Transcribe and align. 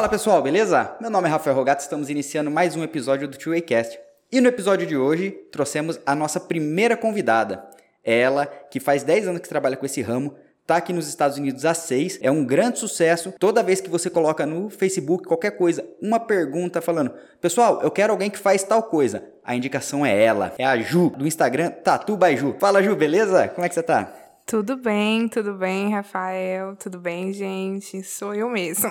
Fala 0.00 0.08
pessoal, 0.08 0.40
beleza? 0.40 0.96
Meu 0.98 1.10
nome 1.10 1.28
é 1.28 1.30
Rafael 1.30 1.54
Rogato, 1.54 1.82
estamos 1.82 2.08
iniciando 2.08 2.50
mais 2.50 2.74
um 2.74 2.82
episódio 2.82 3.28
do 3.28 3.36
Two 3.36 3.52
Way 3.52 3.60
Cast. 3.60 4.00
E 4.32 4.40
no 4.40 4.48
episódio 4.48 4.86
de 4.86 4.96
hoje 4.96 5.30
trouxemos 5.52 6.00
a 6.06 6.14
nossa 6.14 6.40
primeira 6.40 6.96
convidada. 6.96 7.62
Ela, 8.02 8.46
que 8.46 8.80
faz 8.80 9.02
10 9.02 9.28
anos 9.28 9.42
que 9.42 9.48
trabalha 9.50 9.76
com 9.76 9.84
esse 9.84 10.00
ramo, 10.00 10.34
tá 10.66 10.76
aqui 10.76 10.94
nos 10.94 11.06
Estados 11.06 11.36
Unidos 11.36 11.66
há 11.66 11.74
6, 11.74 12.18
é 12.22 12.30
um 12.30 12.46
grande 12.46 12.78
sucesso. 12.78 13.34
Toda 13.38 13.62
vez 13.62 13.82
que 13.82 13.90
você 13.90 14.08
coloca 14.08 14.46
no 14.46 14.70
Facebook 14.70 15.24
qualquer 15.24 15.50
coisa, 15.50 15.86
uma 16.00 16.18
pergunta 16.18 16.80
falando: 16.80 17.12
"Pessoal, 17.38 17.82
eu 17.82 17.90
quero 17.90 18.10
alguém 18.10 18.30
que 18.30 18.38
faz 18.38 18.62
tal 18.62 18.84
coisa". 18.84 19.22
A 19.44 19.54
indicação 19.54 20.06
é 20.06 20.18
ela, 20.18 20.54
é 20.56 20.64
a 20.64 20.78
Ju 20.78 21.10
do 21.10 21.26
Instagram 21.26 21.72
Tatu 21.72 22.16
by 22.16 22.38
Ju. 22.38 22.56
Fala 22.58 22.82
Ju, 22.82 22.96
beleza? 22.96 23.48
Como 23.48 23.66
é 23.66 23.68
que 23.68 23.74
você 23.74 23.82
tá? 23.82 24.10
Tudo 24.50 24.76
bem, 24.76 25.28
tudo 25.28 25.54
bem, 25.54 25.92
Rafael. 25.92 26.74
Tudo 26.74 26.98
bem, 26.98 27.32
gente? 27.32 28.02
Sou 28.02 28.34
eu 28.34 28.50
mesmo. 28.50 28.90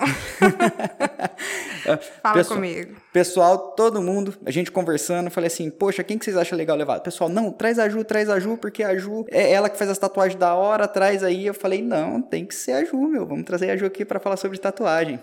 Fala 2.22 2.34
Pessoal, 2.34 2.56
comigo. 2.56 2.96
Pessoal, 3.12 3.58
todo 3.72 4.00
mundo, 4.00 4.34
a 4.46 4.50
gente 4.50 4.72
conversando, 4.72 5.30
falei 5.30 5.48
assim, 5.48 5.68
poxa, 5.68 6.02
quem 6.02 6.16
que 6.16 6.24
vocês 6.24 6.34
acham 6.34 6.56
legal 6.56 6.78
levar? 6.78 7.00
Pessoal, 7.00 7.28
não, 7.28 7.52
traz 7.52 7.78
a 7.78 7.90
Ju, 7.90 8.02
traz 8.04 8.30
a 8.30 8.40
Ju, 8.40 8.56
porque 8.56 8.82
a 8.82 8.96
Ju 8.96 9.26
é 9.30 9.52
ela 9.52 9.68
que 9.68 9.76
faz 9.76 9.90
as 9.90 9.98
tatuagens 9.98 10.40
da 10.40 10.54
hora, 10.54 10.88
traz 10.88 11.22
aí. 11.22 11.44
Eu 11.44 11.52
falei, 11.52 11.82
não, 11.82 12.22
tem 12.22 12.46
que 12.46 12.54
ser 12.54 12.72
a 12.72 12.82
Ju, 12.82 12.96
meu, 12.96 13.26
vamos 13.26 13.44
trazer 13.44 13.68
a 13.70 13.76
Ju 13.76 13.84
aqui 13.84 14.02
para 14.02 14.18
falar 14.18 14.38
sobre 14.38 14.56
tatuagem. 14.56 15.20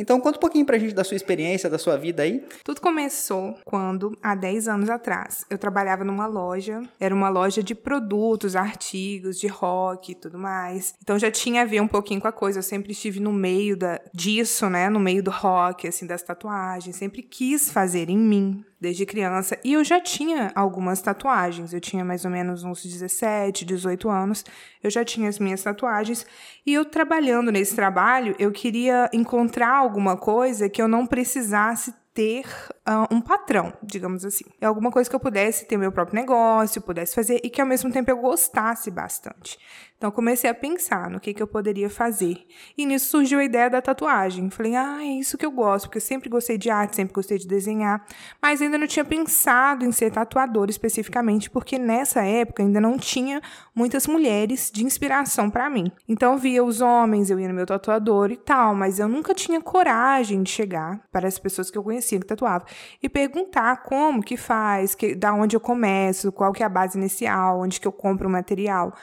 Então, 0.00 0.18
conta 0.18 0.38
um 0.38 0.40
pouquinho 0.40 0.64
pra 0.64 0.78
gente 0.78 0.94
da 0.94 1.04
sua 1.04 1.14
experiência, 1.14 1.68
da 1.68 1.78
sua 1.78 1.96
vida 1.98 2.22
aí. 2.22 2.42
Tudo 2.64 2.80
começou 2.80 3.54
quando, 3.66 4.16
há 4.22 4.34
10 4.34 4.66
anos 4.66 4.88
atrás, 4.88 5.44
eu 5.50 5.58
trabalhava 5.58 6.04
numa 6.04 6.26
loja. 6.26 6.82
Era 6.98 7.14
uma 7.14 7.28
loja 7.28 7.62
de 7.62 7.74
produtos, 7.74 8.56
artigos, 8.56 9.38
de 9.38 9.46
rock 9.46 10.12
e 10.12 10.14
tudo 10.14 10.38
mais. 10.38 10.94
Então 11.02 11.18
já 11.18 11.30
tinha 11.30 11.62
a 11.62 11.64
ver 11.66 11.82
um 11.82 11.88
pouquinho 11.88 12.20
com 12.20 12.28
a 12.28 12.32
coisa. 12.32 12.60
Eu 12.60 12.62
sempre 12.62 12.92
estive 12.92 13.20
no 13.20 13.32
meio 13.32 13.76
da, 13.76 14.00
disso, 14.14 14.70
né? 14.70 14.88
No 14.88 14.98
meio 14.98 15.22
do 15.22 15.30
rock, 15.30 15.86
assim, 15.86 16.06
das 16.06 16.22
tatuagens. 16.22 16.96
Sempre 16.96 17.22
quis 17.22 17.70
fazer 17.70 18.08
em 18.08 18.18
mim 18.18 18.64
desde 18.80 19.04
criança. 19.04 19.58
E 19.62 19.74
eu 19.74 19.84
já 19.84 20.00
tinha 20.00 20.50
algumas 20.54 21.02
tatuagens. 21.02 21.72
Eu 21.72 21.80
tinha 21.80 22.04
mais 22.04 22.24
ou 22.24 22.30
menos 22.30 22.64
uns 22.64 22.82
17, 22.82 23.64
18 23.64 24.08
anos. 24.08 24.44
Eu 24.82 24.90
já 24.90 25.04
tinha 25.04 25.28
as 25.28 25.38
minhas 25.38 25.62
tatuagens. 25.62 26.26
E 26.64 26.72
eu 26.72 26.84
trabalhando 26.84 27.52
nesse 27.52 27.76
trabalho, 27.76 28.34
eu 28.38 28.50
queria 28.50 29.10
encontrar 29.12 29.76
alguma 29.76 30.16
coisa 30.16 30.68
que 30.68 30.80
eu 30.80 30.88
não 30.88 31.06
precisasse 31.06 31.94
ter 32.12 32.44
uh, 32.88 33.14
um 33.14 33.20
patrão, 33.20 33.72
digamos 33.82 34.24
assim. 34.24 34.44
É 34.60 34.66
alguma 34.66 34.90
coisa 34.90 35.08
que 35.08 35.14
eu 35.14 35.20
pudesse 35.20 35.66
ter 35.66 35.76
meu 35.76 35.92
próprio 35.92 36.16
negócio, 36.16 36.82
pudesse 36.82 37.14
fazer 37.14 37.40
e 37.44 37.50
que 37.50 37.60
ao 37.60 37.66
mesmo 37.66 37.90
tempo 37.92 38.10
eu 38.10 38.16
gostasse 38.16 38.90
bastante. 38.90 39.58
Então 40.00 40.10
comecei 40.10 40.48
a 40.48 40.54
pensar 40.54 41.10
no 41.10 41.20
que, 41.20 41.34
que 41.34 41.42
eu 41.42 41.46
poderia 41.46 41.90
fazer. 41.90 42.46
E 42.74 42.86
nisso 42.86 43.10
surgiu 43.10 43.38
a 43.38 43.44
ideia 43.44 43.68
da 43.68 43.82
tatuagem. 43.82 44.48
Falei, 44.48 44.74
ah, 44.74 44.96
é 45.02 45.08
isso 45.08 45.36
que 45.36 45.44
eu 45.44 45.50
gosto, 45.50 45.84
porque 45.84 45.98
eu 45.98 46.02
sempre 46.02 46.30
gostei 46.30 46.56
de 46.56 46.70
arte, 46.70 46.96
sempre 46.96 47.12
gostei 47.12 47.36
de 47.36 47.46
desenhar, 47.46 48.02
mas 48.40 48.62
ainda 48.62 48.78
não 48.78 48.86
tinha 48.86 49.04
pensado 49.04 49.84
em 49.84 49.92
ser 49.92 50.10
tatuadora 50.10 50.70
especificamente, 50.70 51.50
porque 51.50 51.78
nessa 51.78 52.22
época 52.22 52.62
ainda 52.62 52.80
não 52.80 52.96
tinha 52.96 53.42
muitas 53.74 54.06
mulheres 54.06 54.70
de 54.72 54.86
inspiração 54.86 55.50
para 55.50 55.68
mim. 55.68 55.92
Então 56.08 56.38
via 56.38 56.64
os 56.64 56.80
homens, 56.80 57.28
eu 57.28 57.38
ia 57.38 57.48
no 57.48 57.54
meu 57.54 57.66
tatuador 57.66 58.30
e 58.30 58.38
tal, 58.38 58.74
mas 58.74 58.98
eu 58.98 59.06
nunca 59.06 59.34
tinha 59.34 59.60
coragem 59.60 60.42
de 60.42 60.48
chegar 60.48 60.98
para 61.12 61.28
as 61.28 61.38
pessoas 61.38 61.70
que 61.70 61.76
eu 61.76 61.82
conhecia 61.82 62.18
que 62.18 62.26
tatuavam 62.26 62.66
e 63.02 63.08
perguntar 63.10 63.82
como 63.82 64.22
que 64.22 64.38
faz, 64.38 64.94
que, 64.94 65.14
da 65.14 65.34
onde 65.34 65.54
eu 65.54 65.60
começo, 65.60 66.32
qual 66.32 66.54
que 66.54 66.62
é 66.62 66.66
a 66.66 66.70
base 66.70 66.96
inicial, 66.96 67.60
onde 67.60 67.78
que 67.78 67.86
eu 67.86 67.92
compro 67.92 68.26
o 68.26 68.32
material 68.32 68.94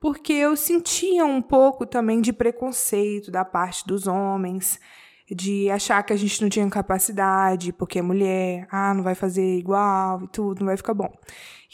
porque 0.00 0.32
eu 0.32 0.56
sentia 0.56 1.26
um 1.26 1.42
pouco 1.42 1.84
também 1.84 2.22
de 2.22 2.32
preconceito 2.32 3.30
da 3.30 3.44
parte 3.44 3.86
dos 3.86 4.06
homens, 4.06 4.80
de 5.30 5.70
achar 5.70 6.02
que 6.02 6.12
a 6.12 6.16
gente 6.16 6.40
não 6.42 6.48
tinha 6.48 6.68
capacidade, 6.68 7.72
porque 7.72 7.98
é 7.98 8.02
mulher, 8.02 8.66
ah, 8.70 8.94
não 8.94 9.02
vai 9.02 9.14
fazer 9.14 9.58
igual 9.58 10.22
e 10.24 10.28
tudo, 10.28 10.60
não 10.60 10.66
vai 10.66 10.76
ficar 10.76 10.94
bom. 10.94 11.12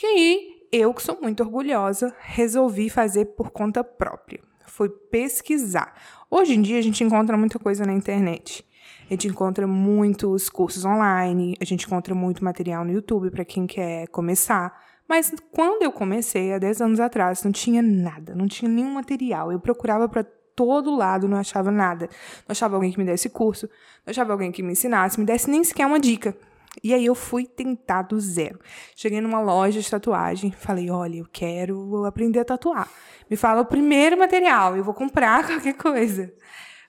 E 0.03 0.07
aí, 0.07 0.57
eu, 0.73 0.93
que 0.93 1.03
sou 1.03 1.19
muito 1.23 1.43
orgulhosa, 1.43 2.15
resolvi 2.19 2.91
fazer 2.91 3.27
por 3.37 3.51
conta 3.51 3.85
própria. 3.85 4.41
Foi 4.67 4.89
pesquisar. 4.91 5.95
Hoje 6.29 6.55
em 6.55 6.61
dia, 6.61 6.79
a 6.79 6.83
gente 6.83 7.03
encontra 7.05 7.37
muita 7.37 7.59
coisa 7.59 7.87
na 7.87 7.93
internet. 7.93 8.67
A 9.09 9.15
gente 9.15 9.29
encontra 9.29 9.67
muitos 9.69 10.51
cursos 10.51 10.85
online, 10.85 11.57
a 11.61 11.65
gente 11.65 11.87
encontra 11.87 12.13
muito 12.15 12.45
material 12.45 12.85
no 12.85 12.93
YouTube 12.93 13.31
para 13.31 13.45
quem 13.45 13.67
quer 13.67 14.09
começar. 14.09 14.86
Mas 15.09 15.33
quando 15.53 15.83
eu 15.83 15.93
comecei, 15.93 16.53
há 16.53 16.59
10 16.59 16.81
anos 16.81 17.01
atrás, 17.01 17.43
não 17.43 17.53
tinha 17.53 17.83
nada, 17.83 18.35
não 18.35 18.47
tinha 18.47 18.71
nenhum 18.71 18.91
material. 18.91 19.53
Eu 19.53 19.61
procurava 19.61 20.09
para 20.09 20.25
todo 20.25 20.97
lado, 20.97 21.29
não 21.29 21.39
achava 21.39 21.71
nada. 21.71 22.09
Não 22.49 22.53
achava 22.53 22.75
alguém 22.75 22.91
que 22.91 22.99
me 22.99 23.05
desse 23.05 23.29
curso, 23.29 23.69
não 24.05 24.11
achava 24.11 24.33
alguém 24.33 24.51
que 24.51 24.63
me 24.63 24.73
ensinasse, 24.73 25.21
me 25.21 25.27
desse 25.27 25.51
nem 25.51 25.63
sequer 25.63 25.87
uma 25.87 26.01
dica. 26.01 26.37
E 26.83 26.93
aí 26.93 27.07
eu 27.07 27.15
fui 27.15 27.47
tentar 27.47 28.03
do 28.03 28.21
zero. 28.21 28.59
Cheguei 28.95 29.21
numa 29.21 29.41
loja 29.41 29.81
de 29.81 29.91
tatuagem, 29.91 30.51
falei: 30.53 30.91
"Olha, 30.91 31.19
eu 31.19 31.27
quero 31.33 32.05
aprender 32.05 32.41
a 32.41 32.45
tatuar. 32.45 32.89
Me 33.31 33.37
fala 33.37 33.63
o 33.63 33.67
primeiro 33.67 34.19
material, 34.19 34.77
eu 34.77 34.85
vou 34.85 34.95
comprar 34.95 35.45
qualquer 35.47 35.75
coisa. 35.75 36.33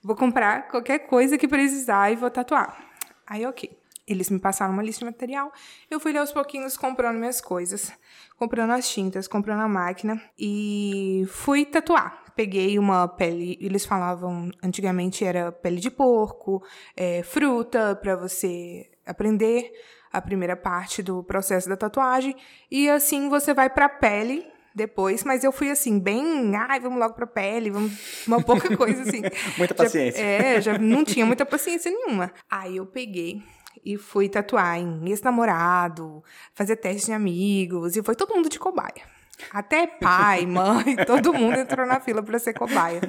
Vou 0.03 0.15
comprar 0.15 0.67
qualquer 0.67 0.99
coisa 0.99 1.37
que 1.37 1.47
precisar 1.47 2.11
e 2.11 2.15
vou 2.15 2.29
tatuar". 2.29 2.77
Aí, 3.25 3.45
OK. 3.45 3.76
Eles 4.07 4.29
me 4.29 4.39
passaram 4.39 4.73
uma 4.73 4.83
lista 4.83 4.99
de 4.99 5.11
material, 5.11 5.51
eu 5.91 5.99
fui 5.99 6.17
aos 6.17 6.31
pouquinhos 6.31 6.77
comprando 6.77 7.17
minhas 7.17 7.41
coisas, 7.41 7.91
comprando 8.37 8.71
as 8.71 8.89
tintas, 8.89 9.27
comprando 9.27 9.61
a 9.61 9.67
máquina 9.67 10.21
e 10.39 11.25
fui 11.27 11.65
tatuar. 11.65 12.23
Peguei 12.35 12.79
uma 12.79 13.07
pele, 13.07 13.57
eles 13.59 13.85
falavam, 13.85 14.49
antigamente 14.63 15.25
era 15.25 15.51
pele 15.51 15.79
de 15.79 15.89
porco, 15.89 16.63
é, 16.95 17.23
fruta, 17.23 17.95
para 17.95 18.15
você 18.15 18.89
aprender 19.05 19.71
a 20.11 20.21
primeira 20.21 20.55
parte 20.55 21.03
do 21.03 21.23
processo 21.23 21.67
da 21.67 21.75
tatuagem, 21.75 22.35
e 22.71 22.89
assim 22.89 23.27
você 23.27 23.53
vai 23.53 23.69
para 23.69 23.85
a 23.85 23.89
pele 23.89 24.45
depois, 24.77 25.23
mas 25.23 25.43
eu 25.43 25.51
fui 25.51 25.71
assim, 25.71 25.99
bem, 25.99 26.55
ai, 26.55 26.79
vamos 26.79 26.99
logo 26.99 27.15
pra 27.15 27.25
pele, 27.25 27.71
vamos, 27.71 28.25
uma 28.27 28.41
pouca 28.41 28.77
coisa 28.77 29.01
assim. 29.01 29.23
muita 29.57 29.73
paciência. 29.73 30.21
Já, 30.21 30.27
é, 30.27 30.61
já 30.61 30.77
não 30.77 31.03
tinha 31.03 31.25
muita 31.25 31.45
paciência 31.45 31.89
nenhuma. 31.89 32.31
Aí 32.47 32.77
eu 32.77 32.85
peguei 32.85 33.41
e 33.87 33.97
fui 33.97 34.27
tatuar 34.27 34.77
em 34.77 35.07
ex-namorado, 35.07 36.21
fazer 36.53 36.75
teste 36.75 37.05
de 37.05 37.13
amigos, 37.13 37.95
e 37.95 38.03
foi 38.03 38.15
todo 38.15 38.35
mundo 38.35 38.49
de 38.49 38.59
cobaia. 38.59 39.07
Até 39.49 39.87
pai, 39.87 40.43
mãe, 40.45 40.97
todo 41.05 41.33
mundo 41.33 41.57
entrou 41.57 41.87
na 41.87 42.01
fila 42.01 42.21
para 42.21 42.37
ser 42.37 42.53
cobaia. 42.53 42.99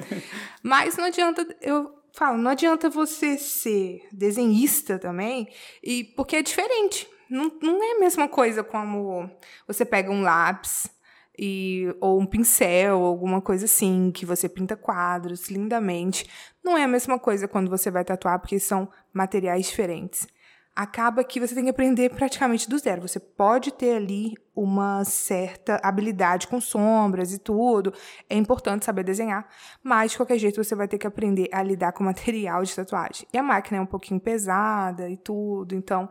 Mas 0.63 0.95
não 0.95 1.03
adianta, 1.03 1.45
eu 1.59 1.93
falo, 2.13 2.37
não 2.37 2.51
adianta 2.51 2.89
você 2.89 3.37
ser 3.37 4.07
desenhista 4.09 4.97
também, 4.97 5.49
e 5.83 6.05
porque 6.15 6.37
é 6.37 6.41
diferente. 6.41 7.09
Não, 7.29 7.51
não 7.61 7.83
é 7.83 7.97
a 7.97 7.99
mesma 7.99 8.29
coisa 8.29 8.63
como 8.63 9.29
você 9.67 9.83
pega 9.83 10.09
um 10.09 10.21
lápis 10.21 10.89
e, 11.37 11.93
ou 11.99 12.21
um 12.21 12.25
pincel, 12.25 13.01
ou 13.01 13.05
alguma 13.05 13.41
coisa 13.41 13.65
assim, 13.65 14.11
que 14.11 14.25
você 14.25 14.47
pinta 14.47 14.77
quadros 14.77 15.49
lindamente. 15.49 16.25
Não 16.63 16.77
é 16.77 16.85
a 16.85 16.87
mesma 16.87 17.19
coisa 17.19 17.49
quando 17.49 17.69
você 17.69 17.91
vai 17.91 18.05
tatuar, 18.05 18.39
porque 18.39 18.57
são 18.59 18.89
materiais 19.13 19.67
diferentes 19.67 20.25
acaba 20.75 21.23
que 21.23 21.39
você 21.39 21.53
tem 21.53 21.65
que 21.65 21.69
aprender 21.69 22.09
praticamente 22.09 22.69
do 22.69 22.77
zero. 22.77 23.01
Você 23.01 23.19
pode 23.19 23.71
ter 23.71 23.95
ali 23.95 24.33
uma 24.55 25.03
certa 25.03 25.79
habilidade 25.83 26.47
com 26.47 26.59
sombras 26.59 27.33
e 27.33 27.39
tudo, 27.39 27.93
é 28.29 28.35
importante 28.35 28.85
saber 28.85 29.03
desenhar, 29.03 29.47
mas 29.83 30.11
de 30.11 30.17
qualquer 30.17 30.37
jeito 30.37 30.61
você 30.63 30.75
vai 30.75 30.87
ter 30.87 30.97
que 30.97 31.07
aprender 31.07 31.49
a 31.51 31.63
lidar 31.63 31.93
com 31.93 32.03
material 32.05 32.63
de 32.63 32.75
tatuagem. 32.75 33.27
E 33.33 33.37
a 33.37 33.43
máquina 33.43 33.77
é 33.77 33.81
um 33.81 33.85
pouquinho 33.85 34.19
pesada 34.19 35.09
e 35.09 35.17
tudo, 35.17 35.75
então 35.75 36.09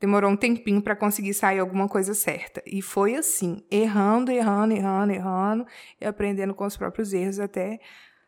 demorou 0.00 0.30
um 0.30 0.36
tempinho 0.36 0.82
para 0.82 0.94
conseguir 0.94 1.32
sair 1.32 1.58
alguma 1.58 1.88
coisa 1.88 2.14
certa. 2.14 2.62
E 2.66 2.82
foi 2.82 3.14
assim, 3.14 3.64
errando, 3.70 4.30
errando, 4.30 4.74
errando, 4.74 5.12
errando, 5.12 5.66
e 6.00 6.04
aprendendo 6.04 6.54
com 6.54 6.64
os 6.66 6.76
próprios 6.76 7.12
erros 7.12 7.40
até 7.40 7.80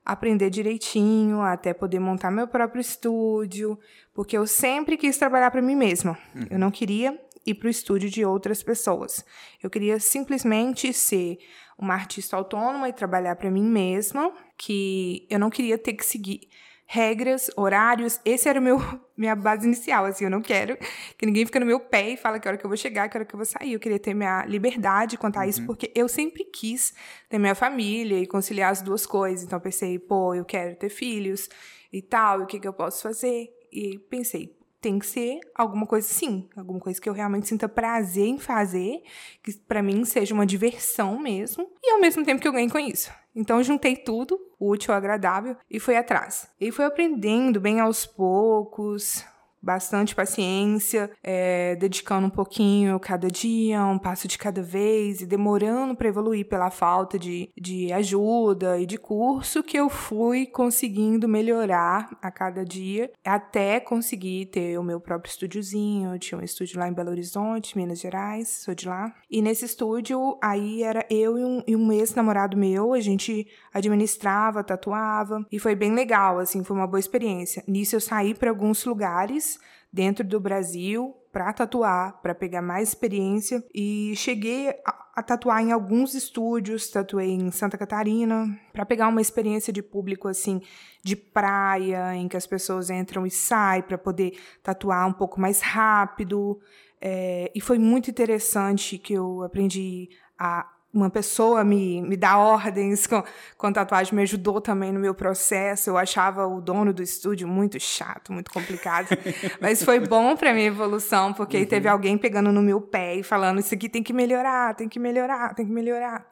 aprender 0.06 0.48
direitinho, 0.50 1.42
até 1.42 1.74
poder 1.74 1.98
montar 1.98 2.30
meu 2.30 2.46
próprio 2.46 2.80
estúdio, 2.80 3.76
porque 4.14 4.38
eu 4.38 4.46
sempre 4.46 4.96
quis 4.96 5.18
trabalhar 5.18 5.50
para 5.50 5.60
mim 5.60 5.74
mesma. 5.74 6.16
Uhum. 6.32 6.46
Eu 6.48 6.58
não 6.60 6.70
queria 6.70 7.20
ir 7.44 7.54
para 7.54 7.66
o 7.66 7.70
estúdio 7.70 8.08
de 8.08 8.24
outras 8.24 8.62
pessoas. 8.62 9.24
Eu 9.60 9.68
queria 9.68 9.98
simplesmente 9.98 10.92
ser 10.92 11.38
uma 11.76 11.94
artista 11.94 12.36
autônoma 12.36 12.88
e 12.88 12.92
trabalhar 12.92 13.34
para 13.34 13.50
mim 13.50 13.64
mesma, 13.64 14.32
que 14.56 15.26
eu 15.28 15.38
não 15.38 15.50
queria 15.50 15.76
ter 15.76 15.92
que 15.92 16.06
seguir 16.06 16.48
regras, 16.86 17.50
horários. 17.56 18.20
Esse 18.24 18.48
era 18.48 18.60
o 18.60 18.62
meu 18.62 18.78
minha 19.16 19.34
base 19.34 19.66
inicial, 19.66 20.04
assim, 20.04 20.24
eu 20.24 20.30
não 20.30 20.42
quero 20.42 20.76
que 21.16 21.24
ninguém 21.24 21.46
fique 21.46 21.58
no 21.58 21.64
meu 21.66 21.80
pé 21.80 22.10
e 22.10 22.16
fale 22.16 22.38
que 22.38 22.46
hora 22.46 22.56
que 22.58 22.64
eu 22.64 22.68
vou 22.68 22.76
chegar, 22.76 23.08
que 23.08 23.16
hora 23.16 23.24
que 23.24 23.34
eu 23.34 23.38
vou 23.38 23.46
sair. 23.46 23.72
Eu 23.72 23.80
queria 23.80 23.98
ter 23.98 24.14
minha 24.14 24.44
liberdade 24.44 25.16
quanto 25.16 25.38
a 25.38 25.40
uhum. 25.40 25.48
isso, 25.48 25.66
porque 25.66 25.90
eu 25.94 26.08
sempre 26.08 26.44
quis 26.44 26.94
ter 27.28 27.38
minha 27.38 27.54
família 27.54 28.18
e 28.18 28.26
conciliar 28.26 28.70
as 28.70 28.82
duas 28.82 29.06
coisas. 29.06 29.44
Então 29.44 29.58
pensei, 29.58 29.98
pô, 29.98 30.34
eu 30.34 30.44
quero 30.44 30.76
ter 30.76 30.90
filhos 30.90 31.48
e 31.92 32.02
tal, 32.02 32.40
e 32.40 32.44
o 32.44 32.46
que 32.46 32.60
que 32.60 32.68
eu 32.68 32.72
posso 32.72 33.02
fazer? 33.02 33.48
E 33.72 33.98
pensei, 34.10 34.54
tem 34.86 35.00
que 35.00 35.06
ser 35.06 35.40
alguma 35.52 35.84
coisa 35.84 36.06
sim, 36.06 36.48
alguma 36.56 36.78
coisa 36.78 37.00
que 37.00 37.08
eu 37.08 37.12
realmente 37.12 37.48
sinta 37.48 37.68
prazer 37.68 38.24
em 38.24 38.38
fazer, 38.38 39.02
que 39.42 39.52
para 39.66 39.82
mim 39.82 40.04
seja 40.04 40.32
uma 40.32 40.46
diversão 40.46 41.18
mesmo, 41.18 41.68
e 41.82 41.90
ao 41.90 42.00
mesmo 42.00 42.24
tempo 42.24 42.40
que 42.40 42.46
eu 42.46 42.52
ganhe 42.52 42.70
com 42.70 42.78
isso. 42.78 43.10
Então 43.34 43.60
juntei 43.64 43.96
tudo, 43.96 44.38
útil, 44.60 44.94
agradável, 44.94 45.56
e 45.68 45.80
fui 45.80 45.96
atrás. 45.96 46.48
E 46.60 46.70
fui 46.70 46.84
aprendendo 46.84 47.60
bem 47.60 47.80
aos 47.80 48.06
poucos, 48.06 49.24
bastante 49.66 50.14
paciência, 50.14 51.10
é, 51.24 51.74
dedicando 51.74 52.28
um 52.28 52.30
pouquinho 52.30 53.00
cada 53.00 53.28
dia, 53.28 53.84
um 53.84 53.98
passo 53.98 54.28
de 54.28 54.38
cada 54.38 54.62
vez 54.62 55.20
e 55.20 55.26
demorando 55.26 55.96
para 55.96 56.06
evoluir 56.06 56.46
pela 56.48 56.70
falta 56.70 57.18
de, 57.18 57.50
de 57.60 57.92
ajuda 57.92 58.78
e 58.78 58.86
de 58.86 58.96
curso 58.96 59.64
que 59.64 59.76
eu 59.76 59.88
fui 59.88 60.46
conseguindo 60.46 61.26
melhorar 61.26 62.16
a 62.22 62.30
cada 62.30 62.64
dia 62.64 63.10
até 63.24 63.80
conseguir 63.80 64.46
ter 64.46 64.78
o 64.78 64.84
meu 64.84 65.00
próprio 65.00 65.30
estúdiozinho. 65.30 66.14
Eu 66.14 66.18
tinha 66.20 66.38
um 66.38 66.44
estúdio 66.44 66.78
lá 66.78 66.88
em 66.88 66.92
Belo 66.92 67.10
Horizonte, 67.10 67.76
Minas 67.76 67.98
Gerais, 67.98 68.48
sou 68.48 68.72
de 68.72 68.86
lá. 68.86 69.12
E 69.28 69.42
nesse 69.42 69.64
estúdio 69.64 70.38
aí 70.40 70.84
era 70.84 71.04
eu 71.10 71.36
e 71.36 71.44
um, 71.44 71.62
e 71.66 71.74
um 71.74 71.90
ex-namorado 71.90 72.56
meu, 72.56 72.92
a 72.92 73.00
gente 73.00 73.48
administrava, 73.74 74.62
tatuava 74.62 75.44
e 75.50 75.58
foi 75.58 75.74
bem 75.74 75.92
legal, 75.92 76.38
assim, 76.38 76.62
foi 76.62 76.76
uma 76.76 76.86
boa 76.86 77.00
experiência. 77.00 77.64
Nisso 77.66 77.96
eu 77.96 78.00
saí 78.00 78.32
para 78.32 78.50
alguns 78.50 78.84
lugares 78.84 79.55
dentro 79.92 80.24
do 80.26 80.38
Brasil 80.38 81.16
para 81.32 81.52
tatuar, 81.52 82.20
para 82.22 82.34
pegar 82.34 82.62
mais 82.62 82.88
experiência 82.88 83.62
e 83.74 84.14
cheguei 84.16 84.70
a, 84.86 85.06
a, 85.16 85.22
tatuar 85.22 85.62
em 85.62 85.70
alguns 85.70 86.14
estúdios, 86.14 86.88
tatuei 86.88 87.30
em 87.30 87.50
Santa 87.50 87.76
Catarina, 87.76 88.58
para 88.72 88.86
pegar 88.86 89.08
uma 89.08 89.20
experiência 89.20 89.72
de 89.72 89.82
público 89.82 90.28
assim, 90.28 90.62
de 91.02 91.14
praia, 91.14 92.14
em 92.14 92.26
que 92.26 92.36
as 92.36 92.46
pessoas 92.46 92.90
entram 92.90 93.26
e 93.26 93.30
saem 93.30 93.82
para 93.82 93.98
poder 93.98 94.38
tatuar 94.62 95.06
um 95.06 95.12
pouco 95.12 95.40
mais 95.40 95.60
rápido. 95.60 96.58
É, 97.00 97.52
e 97.54 97.60
foi 97.60 97.78
muito 97.78 98.10
interessante 98.10 98.98
que 98.98 99.12
eu 99.12 99.42
aprendi 99.42 100.08
a 100.38 100.75
uma 100.96 101.10
pessoa 101.10 101.62
me, 101.62 102.00
me 102.00 102.16
dar 102.16 102.38
ordens 102.38 103.06
com, 103.06 103.22
com 103.58 103.72
tatuagem 103.72 104.14
me 104.14 104.22
ajudou 104.22 104.60
também 104.60 104.90
no 104.90 104.98
meu 104.98 105.14
processo. 105.14 105.90
Eu 105.90 105.98
achava 105.98 106.46
o 106.46 106.60
dono 106.60 106.92
do 106.92 107.02
estúdio 107.02 107.46
muito 107.46 107.78
chato, 107.78 108.32
muito 108.32 108.50
complicado. 108.50 109.08
Mas 109.60 109.82
foi 109.82 110.00
bom 110.00 110.34
para 110.34 110.54
minha 110.54 110.66
evolução, 110.66 111.34
porque 111.34 111.58
uhum. 111.58 111.66
teve 111.66 111.88
alguém 111.88 112.16
pegando 112.16 112.50
no 112.50 112.62
meu 112.62 112.80
pé 112.80 113.16
e 113.16 113.22
falando: 113.22 113.60
Isso 113.60 113.74
aqui 113.74 113.88
tem 113.88 114.02
que 114.02 114.12
melhorar, 114.12 114.74
tem 114.74 114.88
que 114.88 114.98
melhorar, 114.98 115.54
tem 115.54 115.66
que 115.66 115.72
melhorar. 115.72 116.26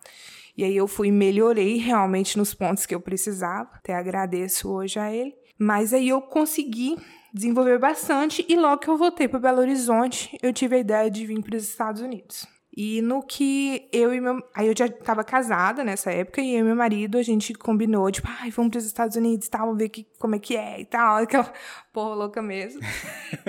E 0.56 0.64
aí 0.64 0.76
eu 0.76 0.88
fui 0.88 1.10
melhorei 1.10 1.76
realmente 1.76 2.38
nos 2.38 2.54
pontos 2.54 2.86
que 2.86 2.94
eu 2.94 3.00
precisava. 3.00 3.68
Até 3.74 3.94
agradeço 3.94 4.70
hoje 4.70 4.98
a 4.98 5.12
ele. 5.12 5.34
Mas 5.58 5.92
aí 5.92 6.08
eu 6.08 6.22
consegui 6.22 6.96
desenvolver 7.32 7.78
bastante 7.78 8.46
e 8.48 8.56
logo 8.56 8.78
que 8.78 8.88
eu 8.88 8.96
voltei 8.96 9.26
para 9.26 9.40
Belo 9.40 9.58
Horizonte, 9.58 10.38
eu 10.40 10.52
tive 10.52 10.76
a 10.76 10.78
ideia 10.78 11.10
de 11.10 11.26
vir 11.26 11.42
para 11.42 11.56
os 11.56 11.64
Estados 11.64 12.00
Unidos. 12.00 12.53
E 12.76 13.00
no 13.02 13.22
que 13.22 13.88
eu 13.92 14.12
e 14.12 14.20
meu. 14.20 14.42
Aí 14.52 14.66
eu 14.66 14.74
já 14.76 14.86
estava 14.86 15.22
casada 15.22 15.84
nessa 15.84 16.10
época, 16.10 16.40
e 16.40 16.54
eu 16.54 16.60
e 16.60 16.62
meu 16.64 16.74
marido, 16.74 17.16
a 17.16 17.22
gente 17.22 17.54
combinou, 17.54 18.10
tipo, 18.10 18.26
ai, 18.40 18.50
vamos 18.50 18.72
para 18.72 18.78
os 18.78 18.84
Estados 18.84 19.16
Unidos 19.16 19.46
e 19.46 19.50
tal, 19.50 19.76
ver 19.76 19.88
que, 19.90 20.04
como 20.18 20.34
é 20.34 20.40
que 20.40 20.56
é 20.56 20.80
e 20.80 20.84
tal. 20.84 21.18
Aquela 21.22 21.52
porra 21.92 22.14
louca 22.14 22.42
mesmo. 22.42 22.80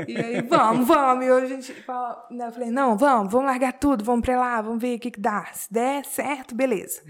e 0.07 0.15
aí, 0.15 0.41
vamos, 0.47 0.87
vamos. 0.87 1.25
E 1.25 1.29
a 1.29 1.45
gente 1.47 1.73
fala, 1.81 2.27
né, 2.29 2.47
eu 2.47 2.51
falei, 2.51 2.69
não, 2.69 2.95
vamos, 2.95 3.31
vamos 3.31 3.47
largar 3.47 3.73
tudo, 3.73 4.03
vamos 4.03 4.23
para 4.23 4.39
lá, 4.39 4.61
vamos 4.61 4.79
ver 4.79 4.97
o 4.97 4.99
que, 4.99 5.09
que 5.09 5.19
dá. 5.19 5.45
Se 5.53 5.73
der 5.73 6.05
certo, 6.05 6.53
beleza. 6.53 7.01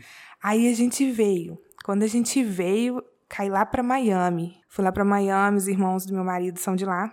Aí 0.42 0.72
a 0.72 0.76
gente 0.76 1.12
veio. 1.12 1.58
Quando 1.84 2.04
a 2.04 2.08
gente 2.08 2.42
veio, 2.44 3.04
caí 3.28 3.50
lá 3.50 3.66
para 3.66 3.84
Miami. 3.84 4.62
Fui 4.70 4.84
lá 4.84 4.92
para 4.92 5.04
Miami, 5.04 5.58
os 5.58 5.68
irmãos 5.68 6.06
do 6.06 6.14
meu 6.14 6.24
marido 6.24 6.60
são 6.60 6.76
de 6.76 6.86
lá. 6.86 7.12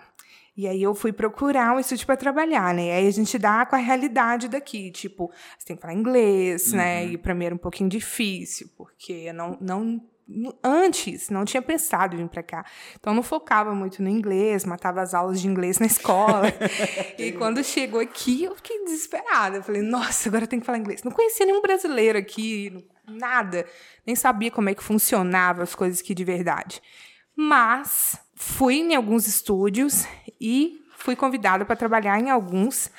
E 0.56 0.68
aí 0.68 0.82
eu 0.82 0.94
fui 0.94 1.12
procurar 1.12 1.74
um 1.74 1.80
estúdio 1.80 2.06
para 2.06 2.16
trabalhar, 2.16 2.74
né? 2.74 2.92
Aí 2.92 3.06
a 3.06 3.10
gente 3.10 3.38
dá 3.38 3.64
com 3.64 3.74
a 3.74 3.78
realidade 3.78 4.48
daqui, 4.48 4.90
tipo, 4.90 5.30
você 5.58 5.66
tem 5.66 5.76
que 5.76 5.82
falar 5.82 5.94
inglês, 5.94 6.72
né? 6.72 7.02
uhum. 7.02 7.06
né? 7.06 7.12
E 7.12 7.18
para 7.18 7.34
mim 7.34 7.46
era 7.46 7.54
um 7.54 7.58
pouquinho 7.58 7.88
difícil, 7.88 8.68
porque 8.76 9.12
eu 9.12 9.34
não, 9.34 9.56
não 9.60 10.00
antes 10.62 11.28
não 11.30 11.44
tinha 11.44 11.62
pensado 11.62 12.14
em 12.14 12.18
vir 12.18 12.28
para 12.28 12.42
cá. 12.42 12.64
Então 12.98 13.14
não 13.14 13.22
focava 13.22 13.74
muito 13.74 14.02
no 14.02 14.08
inglês, 14.08 14.64
matava 14.64 15.00
as 15.00 15.14
aulas 15.14 15.40
de 15.40 15.48
inglês 15.48 15.78
na 15.78 15.86
escola. 15.86 16.48
e 17.18 17.32
quando 17.32 17.62
chegou 17.64 18.00
aqui, 18.00 18.44
eu 18.44 18.54
fiquei 18.56 18.84
desesperada. 18.84 19.56
Eu 19.56 19.62
falei: 19.62 19.82
"Nossa, 19.82 20.28
agora 20.28 20.46
tem 20.46 20.60
que 20.60 20.66
falar 20.66 20.78
inglês". 20.78 21.02
Não 21.02 21.12
conhecia 21.12 21.46
nenhum 21.46 21.62
brasileiro 21.62 22.18
aqui, 22.18 22.86
nada. 23.06 23.66
Nem 24.06 24.14
sabia 24.14 24.50
como 24.50 24.68
é 24.68 24.74
que 24.74 24.82
funcionava 24.82 25.62
as 25.62 25.74
coisas 25.74 26.00
aqui 26.00 26.14
de 26.14 26.24
verdade. 26.24 26.82
Mas 27.34 28.20
fui 28.42 28.80
em 28.80 28.94
alguns 28.96 29.28
estúdios 29.28 30.04
e 30.40 30.84
fui 30.98 31.14
convidada 31.14 31.64
para 31.64 31.76
trabalhar 31.76 32.18
em 32.18 32.28
alguns 32.28 32.90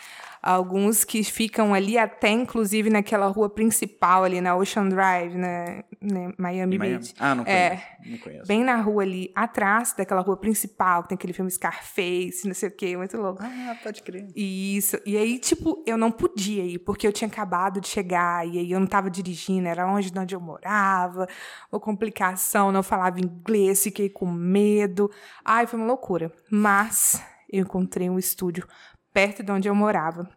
alguns 0.43 1.05
que 1.05 1.23
ficam 1.23 1.73
ali 1.73 1.97
até 1.97 2.29
inclusive 2.29 2.89
naquela 2.89 3.27
rua 3.27 3.49
principal 3.49 4.25
ali 4.25 4.41
na 4.41 4.57
Ocean 4.57 4.89
Drive, 4.89 5.35
né, 5.35 5.85
né 6.01 6.33
Miami, 6.37 6.77
Miami, 6.77 6.97
Beach. 6.97 7.13
Ah, 7.17 7.33
não 7.33 7.45
conheço, 7.45 7.63
é, 7.63 7.97
não 8.05 8.17
conheço. 8.17 8.47
Bem 8.47 8.61
na 8.61 8.75
rua 8.81 9.03
ali, 9.03 9.31
atrás 9.33 9.93
daquela 9.93 10.19
rua 10.19 10.35
principal, 10.35 11.03
que 11.03 11.09
tem 11.09 11.15
aquele 11.15 11.31
filme 11.31 11.49
Scarface, 11.49 12.45
não 12.45 12.53
sei 12.53 12.67
o 12.67 12.71
quê, 12.73 12.97
muito 12.97 13.15
louco. 13.15 13.41
Ah, 13.41 13.77
pode 13.81 14.03
crer. 14.03 14.27
Isso. 14.35 14.99
E 15.05 15.15
aí, 15.15 15.39
tipo, 15.39 15.81
eu 15.87 15.97
não 15.97 16.11
podia 16.11 16.65
ir, 16.65 16.79
porque 16.79 17.07
eu 17.07 17.13
tinha 17.13 17.29
acabado 17.29 17.79
de 17.79 17.87
chegar, 17.87 18.45
e 18.45 18.59
aí 18.59 18.69
eu 18.69 18.79
não 18.79 18.85
estava 18.85 19.09
dirigindo, 19.09 19.69
era 19.69 19.89
longe 19.89 20.11
de 20.11 20.19
onde 20.19 20.35
eu 20.35 20.41
morava, 20.41 21.25
uma 21.71 21.79
complicação, 21.79 22.69
não 22.69 22.83
falava 22.83 23.17
inglês, 23.21 23.81
fiquei 23.81 24.09
com 24.09 24.29
medo. 24.29 25.09
Ai, 25.45 25.65
foi 25.65 25.79
uma 25.79 25.87
loucura. 25.87 26.33
Mas 26.51 27.23
eu 27.49 27.61
encontrei 27.61 28.09
um 28.09 28.17
estúdio 28.17 28.67
perto 29.13 29.43
de 29.43 29.51
onde 29.51 29.69
eu 29.69 29.75
morava, 29.75 30.29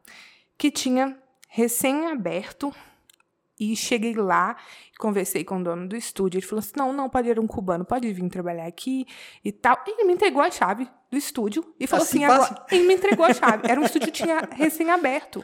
que 0.58 0.70
tinha 0.70 1.16
recém-aberto. 1.48 2.72
E 3.58 3.74
cheguei 3.74 4.12
lá, 4.12 4.54
conversei 4.98 5.42
com 5.42 5.58
o 5.58 5.64
dono 5.64 5.88
do 5.88 5.96
estúdio. 5.96 6.36
Ele 6.36 6.46
falou 6.46 6.58
assim: 6.58 6.72
não, 6.76 6.92
não, 6.92 7.08
pode 7.08 7.26
ir 7.26 7.40
um 7.40 7.46
cubano, 7.46 7.86
pode 7.86 8.12
vir 8.12 8.28
trabalhar 8.28 8.66
aqui 8.66 9.06
e 9.42 9.50
tal. 9.50 9.82
E 9.86 9.92
ele 9.92 10.04
me 10.04 10.12
entregou 10.12 10.42
a 10.42 10.50
chave 10.50 10.86
do 11.10 11.16
estúdio 11.16 11.64
e 11.80 11.86
falou 11.86 12.04
assim: 12.04 12.22
assim 12.22 12.34
agora. 12.34 12.66
Ele 12.70 12.86
me 12.86 12.94
entregou 12.94 13.24
a 13.24 13.32
chave. 13.32 13.66
Era 13.66 13.80
um 13.80 13.84
estúdio 13.84 14.08
que 14.08 14.12
tinha 14.12 14.46
recém-aberto. 14.52 15.42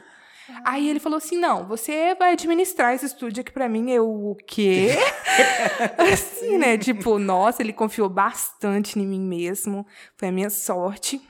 Aí 0.65 0.89
ele 0.89 1.01
falou 1.01 1.17
assim: 1.17 1.39
não, 1.39 1.67
você 1.67 2.15
vai 2.15 2.33
administrar 2.33 2.95
esse 2.95 3.07
estúdio 3.07 3.41
aqui 3.41 3.51
pra 3.51 3.69
mim. 3.69 3.91
Eu, 3.91 4.07
o 4.07 4.37
quê? 4.47 4.91
assim, 6.13 6.59
né? 6.59 6.77
Tipo, 6.77 7.19
nossa, 7.19 7.63
ele 7.63 7.73
confiou 7.73 8.09
bastante 8.09 8.99
em 8.99 9.07
mim 9.07 9.21
mesmo. 9.21 9.87
Foi 10.17 10.29
a 10.29 10.33
minha 10.33 10.51
sorte. 10.51 11.21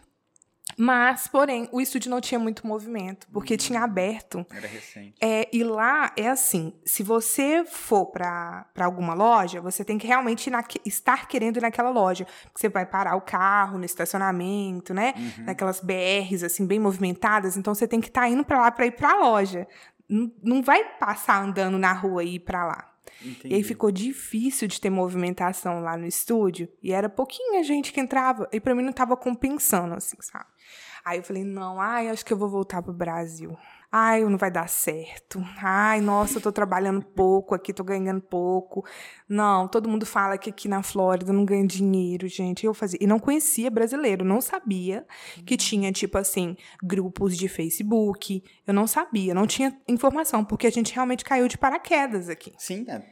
Mas, 0.77 1.27
porém, 1.27 1.69
o 1.73 1.81
estúdio 1.81 2.11
não 2.11 2.21
tinha 2.21 2.39
muito 2.39 2.67
movimento, 2.67 3.27
porque 3.33 3.57
tinha 3.57 3.79
uhum. 3.81 3.85
aberto. 3.85 4.47
Era 4.51 4.67
recente. 4.67 5.15
É, 5.21 5.49
e 5.53 5.63
lá 5.65 6.13
é 6.17 6.29
assim: 6.29 6.73
se 6.85 7.03
você 7.03 7.65
for 7.65 8.07
para 8.07 8.67
alguma 8.81 9.15
loja, 9.15 9.61
você 9.61 9.85
tem 9.85 9.99
que 9.99 10.07
realmente 10.07 10.51
na, 10.51 10.65
estar 10.85 11.29
querendo 11.29 11.59
ir 11.59 11.63
naquela 11.63 11.91
loja. 11.91 12.27
Porque 12.45 12.61
você 12.61 12.69
vai 12.69 12.87
parar 12.87 13.17
o 13.17 13.21
carro 13.21 13.79
no 13.79 13.85
estacionamento, 13.85 14.95
né? 14.95 15.15
Uhum. 15.17 15.45
Naquelas 15.45 15.81
BRs, 15.81 16.43
assim, 16.45 16.67
bem 16.67 16.79
movimentadas. 16.79 17.57
Então, 17.57 17.75
você 17.75 17.87
tem 17.87 18.01
que 18.01 18.09
estar 18.09 18.23
tá 18.23 18.29
indo 18.29 18.45
para 18.45 18.61
lá 18.61 18.71
para 18.71 18.87
ir 18.87 18.93
para 18.93 19.13
a 19.13 19.19
loja. 19.19 19.67
Não, 20.09 20.31
não 20.43 20.63
vai 20.63 20.85
passar 20.99 21.43
andando 21.43 21.79
na 21.79 21.93
rua 21.93 22.23
e 22.25 22.35
ir 22.37 22.41
para 22.41 22.67
lá. 22.67 22.92
Entendi. 23.21 23.55
E 23.55 23.57
aí 23.57 23.63
ficou 23.63 23.91
difícil 23.91 24.69
de 24.69 24.81
ter 24.81 24.91
movimentação 24.91 25.81
lá 25.81 25.97
no 25.97 26.07
estúdio. 26.07 26.69
E 26.83 26.93
era 26.93 27.09
pouquinha 27.09 27.63
gente 27.63 27.93
que 27.93 28.01
entrava. 28.01 28.49
E 28.53 28.61
para 28.61 28.75
mim 28.75 28.83
não 28.83 28.91
estava 28.91 29.17
compensando, 29.17 29.95
assim, 29.95 30.17
sabe? 30.21 30.47
Aí 31.05 31.19
eu 31.19 31.25
falei, 31.25 31.45
não, 31.45 31.81
ai, 31.81 32.09
acho 32.09 32.25
que 32.25 32.33
eu 32.33 32.37
vou 32.37 32.49
voltar 32.49 32.83
pro 32.83 32.93
Brasil. 32.93 33.57
Ai, 33.95 34.25
não 34.25 34.39
vai 34.39 34.51
dar 34.51 34.71
certo. 34.71 35.45
Ai, 35.63 36.01
nossa, 36.01 36.39
eu 36.39 36.41
tô 36.41 36.51
trabalhando 36.51 37.03
pouco 37.03 37.55
aqui, 37.55 37.75
tô 37.75 37.85
ganhando 37.85 38.23
pouco. 38.23 38.87
Não, 39.29 39.69
todo 39.69 39.87
mundo 39.87 40.07
fala 40.07 40.39
que 40.39 40.49
aqui 40.49 40.67
na 40.67 40.83
Flórida 40.83 41.31
não 41.31 41.45
ganha 41.45 41.67
dinheiro, 41.67 42.27
gente. 42.27 42.65
Eu 42.65 42.73
fazia. 42.73 42.99
E 43.03 43.07
não 43.07 43.19
conhecia 43.19 43.71
brasileiro, 43.71 44.25
não 44.25 44.41
sabia 44.41 45.05
que 45.45 45.59
tinha, 45.59 45.93
tipo 45.93 46.17
assim, 46.17 46.57
grupos 46.83 47.37
de 47.37 47.49
Facebook. 47.49 48.43
Eu 48.67 48.73
não 48.73 48.87
sabia, 48.87 49.35
não 49.35 49.47
tinha 49.47 49.77
informação, 49.87 50.43
porque 50.43 50.67
a 50.67 50.73
gente 50.73 50.95
realmente 50.95 51.23
caiu 51.23 51.47
de 51.47 51.59
paraquedas 51.59 52.31
aqui. 52.31 52.55
Sim, 52.57 52.87
é. 52.89 53.03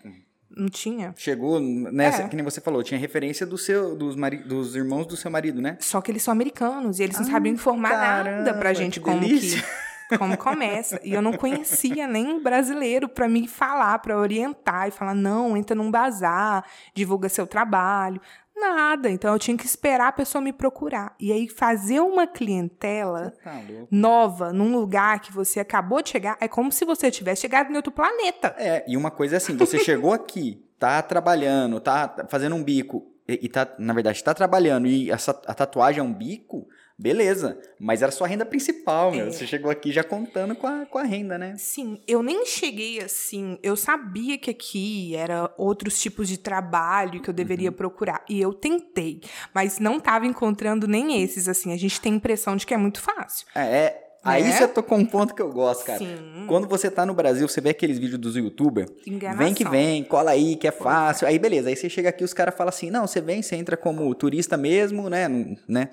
Não 0.57 0.71
tinha. 0.71 1.13
Chegou 1.15 1.61
nessa, 1.61 2.23
é. 2.23 2.29
que 2.29 2.35
nem 2.35 2.45
você 2.45 2.61
falou, 2.61 2.83
tinha 2.83 2.99
referência 2.99 3.47
do 3.47 3.59
seu, 3.59 3.95
dos, 3.95 4.17
mari, 4.17 4.39
dos 4.39 4.75
irmãos 4.75 5.07
do 5.07 5.17
seu 5.17 5.31
marido, 5.31 5.61
né? 5.61 5.77
Só 5.79 6.01
que 6.01 6.11
eles 6.11 6.23
são 6.23 6.33
americanos 6.33 6.99
e 6.99 7.03
eles 7.03 7.19
não 7.19 7.27
sabiam 7.27 7.55
informar 7.55 7.91
caramba, 7.91 8.37
nada 8.39 8.55
pra 8.55 8.73
gente 8.73 8.99
que 8.99 9.05
como 9.05 9.21
delícia. 9.21 9.61
que 9.61 9.90
como 10.19 10.37
começa. 10.37 11.01
E 11.05 11.13
eu 11.13 11.23
não 11.23 11.33
conhecia 11.33 12.07
nem 12.07 12.43
brasileiro 12.43 13.09
para 13.09 13.29
me 13.29 13.47
falar, 13.47 13.99
para 13.99 14.19
orientar 14.19 14.89
e 14.89 14.91
falar: 14.91 15.15
não, 15.15 15.57
entra 15.57 15.75
num 15.75 15.91
bazar, 15.91 16.65
divulga 16.95 17.29
seu 17.29 17.47
trabalho. 17.47 18.21
Nada. 18.57 19.09
Então 19.09 19.33
eu 19.33 19.39
tinha 19.39 19.57
que 19.57 19.65
esperar 19.65 20.09
a 20.09 20.13
pessoa 20.13 20.43
me 20.43 20.53
procurar. 20.53 21.15
E 21.19 21.33
aí 21.33 21.49
fazer 21.49 22.01
uma 22.01 22.27
clientela 22.27 23.33
tá 23.43 23.63
nova 23.91 24.53
num 24.53 24.71
lugar 24.71 25.21
que 25.21 25.33
você 25.33 25.61
acabou 25.61 26.03
de 26.03 26.11
chegar 26.11 26.37
é 26.41 26.47
como 26.47 26.71
se 26.71 26.85
você 26.85 27.11
tivesse 27.11 27.43
chegado 27.43 27.73
em 27.73 27.77
outro 27.77 27.91
planeta. 27.91 28.55
É, 28.59 28.85
e 28.87 28.97
uma 28.97 29.11
coisa 29.11 29.37
é 29.37 29.39
assim, 29.39 29.57
você 29.57 29.79
chegou 29.79 30.13
aqui, 30.13 30.63
tá 30.79 31.01
trabalhando, 31.01 31.81
tá 31.81 32.27
fazendo 32.29 32.55
um 32.55 32.63
bico 32.63 33.11
e, 33.27 33.47
e 33.47 33.49
tá, 33.49 33.67
na 33.79 33.95
verdade, 33.95 34.23
tá 34.23 34.35
trabalhando 34.35 34.87
e 34.87 35.11
a, 35.11 35.17
a 35.47 35.55
tatuagem 35.55 36.01
é 36.01 36.03
um 36.03 36.13
bico, 36.13 36.69
Beleza, 37.01 37.59
mas 37.79 38.03
era 38.03 38.13
sua 38.13 38.27
renda 38.27 38.45
principal, 38.45 39.11
meu. 39.11 39.29
É. 39.29 39.31
Você 39.31 39.47
chegou 39.47 39.71
aqui 39.71 39.91
já 39.91 40.05
contando 40.05 40.55
com 40.55 40.67
a, 40.67 40.85
com 40.85 40.99
a 40.99 41.03
renda, 41.03 41.39
né? 41.39 41.55
Sim, 41.57 41.99
eu 42.07 42.23
nem 42.23 42.45
cheguei 42.45 43.01
assim. 43.01 43.59
Eu 43.63 43.75
sabia 43.75 44.37
que 44.37 44.51
aqui 44.51 45.17
era 45.17 45.51
outros 45.57 45.99
tipos 45.99 46.29
de 46.29 46.37
trabalho 46.37 47.23
que 47.23 47.31
eu 47.31 47.35
deveria 47.35 47.73
procurar. 47.73 48.23
E 48.29 48.39
eu 48.39 48.53
tentei, 48.53 49.23
mas 49.55 49.79
não 49.79 49.97
estava 49.97 50.27
encontrando 50.27 50.87
nem 50.87 51.23
esses. 51.23 51.49
Assim, 51.49 51.73
a 51.73 51.77
gente 51.79 51.99
tem 52.03 52.13
a 52.13 52.17
impressão 52.17 52.55
de 52.55 52.67
que 52.67 52.75
é 52.75 52.77
muito 52.77 53.01
fácil. 53.01 53.47
É, 53.55 53.61
é- 53.63 54.07
aí 54.23 54.43
Né? 54.43 54.53
você 54.53 54.69
tocou 54.69 54.99
um 54.99 55.07
ponto 55.07 55.35
que 55.35 55.41
eu 55.41 55.51
gosto, 55.51 55.87
cara. 55.87 56.01
Sim. 56.01 56.45
Quando 56.47 56.69
você 56.69 56.91
tá 56.91 57.07
no 57.07 57.15
Brasil, 57.15 57.49
você 57.49 57.63
vê 57.63 57.71
aqueles 57.71 57.99
vídeos 57.99 58.21
dos 58.21 58.37
youtubers, 58.37 58.91
vem 59.39 59.55
que 59.55 59.67
vem, 59.67 60.05
cola 60.05 60.33
aí, 60.33 60.55
que 60.55 60.69
é 60.69 60.71
fácil. 60.71 61.27
Aí 61.27 61.39
beleza, 61.39 61.71
aí 61.71 61.77
você 61.77 61.89
chega 61.89 62.11
aqui 62.11 62.23
os 62.23 62.35
caras 62.35 62.55
falam 62.55 62.69
assim, 62.69 62.91
não, 62.91 63.07
você 63.07 63.23
vem, 63.23 63.41
você 63.41 63.57
entra 63.57 63.75
como 63.75 64.15
turista 64.15 64.59
mesmo, 64.59 65.09
né, 65.09 65.27
né? 65.67 65.89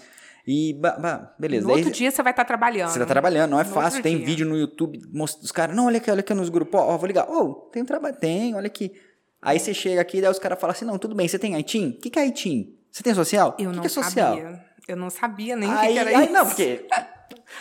E, 0.48 0.74
ba- 0.75 0.98
ba- 0.98 1.36
beleza. 1.38 1.68
No 1.68 1.74
Aí 1.74 1.80
outro 1.82 1.92
dia 1.94 2.10
você 2.10 2.24
vai 2.24 2.32
estar 2.32 2.46
trabalhando. 2.46 2.89
você 2.89 3.00
tá 3.00 3.06
trabalhando, 3.06 3.51
não 3.51 3.60
é 3.60 3.66
No 3.66 3.70
fácil. 3.70 4.01
Tem 4.01 4.16
dia. 4.18 4.25
vídeo 4.25 4.48
no 4.48 4.58
YouTube, 4.58 5.00
mostra 5.12 5.44
os 5.44 5.51
caras, 5.51 5.75
não, 5.75 5.88
olha 5.88 5.98
aqui, 5.98 6.10
olha 6.10 6.22
aqui 6.22 6.34
nos 6.34 6.48
grupos, 6.50 6.80
ó, 6.80 6.94
ó, 6.94 6.98
vou 6.98 7.06
ligar. 7.06 7.30
Ô, 7.30 7.54
tem 7.72 7.84
um 7.84 7.86
trabalho, 7.86 8.16
tem, 8.16 8.56
olha 8.56 8.68
aqui. 8.68 8.94
Aí 9.42 9.60
você 9.60 9.74
chega 9.74 10.00
aqui, 10.00 10.22
daí 10.22 10.32
os 10.32 10.39
caras 10.39 10.58
falam 10.60 10.72
assim, 10.74 10.86
não, 10.86 10.98
tudo 10.98 11.13
bem, 11.13 11.27
você 11.27 11.38
tem 11.38 11.58
ITIN? 11.60 11.89
O 11.89 12.00
que, 12.00 12.10
que 12.10 12.18
é 12.18 12.25
ITIN? 12.25 12.74
Você 12.89 13.04
tem 13.04 13.13
social? 13.13 13.50
Eu 13.60 13.70
que, 13.72 13.75
não 13.75 13.82
que 13.82 13.88
é 13.88 13.89
social? 13.89 14.36
sabia. 14.38 14.66
Eu 14.88 14.96
não 14.96 15.10
sabia 15.10 15.56
nem 15.58 15.70
o 15.70 15.74
que 15.74 15.77
Aí, 15.80 15.94
que 15.94 16.00
era 16.00 16.10
aí 16.18 16.24
isso. 16.24 16.34
não, 16.34 16.46
porque. 16.46 16.86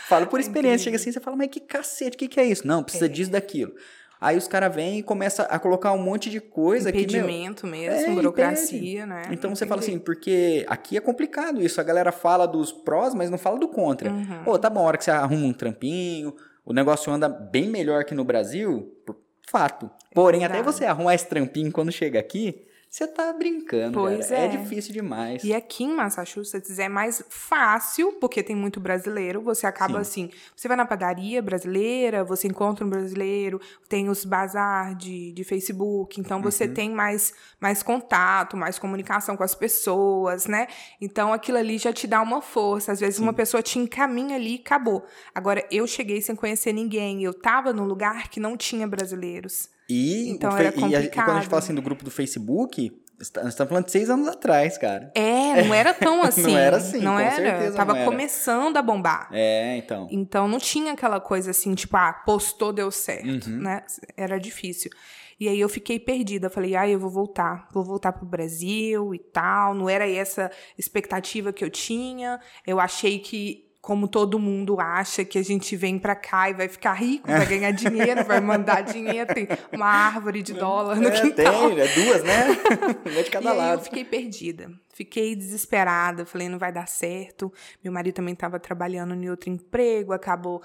Falo 0.09 0.26
por 0.28 0.38
experiência, 0.40 0.85
chega 0.85 0.97
assim, 0.97 1.11
você 1.11 1.19
fala, 1.21 1.37
mas 1.37 1.49
que 1.49 1.59
cacete, 1.61 2.14
o 2.14 2.19
que, 2.19 2.28
que 2.28 2.38
é 2.38 2.45
isso? 2.45 2.64
Não, 2.66 2.83
precisa 2.85 3.07
É. 3.07 3.09
disso, 3.09 3.31
daquilo. 3.33 3.73
Aí 4.20 4.37
os 4.37 4.49
caras 4.49 4.75
vêm 4.75 4.99
e 4.99 5.02
começam 5.02 5.46
a 5.49 5.58
colocar 5.58 5.92
um 5.92 5.99
monte 6.02 6.30
de 6.30 6.40
coisa 6.40 6.90
que, 6.90 6.99
meu, 6.99 7.04
Impedimento 7.06 7.66
mesmo, 7.66 8.12
É, 8.12 8.14
burocracia, 8.14 9.04
né? 9.04 9.23
Então 9.30 9.54
você 9.54 9.66
fala 9.66 9.80
Entendi. 9.80 9.96
assim, 9.96 10.04
porque 10.04 10.64
aqui 10.68 10.96
é 10.96 11.00
complicado 11.00 11.62
isso. 11.62 11.80
A 11.80 11.85
galera 11.85 12.11
fala 12.11 12.46
dos 12.46 12.73
prós, 12.73 13.14
mas 13.14 13.28
não 13.30 13.37
fala 13.38 13.58
do 13.58 13.68
contra. 13.68 14.11
Uhum. 14.11 14.42
Pô, 14.44 14.58
tá 14.58 14.70
bom, 14.70 14.80
a 14.80 14.85
hora 14.85 14.96
que 14.99 15.04
você 15.04 15.11
arruma 15.11 15.46
um 15.46 15.52
trampinho, 15.52 16.35
o 16.64 16.73
negócio 16.73 17.12
anda 17.12 17.28
bem 17.28 17.68
melhor 17.68 18.04
que 18.04 18.14
no 18.14 18.25
Brasil, 18.25 18.90
por- 19.04 19.16
fato. 19.49 19.90
Porém, 20.14 20.44
até 20.44 20.54
verdade. 20.54 20.75
você 20.76 20.85
arrumar 20.87 21.14
esse 21.14 21.28
trampinho 21.28 21.70
quando 21.70 21.92
chega 21.92 22.18
aqui, 22.18 22.64
você 22.88 23.07
tá 23.07 23.31
brincando, 23.33 23.99
Pois. 23.99 24.31
É. 24.31 24.47
é. 24.47 24.49
difícil 24.49 24.93
demais. 24.93 25.45
E 25.45 25.52
aqui 25.52 25.85
em 25.85 25.95
Massachusetts 25.95 26.78
é 26.78 26.88
mais 26.88 27.23
fácil, 27.28 28.12
porque 28.14 28.43
tem 28.43 28.57
muito 28.57 28.81
brasileiro. 28.81 29.43
Você 29.43 29.66
acaba 29.66 29.99
assim, 29.99 30.31
você 30.57 30.66
vai 30.66 30.76
na 30.76 30.87
padaria 30.87 31.43
brasileira, 31.43 32.25
você 32.25 32.49
encontra 32.49 32.85
um 32.87 32.88
brasileiro, 32.88 33.61
tem 33.88 34.09
os 34.09 34.25
bazar 34.25 34.95
de, 34.95 35.33
de 35.33 35.45
Facebook, 35.45 36.19
então 36.21 36.40
você 36.40 36.64
Uhum. 36.64 36.75
tem 36.75 36.90
mais, 36.90 37.35
mais 37.61 37.83
contato, 37.83 38.57
mais 38.57 38.78
comunicação 38.78 39.37
com 39.37 39.43
as 39.45 39.55
pessoas, 39.55 40.47
né? 40.47 40.66
Então 41.00 41.33
aquilo 41.33 41.59
ali 41.59 41.76
já 41.78 41.93
te 41.93 42.07
dá 42.07 42.23
uma 42.23 42.40
força. 42.40 42.93
Às 42.93 43.00
vezes 43.00 43.19
uma 43.19 43.33
pessoa 43.33 43.62
te 43.62 43.78
encaminha 43.78 44.37
ali 44.37 44.57
e 44.57 44.61
acabou. 44.61 45.05
Agora, 45.35 45.66
eu 45.71 45.87
cheguei 45.87 46.23
sem 46.23 46.35
conhecer 46.35 46.73
ninguém, 46.73 47.23
eu 47.23 47.35
tava 47.35 47.73
num 47.73 47.85
lugar 47.85 48.28
que 48.28 48.40
não 48.40 48.57
tinha 48.57 48.87
brasileiros. 48.87 49.69
E, 49.88 50.31
Então 50.31 50.50
fe- 50.52 50.62
e 50.88 50.97
a- 50.97 51.00
e 51.00 51.09
quando 51.11 51.31
a 51.31 51.35
gente 51.40 51.49
fala 51.49 51.59
assim 51.62 51.75
do 51.75 51.83
grupo 51.83 52.05
do 52.05 52.11
Facebook, 52.11 52.93
está- 53.21 53.43
nós 53.43 53.50
estamos 53.50 53.69
falando 53.69 53.85
de 53.87 53.93
seis 53.93 54.11
anos 54.11 54.26
atrás, 54.28 54.76
cara. 54.76 55.12
É, 55.14 55.62
não 55.62 55.73
era 55.75 55.95
tão 55.95 56.23
assim. 56.25 56.55
era 56.57 56.76
assim, 56.78 56.99
Não 57.00 57.19
era. 57.19 57.37
certeza 57.37 57.76
Tava 57.76 57.93
não 57.93 58.00
era. 58.00 58.11
começando 58.11 58.76
a 58.76 58.83
bombar. 58.83 59.28
É, 59.33 59.76
então. 59.76 60.07
Então 60.11 60.49
não 60.49 60.59
tinha 60.59 60.93
aquela 60.93 61.21
coisa 61.21 61.50
assim, 61.52 61.75
tipo, 61.75 61.97
ah, 61.97 62.12
postou, 62.12 62.73
deu 62.73 62.90
certo, 62.90 63.47
Uhum. 63.49 63.59
né? 63.62 63.85
Era 64.16 64.38
difícil. 64.38 64.90
E 65.38 65.49
aí 65.49 65.61
eu 65.61 65.69
fiquei 65.69 66.00
perdida. 66.00 66.49
Falei, 66.49 66.75
ah, 66.75 66.88
eu 66.88 66.99
vou 66.99 67.11
voltar, 67.11 67.69
vou 67.71 67.85
voltar 67.85 68.11
pro 68.11 68.25
Brasil 68.25 69.14
e 69.14 69.19
tal. 69.19 69.75
Não 69.75 69.87
era 69.87 70.09
essa 70.11 70.50
expectativa 70.78 71.52
que 71.52 71.62
eu 71.62 71.69
tinha. 71.69 72.40
Eu 72.66 72.81
achei 72.81 73.19
que, 73.19 73.65
como 73.87 74.09
todo 74.09 74.37
mundo 74.37 74.81
acha, 74.81 75.25
que 75.25 75.38
a 75.38 75.45
gente 75.45 75.76
vem 75.76 75.97
pra 75.97 76.16
cá 76.16 76.50
e 76.50 76.55
vai 76.55 76.66
ficar 76.66 76.93
rico, 76.95 77.28
vai 77.28 77.47
ganhar 77.47 77.71
dinheiro, 77.71 78.25
vai 78.25 78.40
mandar 78.40 78.81
dinheiro, 78.81 79.33
tem 79.33 79.47
uma 79.71 79.87
árvore 79.87 80.43
de 80.43 80.55
dólar 80.55 80.97
no 80.97 81.07
É, 81.07 81.21
quintal. 81.21 81.69
tem, 81.71 81.78
é 81.78 81.87
duas, 81.95 82.25
né? 82.25 82.47
Uma 83.09 83.23
de 83.23 83.31
cada 83.31 83.45
E 83.45 83.49
aí 83.52 83.55
eu 83.55 83.59
lado. 83.62 83.85
fiquei 83.85 84.05
perdida. 84.05 84.73
Fiquei 84.93 85.37
desesperada. 85.37 86.26
Falei, 86.26 86.49
não 86.49 86.59
vai 86.59 86.73
dar 86.73 86.88
certo. 86.88 87.52
Meu 87.85 87.93
marido 87.93 88.16
também 88.16 88.35
estava 88.35 88.59
trabalhando 88.59 89.14
em 89.14 89.31
outro 89.31 89.50
emprego, 89.50 90.12
acabou 90.12 90.61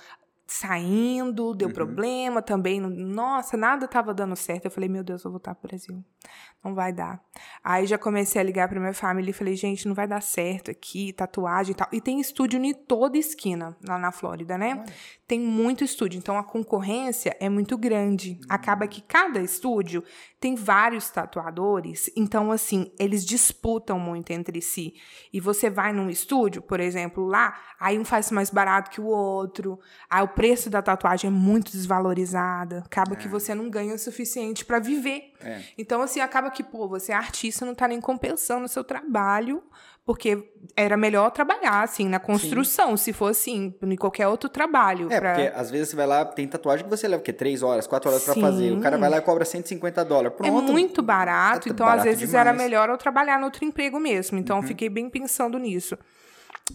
saindo, 0.48 1.54
deu 1.54 1.70
problema 1.72 2.42
também. 2.42 2.80
Nossa, 2.80 3.56
nada 3.56 3.86
estava 3.86 4.14
dando 4.16 4.36
certo. 4.36 4.66
Eu 4.66 4.72
falei, 4.72 4.90
meu 4.90 5.04
Deus, 5.04 5.22
eu 5.24 5.32
vou 5.32 5.34
voltar 5.34 5.54
pro 5.56 5.68
Brasil. 5.70 6.04
Não 6.64 6.76
vai 6.76 6.94
dar. 6.94 7.20
Aí 7.64 7.88
já 7.88 7.98
comecei 7.98 8.40
a 8.40 8.44
ligar 8.44 8.70
para 8.70 8.80
minha 8.80 8.94
família 8.94 9.32
e 9.32 9.34
falei, 9.34 9.56
gente, 9.56 9.88
não 9.88 9.96
vai 9.96 10.08
dar 10.08 10.22
certo 10.22 10.70
aqui, 10.70 11.12
tatuagem 11.12 11.72
e 11.72 11.76
tal. 11.76 11.88
E 11.92 12.00
tem 12.00 12.20
estúdio 12.20 12.64
em 12.64 12.74
toda 12.74 13.18
esquina 13.18 13.76
lá 13.88 13.98
na 13.98 14.12
Flórida, 14.12 14.58
né? 14.58 14.84
Tem 15.28 15.40
muito 15.40 15.84
estúdio, 15.84 16.18
então 16.18 16.38
a 16.38 16.44
concorrência 16.44 17.36
é 17.40 17.48
muito 17.50 17.78
grande. 17.78 18.40
Acaba 18.50 18.88
que 18.88 19.02
cada 19.02 19.40
estúdio 19.40 20.04
tem 20.40 20.56
vários 20.56 21.10
tatuadores, 21.10 22.12
então 22.16 22.52
assim, 22.52 22.92
eles 23.00 23.26
disputam 23.26 23.98
muito 23.98 24.32
entre 24.32 24.62
si. 24.62 24.94
E 25.32 25.40
você 25.40 25.70
vai 25.70 25.94
num 25.94 26.10
estúdio, 26.10 26.62
por 26.62 26.80
exemplo, 26.80 27.26
lá, 27.26 27.58
aí 27.80 27.98
um 27.98 28.04
faz 28.04 28.30
mais 28.30 28.50
barato 28.50 28.92
que 28.92 29.00
o 29.00 29.06
outro, 29.06 29.80
aí 30.10 30.22
o 30.22 30.28
preço 30.28 30.70
da 30.70 30.82
tatuagem 30.82 31.30
é 31.30 31.32
muito 31.32 31.72
desvalorizada, 31.72 32.80
acaba 32.80 33.16
que 33.16 33.28
você 33.28 33.56
não 33.56 33.70
ganha 33.70 33.96
o 33.96 34.00
suficiente 34.00 34.66
para 34.66 34.80
viver. 34.80 35.32
É. 35.40 35.62
Então 35.78 36.02
assim, 36.02 36.20
acaba 36.20 36.51
que, 36.52 36.64
pô, 36.64 36.88
você 36.88 37.12
é 37.12 37.16
artista, 37.16 37.66
não 37.66 37.74
tá 37.74 37.88
nem 37.88 38.00
compensando 38.00 38.66
o 38.66 38.70
seu 38.70 38.84
trabalho, 38.84 39.64
porque 40.06 40.52
era 40.76 40.98
melhor 40.98 41.30
trabalhar 41.32 41.84
assim 41.84 42.08
na 42.10 42.20
construção, 42.20 42.98
se 42.98 43.14
for 43.14 43.32
assim, 43.32 43.74
em 43.82 43.96
qualquer 43.96 44.28
outro 44.28 44.50
trabalho, 44.50 45.08
É, 45.12 45.20
pra- 45.20 45.34
porque 45.36 45.52
às 45.56 45.70
vezes 45.72 45.90
você 45.90 45.96
vai 45.96 46.08
lá, 46.08 46.26
tem 46.26 46.48
tatuagem 46.48 46.84
que 46.86 46.90
você 46.90 47.08
leva 47.08 47.22
o 47.22 47.24
quê? 47.24 47.32
Três 47.32 47.62
horas, 47.64 47.88
quatro 47.88 48.10
horas 48.10 48.24
Sim. 48.24 48.42
fazer. 48.42 48.72
O 48.74 48.80
cara 48.82 48.98
vai 48.98 49.10
lá 49.10 49.18
e 49.18 49.22
cobra 49.22 49.46
150 49.46 50.04
dólares. 50.04 50.34
É 50.34 50.44
Pronto. 50.50 50.72
muito 50.72 51.02
barato, 51.02 51.70
É 51.70 51.72
então 51.72 51.86
barato 51.86 52.08
às 52.10 52.16
vezes 52.18 52.34
era 52.34 52.52
demais. 52.52 52.58
Uhum. 52.58 52.64
melhor 52.64 52.90
eu 52.90 52.98
trabalhar 52.98 53.40
no 53.40 53.46
outro 53.46 53.64
emprego 53.66 54.00
mesmo. 54.00 54.38
Então 54.38 54.58
eu 54.58 54.64
fiquei 54.64 54.90
bem 54.90 55.10
pensando 55.10 55.58
nisso. 55.60 55.98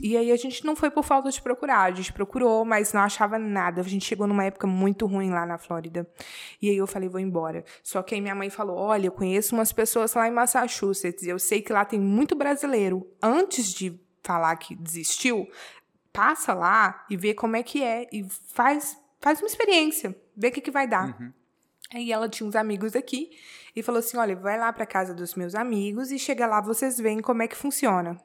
E 0.00 0.16
aí 0.16 0.30
a 0.30 0.36
gente 0.36 0.64
não 0.64 0.76
foi 0.76 0.90
por 0.90 1.02
falta 1.02 1.30
de 1.30 1.40
procurar, 1.40 1.82
a 1.82 1.90
gente 1.90 2.12
procurou, 2.12 2.64
mas 2.64 2.92
não 2.92 3.00
achava 3.00 3.38
nada. 3.38 3.80
A 3.80 3.84
gente 3.84 4.04
chegou 4.04 4.26
numa 4.26 4.44
época 4.44 4.66
muito 4.66 5.06
ruim 5.06 5.30
lá 5.30 5.46
na 5.46 5.58
Flórida. 5.58 6.08
E 6.60 6.68
aí 6.68 6.76
eu 6.76 6.86
falei, 6.86 7.08
vou 7.08 7.20
embora. 7.20 7.64
Só 7.82 8.02
que 8.02 8.14
aí 8.14 8.20
minha 8.20 8.34
mãe 8.34 8.50
falou: 8.50 8.76
olha, 8.76 9.06
eu 9.06 9.12
conheço 9.12 9.54
umas 9.54 9.72
pessoas 9.72 10.14
lá 10.14 10.28
em 10.28 10.32
Massachusetts, 10.32 11.24
e 11.24 11.28
eu 11.28 11.38
sei 11.38 11.62
que 11.62 11.72
lá 11.72 11.84
tem 11.84 11.98
muito 11.98 12.34
brasileiro. 12.34 13.06
Antes 13.22 13.72
de 13.72 13.98
falar 14.22 14.56
que 14.56 14.74
desistiu, 14.74 15.48
passa 16.12 16.52
lá 16.52 17.04
e 17.08 17.16
vê 17.16 17.32
como 17.32 17.56
é 17.56 17.62
que 17.62 17.82
é. 17.82 18.06
E 18.12 18.24
faz, 18.52 18.98
faz 19.20 19.40
uma 19.40 19.46
experiência, 19.46 20.16
vê 20.36 20.48
o 20.48 20.52
que, 20.52 20.60
que 20.60 20.70
vai 20.70 20.86
dar. 20.86 21.16
Aí 21.94 22.10
ela 22.10 22.28
tinha 22.28 22.46
uns 22.48 22.56
amigos 22.56 22.96
aqui 22.96 23.30
e 23.74 23.82
falou 23.82 24.00
assim: 24.00 24.16
olha, 24.16 24.34
vai 24.36 24.58
lá 24.58 24.72
pra 24.72 24.84
casa 24.84 25.14
dos 25.14 25.34
meus 25.34 25.54
amigos 25.54 26.10
e 26.10 26.18
chega 26.18 26.46
lá, 26.46 26.60
vocês 26.60 26.98
veem 26.98 27.20
como 27.20 27.42
é 27.42 27.48
que 27.48 27.56
funciona. 27.56 28.20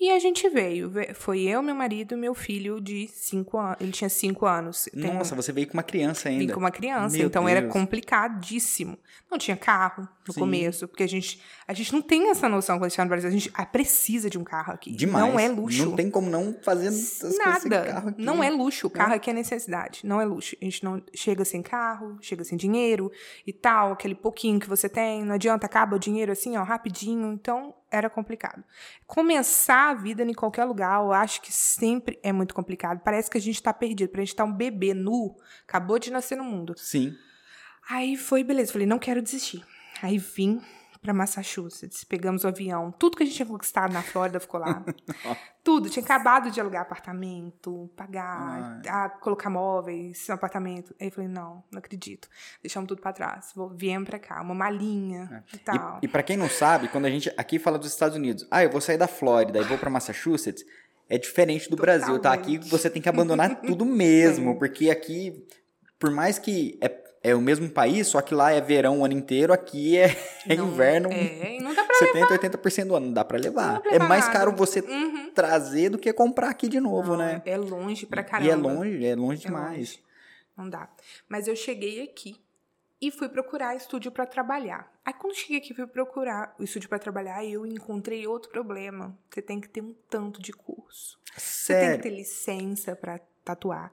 E 0.00 0.10
a 0.10 0.18
gente 0.18 0.48
veio. 0.48 0.88
Ve- 0.88 1.12
Foi 1.12 1.42
eu, 1.42 1.62
meu 1.62 1.74
marido 1.74 2.14
e 2.14 2.16
meu 2.16 2.34
filho 2.34 2.80
de 2.80 3.06
cinco 3.08 3.58
anos. 3.58 3.76
Ele 3.80 3.92
tinha 3.92 4.08
cinco 4.08 4.46
anos. 4.46 4.88
Tem- 4.92 5.12
Nossa, 5.12 5.34
você 5.36 5.52
veio 5.52 5.66
com 5.66 5.74
uma 5.74 5.82
criança 5.82 6.30
Vim 6.30 6.40
ainda. 6.40 6.54
com 6.54 6.60
uma 6.60 6.70
criança, 6.70 7.18
Meu 7.18 7.26
então 7.26 7.46
era 7.46 7.60
Deus. 7.60 7.70
complicadíssimo. 7.72 8.98
Não 9.30 9.36
tinha 9.38 9.56
carro 9.56 10.08
no 10.26 10.32
Sim. 10.32 10.40
começo, 10.40 10.88
porque 10.88 11.02
a 11.02 11.06
gente, 11.06 11.40
a 11.68 11.72
gente 11.74 11.92
não 11.92 12.00
tem 12.00 12.30
essa 12.30 12.48
noção 12.48 12.76
quando 12.76 12.84
a 12.84 12.88
gente 12.88 12.92
está 12.94 13.04
no 13.04 13.08
Brasil. 13.10 13.28
A 13.28 13.32
gente 13.32 13.50
ah, 13.54 13.66
precisa 13.66 14.30
de 14.30 14.38
um 14.38 14.44
carro 14.44 14.72
aqui. 14.72 14.92
Demais. 14.92 15.24
Não 15.26 15.38
é 15.38 15.48
luxo. 15.48 15.84
Não 15.84 15.96
tem 15.96 16.10
como 16.10 16.30
não 16.30 16.56
fazer 16.62 16.90
Nada. 17.38 17.84
carro 17.84 18.08
aqui. 18.08 18.22
Não 18.22 18.42
é 18.42 18.50
luxo. 18.50 18.86
O 18.86 18.90
carro 18.90 19.14
aqui 19.14 19.28
é 19.28 19.32
necessidade. 19.34 20.00
Não 20.04 20.20
é 20.20 20.24
luxo. 20.24 20.56
A 20.60 20.64
gente 20.64 20.82
não 20.82 21.02
chega 21.14 21.44
sem 21.44 21.60
carro, 21.62 22.16
chega 22.22 22.42
sem 22.42 22.56
dinheiro 22.56 23.12
e 23.46 23.52
tal, 23.52 23.92
aquele 23.92 24.14
pouquinho 24.14 24.58
que 24.58 24.68
você 24.68 24.88
tem. 24.88 25.24
Não 25.24 25.34
adianta, 25.34 25.66
acaba 25.66 25.96
o 25.96 25.98
dinheiro 25.98 26.32
assim, 26.32 26.56
ó, 26.56 26.62
rapidinho. 26.62 27.32
Então, 27.32 27.74
era 27.90 28.08
complicado. 28.08 28.62
Começar 29.06 29.90
a 29.90 29.94
vida 29.94 30.22
em 30.22 30.32
qualquer 30.32 30.64
lugar, 30.64 31.00
eu 31.00 31.12
acho 31.12 31.42
que 31.42 31.52
sempre 31.52 32.18
é 32.22 32.32
muito 32.32 32.54
complicado. 32.54 33.00
Parece 33.04 33.30
que 33.30 33.38
a 33.38 33.40
gente 33.40 33.62
tá 33.62 33.72
perdido. 33.72 34.10
Pra 34.10 34.20
gente 34.20 34.28
estar 34.28 34.44
um 34.44 34.52
bebê 34.52 34.94
nu, 34.94 35.36
acabou 35.66 35.98
de 35.98 36.10
nascer 36.10 36.36
no 36.36 36.44
mundo. 36.44 36.74
Sim. 36.76 37.16
Aí 37.88 38.16
foi, 38.16 38.44
beleza. 38.44 38.72
Falei, 38.72 38.86
não 38.86 38.98
quero 38.98 39.20
desistir. 39.20 39.64
Aí 40.02 40.18
vim 40.18 40.60
pra 41.00 41.14
Massachusetts, 41.14 42.04
pegamos 42.04 42.44
o 42.44 42.48
avião. 42.48 42.92
Tudo 42.92 43.16
que 43.16 43.22
a 43.22 43.26
gente 43.26 43.36
tinha 43.36 43.46
conquistado 43.46 43.92
na 43.92 44.02
Flórida 44.02 44.38
ficou 44.38 44.60
lá. 44.60 44.84
Tudo. 45.64 45.88
Tinha 45.88 46.04
acabado 46.04 46.50
de 46.50 46.60
alugar 46.60 46.82
apartamento, 46.82 47.90
pagar, 47.96 48.80
a, 48.86 49.08
colocar 49.08 49.50
móveis 49.50 50.26
no 50.28 50.34
apartamento. 50.34 50.94
Aí 51.00 51.08
eu 51.08 51.12
falei, 51.12 51.28
não, 51.28 51.62
não 51.70 51.78
acredito. 51.78 52.28
Deixamos 52.62 52.88
tudo 52.88 53.02
pra 53.02 53.12
trás. 53.12 53.52
Vou, 53.54 53.68
viemos 53.68 54.08
pra 54.08 54.18
cá, 54.18 54.40
uma 54.40 54.54
malinha 54.54 55.44
e 55.52 55.58
tal. 55.58 55.98
E, 56.02 56.06
e 56.06 56.08
para 56.08 56.22
quem 56.22 56.36
não 56.36 56.48
sabe, 56.48 56.88
quando 56.88 57.04
a 57.04 57.10
gente 57.10 57.30
aqui 57.36 57.58
fala 57.58 57.78
dos 57.78 57.88
Estados 57.88 58.16
Unidos, 58.16 58.46
ah, 58.50 58.64
eu 58.64 58.70
vou 58.70 58.80
sair 58.80 58.96
da 58.96 59.06
Flórida 59.06 59.58
e 59.58 59.64
vou 59.64 59.76
para 59.76 59.90
Massachusetts, 59.90 60.64
é 61.10 61.18
diferente 61.18 61.68
do 61.68 61.76
Brasil, 61.76 62.18
tá? 62.18 62.32
Aqui 62.32 62.52
Totalmente. 62.52 62.70
você 62.70 62.88
tem 62.88 63.02
que 63.02 63.08
abandonar 63.08 63.60
tudo 63.60 63.84
mesmo, 63.84 64.56
porque 64.58 64.88
aqui, 64.88 65.46
por 65.98 66.10
mais 66.10 66.38
que 66.38 66.78
é 66.80 66.88
é 67.22 67.34
o 67.34 67.40
mesmo 67.40 67.68
país, 67.68 68.06
só 68.08 68.20
que 68.22 68.34
lá 68.34 68.50
é 68.50 68.60
verão 68.60 69.00
o 69.00 69.04
ano 69.04 69.14
inteiro, 69.14 69.52
aqui 69.52 69.96
é, 69.98 70.16
é 70.48 70.56
Não- 70.56 70.68
inverno. 70.68 71.10
É, 71.12 71.56
e 71.56 71.60
não 71.60 71.74
dá 71.74 71.84
pra 71.84 71.94
70, 71.96 72.26
80% 72.38 72.86
do 72.86 72.96
ano, 72.96 73.06
não 73.06 73.12
dá 73.12 73.24
pra 73.24 73.38
levar. 73.38 73.66
Não 73.66 73.74
dá 73.74 73.80
pra 73.80 73.94
É 73.94 73.98
mais 73.98 74.26
nada. 74.26 74.38
caro 74.38 74.56
você 74.56 74.80
Uhum. 74.80 75.30
trazer 75.32 75.90
do 75.90 75.98
que 75.98 76.12
comprar 76.12 76.48
aqui 76.50 76.68
de 76.68 76.80
novo, 76.80 77.16
né? 77.16 77.42
É 77.44 77.56
longe 77.56 78.06
pra 78.06 78.22
caramba. 78.24 78.48
E 78.48 78.50
é 78.50 78.56
longe, 78.56 79.06
é 79.06 79.14
longe 79.14 79.42
É 79.44 79.46
demais. 79.46 79.76
longe. 79.78 80.04
Não 80.56 80.68
dá. 80.68 80.88
Mas 81.28 81.46
eu 81.48 81.56
cheguei 81.56 82.02
aqui 82.02 82.40
e 83.00 83.10
fui 83.10 83.28
procurar 83.28 83.74
estúdio 83.74 84.10
pra 84.12 84.26
trabalhar. 84.26 84.90
Aí 85.04 85.14
quando 85.14 85.34
cheguei 85.34 85.56
aqui 85.58 85.72
e 85.72 85.76
fui 85.76 85.86
procurar 85.86 86.54
o 86.58 86.64
estúdio 86.64 86.88
pra 86.88 86.98
trabalhar, 86.98 87.42
eu 87.44 87.64
encontrei 87.64 88.26
outro 88.26 88.50
problema. 88.50 89.16
Você 89.30 89.40
tem 89.40 89.58
que 89.60 89.68
ter 89.68 89.80
um 89.82 89.94
tanto 90.10 90.40
de 90.42 90.52
curso. 90.52 91.18
Você 91.36 91.72
tem 91.72 91.80
que 91.80 91.86
Sério. 91.88 92.02
ter 92.02 92.10
licença 92.10 92.94
pra 92.96 93.18
tatuar. 93.42 93.90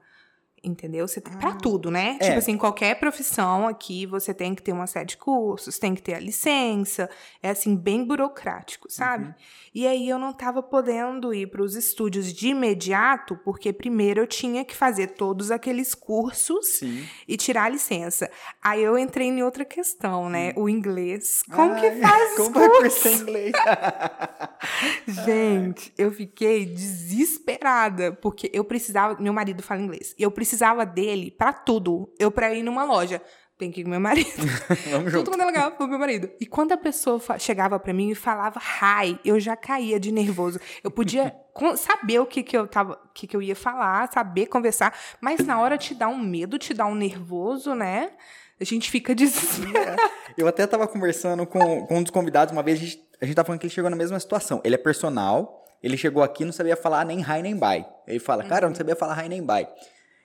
Entendeu? 0.64 1.08
Você 1.08 1.22
tem, 1.22 1.34
pra 1.38 1.54
tudo, 1.54 1.92
né? 1.92 2.18
É. 2.20 2.26
Tipo 2.26 2.40
assim, 2.40 2.58
qualquer 2.58 3.00
profissão 3.00 3.68
aqui, 3.68 4.06
você 4.06 4.34
tem 4.34 4.56
que 4.56 4.62
ter 4.62 4.74
uma 4.74 4.88
série 4.88 5.06
de 5.06 5.16
cursos, 5.16 5.78
tem 5.78 5.94
que 5.94 6.02
ter 6.02 6.16
a 6.16 6.20
licença. 6.20 7.10
É 7.42 7.52
assim, 7.52 7.76
bem 7.76 8.04
burocrático, 8.04 8.92
sabe? 8.92 9.26
Uhum. 9.28 9.34
E 9.74 9.88
aí 9.88 10.10
eu 10.10 10.18
não 10.18 10.34
tava 10.34 10.64
podendo 10.64 11.34
ir 11.34 11.48
para 11.52 11.62
os 11.62 11.76
estúdios 11.76 12.34
de 12.34 12.50
imediato, 12.50 13.38
porque 13.46 13.72
primeiro 13.72 14.22
eu 14.22 14.28
tinha 14.28 14.66
que 14.66 14.76
fazer 14.76 15.12
todos 15.12 15.52
aqueles 15.52 15.94
cursos 15.94 16.66
Sim. 16.80 17.06
e 17.28 17.38
tirar 17.38 17.66
a 17.66 17.70
licença. 17.70 18.30
Aí 18.62 18.84
eu 18.84 18.98
entrei 18.98 19.28
em 19.28 19.44
outra 19.44 19.64
questão, 19.64 20.28
né? 20.30 20.54
O 20.56 20.68
inglês. 20.68 21.44
Como 21.54 21.76
que 21.80 21.86
Ai, 21.86 22.02
faz 22.02 22.32
os 22.32 22.38
Como 22.38 22.60
vai 22.60 22.70
cursos? 22.70 23.04
cursar 23.04 23.22
inglês? 23.22 23.52
Gente, 25.08 25.94
eu 25.98 26.12
fiquei 26.12 26.66
desesperada, 26.66 28.12
porque 28.12 28.50
eu 28.54 28.64
precisava. 28.66 29.22
Meu 29.22 29.32
marido 29.32 29.62
fala 29.62 29.82
inglês. 29.82 30.16
Eu 30.18 30.32
precisava 30.32 30.47
dele 30.94 31.32
pra 31.32 31.52
tudo. 31.52 32.14
Eu, 32.20 32.32
pra 32.32 32.54
ir 32.54 32.64
numa 32.64 32.84
loja, 32.84 33.22
tem 33.58 33.72
que 33.72 33.82
ir 33.82 33.84
com 33.84 33.90
meu 33.90 34.00
marido. 34.00 34.30
Vamos 34.92 35.06
Tudo 35.06 35.10
junto. 35.10 35.32
quando 35.32 35.42
é 35.42 35.46
legal 35.46 35.72
pro 35.72 35.88
meu 35.88 35.98
marido. 35.98 36.30
E 36.40 36.46
quando 36.46 36.74
a 36.74 36.78
pessoa 36.78 37.20
chegava 37.40 37.80
pra 37.80 37.92
mim 37.92 38.12
e 38.12 38.16
falava 38.16 38.60
hi, 38.60 39.20
eu 39.26 39.40
já 39.40 39.56
caía 39.56 40.00
de 40.00 40.12
nervoso. 40.12 40.60
Eu 40.84 40.92
podia 40.92 41.36
saber 41.76 42.20
o 42.20 42.26
que, 42.26 42.44
que 42.44 42.56
eu 42.56 42.68
tava, 42.68 42.94
o 42.94 43.10
que, 43.14 43.26
que 43.26 43.36
eu 43.36 43.42
ia 43.42 43.56
falar, 43.56 44.12
saber 44.12 44.46
conversar, 44.46 44.96
mas 45.20 45.40
na 45.40 45.60
hora 45.60 45.78
te 45.78 45.96
dá 45.96 46.08
um 46.08 46.18
medo, 46.20 46.60
te 46.60 46.74
dá 46.74 46.86
um 46.86 46.96
nervoso, 46.96 47.74
né? 47.74 48.12
A 48.60 48.64
gente 48.64 48.92
fica 48.92 49.14
desesperado. 49.16 50.02
Eu 50.38 50.48
até 50.48 50.66
tava 50.68 50.88
conversando 50.88 51.46
com, 51.48 51.86
com 51.88 51.98
um 51.98 52.04
dos 52.04 52.12
convidados 52.12 52.52
uma 52.52 52.62
vez, 52.62 52.80
a 52.80 52.82
gente, 52.84 53.04
a 53.20 53.26
gente 53.26 53.36
tava 53.36 53.48
falando 53.48 53.60
que 53.60 53.66
ele 53.66 53.74
chegou 53.74 53.90
na 53.90 53.98
mesma 53.98 54.20
situação. 54.20 54.62
Ele 54.64 54.76
é 54.76 54.78
personal, 54.78 55.66
ele 55.82 55.98
chegou 55.98 56.22
aqui 56.22 56.44
e 56.44 56.46
não 56.46 56.54
sabia 56.54 56.76
falar 56.76 57.06
nem 57.06 57.22
hi 57.22 57.42
nem 57.42 57.58
bye. 57.58 57.86
Ele 58.08 58.20
fala, 58.20 58.44
cara, 58.44 58.66
eu 58.66 58.70
não 58.70 58.76
sabia 58.76 58.96
falar 58.96 59.24
hi 59.26 59.30
nem 59.30 59.44
bye. 59.44 59.68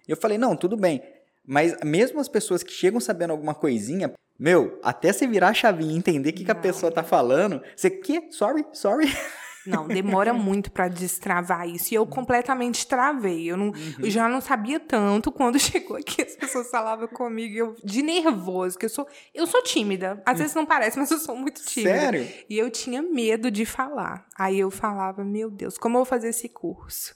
E 0.07 0.11
eu 0.11 0.17
falei, 0.17 0.39
não, 0.39 0.57
tudo 0.57 0.77
bem. 0.77 1.03
Mas 1.47 1.77
mesmo 1.85 2.21
as 2.21 2.29
pessoas 2.29 2.63
que 2.63 2.73
chegam 2.73 3.01
sabendo 3.01 3.33
alguma 3.33 3.55
coisinha, 3.55 4.13
meu, 4.39 4.79
até 4.83 5.13
você 5.13 5.27
virar 5.27 5.49
a 5.49 5.55
chavinha 5.55 5.93
e 5.93 5.97
entender 5.97 6.31
o 6.31 6.33
que, 6.33 6.45
que 6.45 6.51
a 6.51 6.55
pessoa 6.55 6.91
tá 6.91 7.03
falando, 7.03 7.63
você, 7.77 7.91
que? 7.91 8.31
Sorry, 8.31 8.65
sorry. 8.73 9.13
Não, 9.67 9.87
demora 9.87 10.33
muito 10.35 10.71
pra 10.71 10.89
destravar 10.89 11.69
isso. 11.69 11.93
E 11.93 11.97
eu 11.97 12.07
completamente 12.07 12.87
travei. 12.87 13.51
Eu, 13.51 13.57
não, 13.57 13.73
eu 14.01 14.11
já 14.11 14.29
não 14.29 14.41
sabia 14.41 14.81
tanto 14.81 15.31
quando 15.31 15.59
chegou 15.61 15.97
aqui. 15.97 16.23
As 16.23 16.37
pessoas 16.37 16.71
falavam 16.71 17.09
comigo 17.09 17.55
eu, 17.55 17.77
de 17.85 18.03
nervoso, 18.03 18.79
que 18.79 18.87
eu 18.87 18.91
sou, 18.91 19.07
eu 19.35 19.47
sou 19.47 19.63
tímida. 19.63 20.21
Às 20.27 20.39
vezes 20.39 20.55
não 20.55 20.67
parece, 20.67 20.99
mas 20.99 21.11
eu 21.11 21.19
sou 21.19 21.37
muito 21.37 21.63
tímida. 21.65 22.01
Sério? 22.01 22.29
E 22.49 22.59
eu 22.59 22.71
tinha 22.71 23.03
medo 23.03 23.51
de 23.51 23.65
falar. 23.65 24.27
Aí 24.37 24.59
eu 24.59 24.71
falava, 24.71 25.25
meu 25.25 25.51
Deus, 25.51 25.79
como 25.79 25.97
eu 25.97 26.01
vou 26.01 26.07
fazer 26.07 26.29
esse 26.29 26.49
curso? 26.49 27.15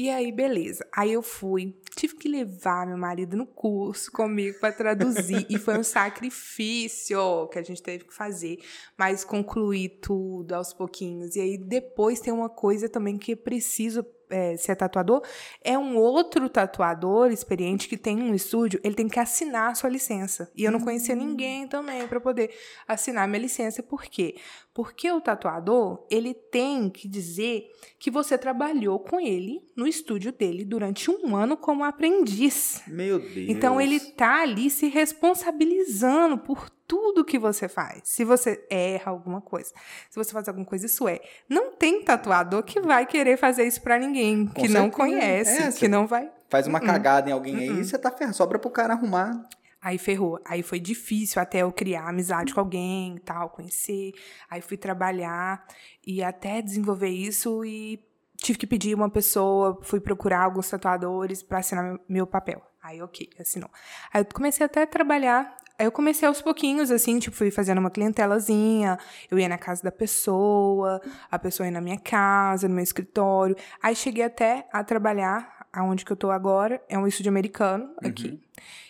E 0.00 0.08
aí, 0.10 0.30
beleza. 0.30 0.86
Aí 0.94 1.12
eu 1.12 1.20
fui, 1.20 1.76
tive 1.96 2.14
que 2.14 2.28
levar 2.28 2.86
meu 2.86 2.96
marido 2.96 3.36
no 3.36 3.44
curso 3.44 4.12
comigo 4.12 4.56
para 4.60 4.72
traduzir. 4.72 5.44
e 5.50 5.58
foi 5.58 5.76
um 5.76 5.82
sacrifício 5.82 7.48
que 7.48 7.58
a 7.58 7.62
gente 7.64 7.82
teve 7.82 8.04
que 8.04 8.14
fazer, 8.14 8.60
mas 8.96 9.24
concluí 9.24 9.88
tudo 9.88 10.52
aos 10.52 10.72
pouquinhos. 10.72 11.34
E 11.34 11.40
aí 11.40 11.58
depois 11.58 12.20
tem 12.20 12.32
uma 12.32 12.48
coisa 12.48 12.88
também 12.88 13.18
que 13.18 13.32
é 13.32 13.34
preciso 13.34 14.06
é, 14.30 14.56
ser 14.56 14.76
tatuador, 14.76 15.22
é 15.62 15.76
um 15.76 15.96
outro 15.96 16.48
tatuador 16.48 17.30
experiente 17.30 17.88
que 17.88 17.96
tem 17.96 18.22
um 18.22 18.34
estúdio, 18.34 18.80
ele 18.84 18.94
tem 18.94 19.08
que 19.08 19.18
assinar 19.18 19.70
a 19.70 19.74
sua 19.74 19.90
licença. 19.90 20.50
E 20.54 20.64
eu 20.64 20.70
não 20.70 20.80
conhecia 20.80 21.14
ninguém 21.14 21.66
também 21.66 22.06
para 22.06 22.20
poder 22.20 22.50
assinar 22.86 23.26
minha 23.26 23.40
licença. 23.40 23.82
Por 23.82 24.02
quê? 24.02 24.36
Porque 24.78 25.10
o 25.10 25.20
tatuador, 25.20 26.06
ele 26.08 26.32
tem 26.32 26.88
que 26.88 27.08
dizer 27.08 27.68
que 27.98 28.12
você 28.12 28.38
trabalhou 28.38 29.00
com 29.00 29.18
ele 29.18 29.60
no 29.74 29.88
estúdio 29.88 30.30
dele 30.30 30.64
durante 30.64 31.10
um 31.10 31.34
ano 31.34 31.56
como 31.56 31.82
aprendiz. 31.82 32.80
Meu 32.86 33.18
Deus. 33.18 33.48
Então 33.48 33.80
ele 33.80 33.98
tá 33.98 34.42
ali 34.42 34.70
se 34.70 34.86
responsabilizando 34.86 36.38
por 36.38 36.70
tudo 36.86 37.24
que 37.24 37.40
você 37.40 37.68
faz. 37.68 38.02
Se 38.04 38.24
você 38.24 38.64
erra 38.70 39.10
alguma 39.10 39.40
coisa, 39.40 39.72
se 40.08 40.14
você 40.14 40.30
faz 40.30 40.46
alguma 40.46 40.64
coisa, 40.64 40.86
isso 40.86 41.08
é. 41.08 41.18
Não 41.48 41.72
tem 41.72 42.04
tatuador 42.04 42.62
que 42.62 42.80
vai 42.80 43.04
querer 43.04 43.36
fazer 43.36 43.66
isso 43.66 43.82
pra 43.82 43.98
ninguém, 43.98 44.46
Com 44.46 44.62
que 44.62 44.68
não 44.68 44.82
certeza. 44.82 44.96
conhece, 44.96 45.62
É, 45.62 45.72
que 45.72 45.88
não 45.88 46.06
vai. 46.06 46.30
Faz 46.48 46.68
uma 46.68 46.78
cagada 46.80 47.28
em 47.28 47.32
alguém 47.32 47.56
aí, 47.56 47.84
você 47.84 47.98
tá 47.98 48.12
ferrado. 48.12 48.36
Sobra 48.36 48.60
pro 48.60 48.70
cara 48.70 48.94
arrumar. 48.94 49.44
Aí 49.80 49.96
ferrou. 49.98 50.40
Aí 50.44 50.62
foi 50.62 50.80
difícil 50.80 51.40
até 51.40 51.62
eu 51.62 51.72
criar 51.72 52.08
amizade 52.08 52.52
com 52.52 52.60
alguém 52.60 53.18
tal, 53.18 53.50
conhecer. 53.50 54.12
Aí 54.50 54.60
fui 54.60 54.76
trabalhar 54.76 55.64
e 56.06 56.22
até 56.22 56.60
desenvolver 56.60 57.08
isso 57.08 57.64
e 57.64 58.02
tive 58.36 58.58
que 58.58 58.66
pedir 58.66 58.94
uma 58.94 59.10
pessoa, 59.10 59.78
fui 59.82 60.00
procurar 60.00 60.44
alguns 60.44 60.68
tatuadores 60.68 61.42
para 61.42 61.58
assinar 61.58 61.84
meu, 61.84 62.00
meu 62.08 62.26
papel. 62.26 62.62
Aí, 62.82 63.02
ok, 63.02 63.28
assinou. 63.38 63.68
Aí 64.12 64.22
eu 64.22 64.26
comecei 64.26 64.64
até 64.64 64.82
a 64.82 64.86
trabalhar. 64.86 65.56
Aí 65.78 65.86
eu 65.86 65.92
comecei 65.92 66.26
aos 66.26 66.42
pouquinhos, 66.42 66.90
assim, 66.90 67.18
tipo, 67.20 67.36
fui 67.36 67.52
fazendo 67.52 67.78
uma 67.78 67.90
clientelazinha, 67.90 68.98
eu 69.30 69.38
ia 69.38 69.48
na 69.48 69.58
casa 69.58 69.82
da 69.82 69.92
pessoa, 69.92 71.00
a 71.30 71.38
pessoa 71.38 71.66
ia 71.66 71.72
na 71.72 71.80
minha 71.80 71.98
casa, 72.00 72.66
no 72.66 72.74
meu 72.74 72.82
escritório. 72.82 73.56
Aí 73.80 73.94
cheguei 73.94 74.24
até 74.24 74.66
a 74.72 74.82
trabalhar, 74.82 75.57
aonde 75.72 76.04
que 76.04 76.12
eu 76.12 76.16
tô 76.16 76.30
agora, 76.30 76.82
é 76.88 76.98
um 76.98 77.06
estúdio 77.06 77.30
americano 77.30 77.94
aqui. 78.02 78.40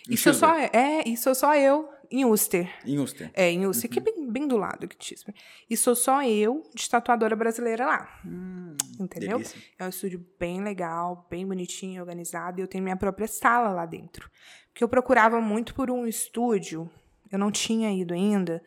Em 0.07 0.13
Isso 0.13 0.33
só 0.33 0.53
Chisbury. 0.55 0.77
é, 0.77 1.09
isso 1.09 1.23
sou 1.23 1.35
só 1.35 1.55
eu 1.55 1.89
em 2.11 2.25
Worcester. 2.25 2.67
Em 2.85 2.97
Ulster. 2.97 3.29
É, 3.35 3.51
em 3.51 3.63
Worcester, 3.65 3.89
que 3.89 3.99
é 3.99 4.01
bem, 4.01 4.31
bem 4.31 4.47
do 4.47 4.57
lado 4.57 4.85
aqui 4.85 4.97
de. 4.97 5.15
E 5.69 5.77
sou 5.77 5.95
só 5.95 6.23
eu 6.23 6.63
de 6.73 6.89
tatuadora 6.89 7.35
brasileira 7.35 7.85
lá. 7.85 8.19
entendeu? 8.99 9.37
Delícia. 9.37 9.61
É 9.77 9.85
um 9.85 9.89
estúdio 9.89 10.25
bem 10.39 10.61
legal, 10.63 11.27
bem 11.29 11.45
bonitinho, 11.45 12.01
organizado, 12.01 12.59
e 12.59 12.63
eu 12.63 12.67
tenho 12.67 12.83
minha 12.83 12.97
própria 12.97 13.27
sala 13.27 13.69
lá 13.69 13.85
dentro. 13.85 14.29
Porque 14.71 14.83
eu 14.83 14.89
procurava 14.89 15.39
muito 15.39 15.75
por 15.75 15.91
um 15.91 16.07
estúdio, 16.07 16.89
eu 17.31 17.37
não 17.37 17.51
tinha 17.51 17.91
ido 17.93 18.13
ainda, 18.13 18.63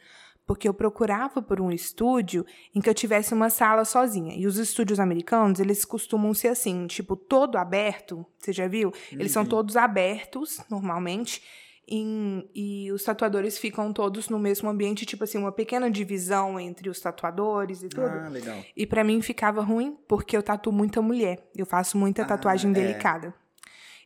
porque 0.53 0.69
eu 0.69 0.75
procurava 0.75 1.41
por 1.41 1.63
um 1.63 1.71
estúdio 1.71 2.45
em 2.75 2.81
que 2.83 2.91
eu 2.91 2.93
tivesse 2.93 3.33
uma 3.33 3.49
sala 3.49 3.87
sozinha. 3.87 4.35
E 4.37 4.47
os 4.47 4.59
estúdios 4.59 5.01
americanos, 5.01 5.59
eles 5.61 5.83
costumam 5.83 6.35
ser 6.35 6.49
assim, 6.49 6.87
tipo, 6.87 7.17
todo 7.17 7.57
aberto, 7.57 8.27
você 8.39 8.53
já 8.53 8.69
viu? 8.69 8.93
Eles 9.11 9.33
são 9.33 9.47
todos 9.47 9.79
abertos, 9.79 10.61
normalmente, 10.71 11.43
em- 11.89 12.47
e 12.55 12.93
os 12.93 13.03
tatuadores 13.03 13.57
ficam 13.57 13.95
todos 13.95 14.29
no 14.29 14.39
mesmo 14.39 14.69
ambiente, 14.69 15.07
tipo 15.07 15.25
assim, 15.25 15.39
uma 15.39 15.51
pequena 15.53 15.91
divisão 15.91 16.61
entre 16.61 16.91
os 16.91 17.01
tatuadores 17.01 17.83
e 17.83 17.89
tudo. 17.89 18.07
Ah, 18.07 18.29
legal. 18.29 18.63
E 18.77 18.87
pra 18.87 19.03
mim 19.03 19.23
ficava 19.23 19.63
ruim, 19.63 19.97
porque 20.07 20.37
eu 20.37 20.43
tatuo 20.43 20.71
muita 20.71 21.01
mulher. 21.01 21.49
Eu 21.57 21.65
faço 21.65 21.97
muita 21.97 22.23
Ah, 22.23 22.27
tatuagem 22.27 22.73
é. 22.73 22.75
delicada. 22.75 23.33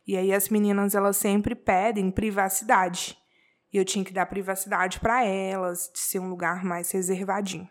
E 0.07 0.15
aí 0.15 0.31
as 0.33 0.47
meninas, 0.47 0.95
elas 0.95 1.17
sempre 1.17 1.55
pedem 1.55 2.09
privacidade. 2.09 3.17
Eu 3.77 3.85
tinha 3.85 4.03
que 4.03 4.13
dar 4.13 4.25
privacidade 4.25 4.99
pra 4.99 5.23
elas, 5.23 5.89
de 5.93 5.99
ser 5.99 6.19
um 6.19 6.29
lugar 6.29 6.63
mais 6.63 6.91
reservadinho. 6.91 7.67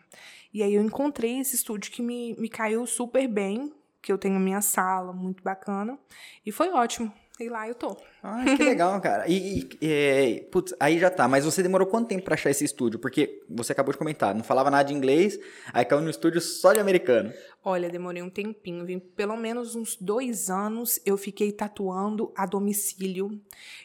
E 0.52 0.62
aí 0.62 0.74
eu 0.74 0.82
encontrei 0.82 1.38
esse 1.38 1.56
estúdio 1.56 1.92
que 1.92 2.00
me, 2.00 2.34
me 2.38 2.48
caiu 2.48 2.86
super 2.86 3.26
bem, 3.28 3.72
que 4.00 4.12
eu 4.12 4.16
tenho 4.16 4.38
minha 4.38 4.60
sala 4.60 5.12
muito 5.12 5.42
bacana. 5.42 5.98
E 6.44 6.52
foi 6.52 6.70
ótimo. 6.70 7.12
E 7.38 7.48
lá 7.50 7.68
eu 7.68 7.74
tô. 7.74 7.94
Ah, 8.22 8.42
que 8.56 8.64
legal, 8.64 8.98
cara. 9.02 9.28
E, 9.28 9.60
e- 9.80 9.86
e- 9.86 10.40
putz, 10.50 10.74
aí 10.80 10.98
já 10.98 11.10
tá. 11.10 11.28
Mas 11.28 11.44
você 11.44 11.62
demorou 11.62 11.86
quanto 11.86 12.08
tempo 12.08 12.24
pra 12.24 12.32
achar 12.34 12.48
esse 12.50 12.64
estúdio? 12.64 12.98
Porque 12.98 13.42
você 13.48 13.72
acabou 13.72 13.92
de 13.92 13.98
comentar, 13.98 14.34
não 14.34 14.42
falava 14.42 14.70
nada 14.70 14.84
de 14.88 14.94
inglês, 14.94 15.38
aí 15.72 15.84
caiu 15.84 16.00
no 16.00 16.08
estúdio 16.08 16.40
só 16.40 16.72
de 16.72 16.80
americano. 16.80 17.32
Olha, 17.62 17.90
demorei 17.90 18.22
um 18.22 18.30
tempinho, 18.30 18.86
vim 18.86 18.98
pelo 18.98 19.36
menos 19.36 19.74
uns 19.74 19.96
dois 19.96 20.48
anos 20.48 20.98
eu 21.04 21.18
fiquei 21.18 21.52
tatuando 21.52 22.32
a 22.34 22.46
domicílio. 22.46 23.38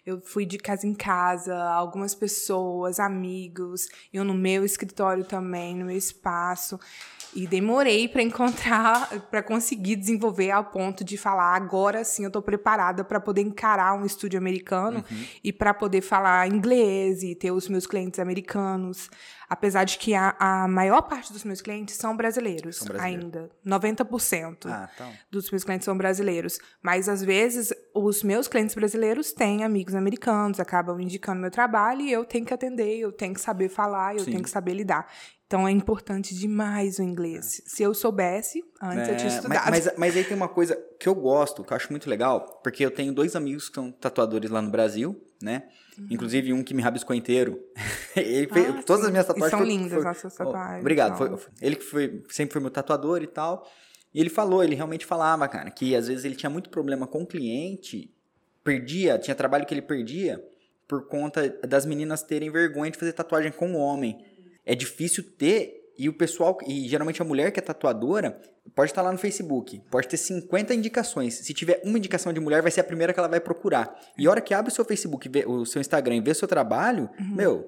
Eu 0.06 0.22
fui 0.22 0.46
de 0.46 0.58
casa 0.58 0.88
em 0.88 0.94
casa, 0.94 1.54
algumas 1.62 2.16
pessoas, 2.16 3.00
amigos, 3.00 3.88
eu 4.14 4.24
no 4.24 4.34
meu 4.34 4.64
escritório 4.64 5.26
também, 5.26 5.76
no 5.76 5.86
meu 5.86 5.98
espaço. 5.98 6.80
E 7.34 7.48
demorei 7.48 8.08
para 8.08 8.22
encontrar, 8.22 9.10
para 9.32 9.42
conseguir 9.42 9.96
desenvolver 9.96 10.52
ao 10.52 10.66
ponto 10.66 11.04
de 11.04 11.18
falar 11.18 11.56
agora 11.56 12.04
sim 12.04 12.24
eu 12.26 12.30
tô 12.32 12.42
preparada 12.42 13.04
para 13.04 13.20
poder 13.20 13.32
poder 13.32 13.42
encarar 13.48 13.94
um 13.94 14.06
estúdio 14.06 14.38
americano 14.38 14.98
Uhum. 15.10 15.26
e 15.42 15.54
para 15.54 15.74
poder 15.74 16.02
falar 16.02 16.50
inglês 16.50 17.24
e 17.24 17.34
ter 17.34 17.50
os 17.52 17.70
meus 17.70 17.88
clientes 17.88 18.20
americanos. 18.20 19.10
Apesar 19.50 19.86
de 19.86 19.98
que 19.98 20.14
a, 20.14 20.36
a 20.38 20.68
maior 20.68 21.02
parte 21.04 21.32
dos 21.32 21.46
meus 21.46 21.62
clientes 21.62 21.96
são 21.96 22.18
brasileiros, 22.18 22.76
São 22.78 22.88
brasileiros. 22.88 23.24
ainda. 23.24 23.50
90% 23.66 24.66
Ah, 24.66 24.90
então. 24.94 25.10
dos 25.32 25.50
meus 25.50 25.64
clientes 25.64 25.86
são 25.86 25.98
brasileiros. 25.98 26.60
Mas, 26.82 27.08
às 27.08 27.24
vezes, 27.24 27.74
os 27.94 28.22
meus 28.22 28.48
clientes 28.50 28.76
brasileiros 28.76 29.32
têm 29.32 29.64
amigos 29.64 29.96
americanos, 29.96 30.60
acabam 30.60 31.00
indicando 31.00 31.40
meu 31.42 31.52
trabalho 31.52 32.02
e 32.02 32.12
eu 32.12 32.26
tenho 32.26 32.46
que 32.46 32.54
atender, 32.54 32.98
eu 32.98 33.12
tenho 33.14 33.34
que 33.34 33.42
saber 33.42 33.70
falar, 33.70 34.16
eu 34.16 34.26
Sim. 34.26 34.32
tenho 34.32 34.44
que 34.44 34.50
saber 34.50 34.74
lidar. 34.74 35.08
Então, 35.52 35.68
é 35.68 35.72
importante 35.72 36.34
demais 36.34 36.98
o 36.98 37.04
inglês. 37.04 37.62
Se 37.66 37.84
eu 37.84 37.94
soubesse, 37.94 38.64
antes 38.82 39.10
eu 39.10 39.18
tinha 39.18 39.30
É, 39.30 39.36
estudado. 39.36 39.70
mas, 39.70 39.86
mas, 39.86 39.98
mas 39.98 40.16
aí 40.16 40.24
tem 40.24 40.38
uma 40.38 40.48
coisa 40.48 40.82
que 40.98 41.10
eu 41.10 41.14
gosto, 41.14 41.62
que 41.62 41.74
eu 41.74 41.76
acho 41.76 41.92
muito 41.92 42.10
legal, 42.10 42.62
porque 42.64 42.86
eu 42.86 42.90
tenho 42.90 43.14
dois 43.14 43.36
amigos 43.36 43.68
que 43.68 43.76
são 43.76 43.92
tatuadores 43.92 44.50
lá 44.50 44.62
no 44.62 44.72
Brasil, 44.72 45.22
né? 45.44 45.64
Inclusive 46.10 46.54
um 46.54 46.64
que 46.64 46.74
me 46.74 46.82
rabiscou 46.82 47.14
inteiro. 47.14 47.60
ele 48.16 48.48
fez, 48.48 48.70
Uhum. 48.70 48.76
Ah, 48.80 48.84
todas 48.84 49.02
sim. 49.02 49.08
as 49.08 49.12
minhas 49.12 49.26
E 49.26 49.28
tatuagens. 49.28 49.50
são 49.52 49.60
foi- 49.60 49.68
lindas 49.68 49.92
foi- 49.94 50.04
nossas 50.06 50.34
Oh, 50.36 50.38
tatuagens, 50.38 50.80
obrigado. 50.80 51.18
são. 51.18 51.38
Foi, 51.38 51.50
sempre 51.60 51.76
que 51.76 51.84
foi, 51.84 52.24
sempre 52.30 52.54
foi 52.54 52.62
meu 52.62 52.72
tatuador 52.72 53.22
e 53.22 53.28
tal. 53.28 53.68
E 54.14 54.22
ele 54.22 54.30
falou, 54.30 54.64
ele 54.64 54.74
realmente 54.76 55.06
falava, 55.06 55.50
cara, 55.50 55.70
que 55.70 55.94
às 55.98 56.08
vezes 56.08 56.24
ele 56.24 56.36
tinha 56.36 56.50
muito 56.50 56.70
problema 56.70 57.06
com 57.06 57.24
o 57.24 57.28
cliente, 57.28 58.10
perdia, 58.64 59.20
tinha 59.20 59.36
trabalho 59.36 59.66
que 59.66 59.74
ele 59.74 59.82
perdia 59.82 60.42
por 60.88 61.08
conta 61.08 61.50
das 61.68 61.86
meninas 61.86 62.24
terem 62.24 62.50
vergonha 62.50 62.90
de 62.92 62.98
fazer 62.98 63.12
tatuagem 63.12 63.52
com 63.52 63.74
o 63.74 63.78
homem. 63.78 64.26
É 64.66 64.76
difícil 64.76 65.24
ter, 65.38 65.92
e 65.98 66.08
o 66.10 66.14
pessoal, 66.14 66.58
e 66.68 66.88
geralmente 66.88 67.22
a 67.22 67.26
mulher 67.26 67.52
que 67.52 67.60
é 67.60 67.64
tatuadora, 67.64 68.40
pode 68.76 68.92
estar 68.92 69.02
lá 69.02 69.12
no 69.12 69.18
Facebook, 69.18 69.82
pode 69.90 70.08
ter 70.08 70.18
50 70.18 70.74
indicações. 70.74 71.34
Se 71.36 71.54
tiver 71.54 71.82
uma 71.84 71.98
indicação 71.98 72.32
de 72.32 72.40
mulher, 72.40 72.62
vai 72.62 72.72
ser 72.72 72.82
a 72.82 72.84
primeira 72.84 73.12
que 73.14 73.20
ela 73.20 73.28
vai 73.28 73.40
procurar. 73.40 73.94
E 74.18 74.28
a 74.28 74.30
hora 74.32 74.42
que 74.42 74.54
abre 74.54 74.72
o 74.72 74.76
seu 74.76 74.86
Facebook, 74.86 75.28
vê- 75.30 75.46
o 75.46 75.66
seu 75.66 75.82
Instagram 75.82 76.16
e 76.18 76.22
vê 76.22 76.32
o 76.32 76.36
seu 76.36 76.48
trabalho, 76.48 77.10
meu, 77.36 77.66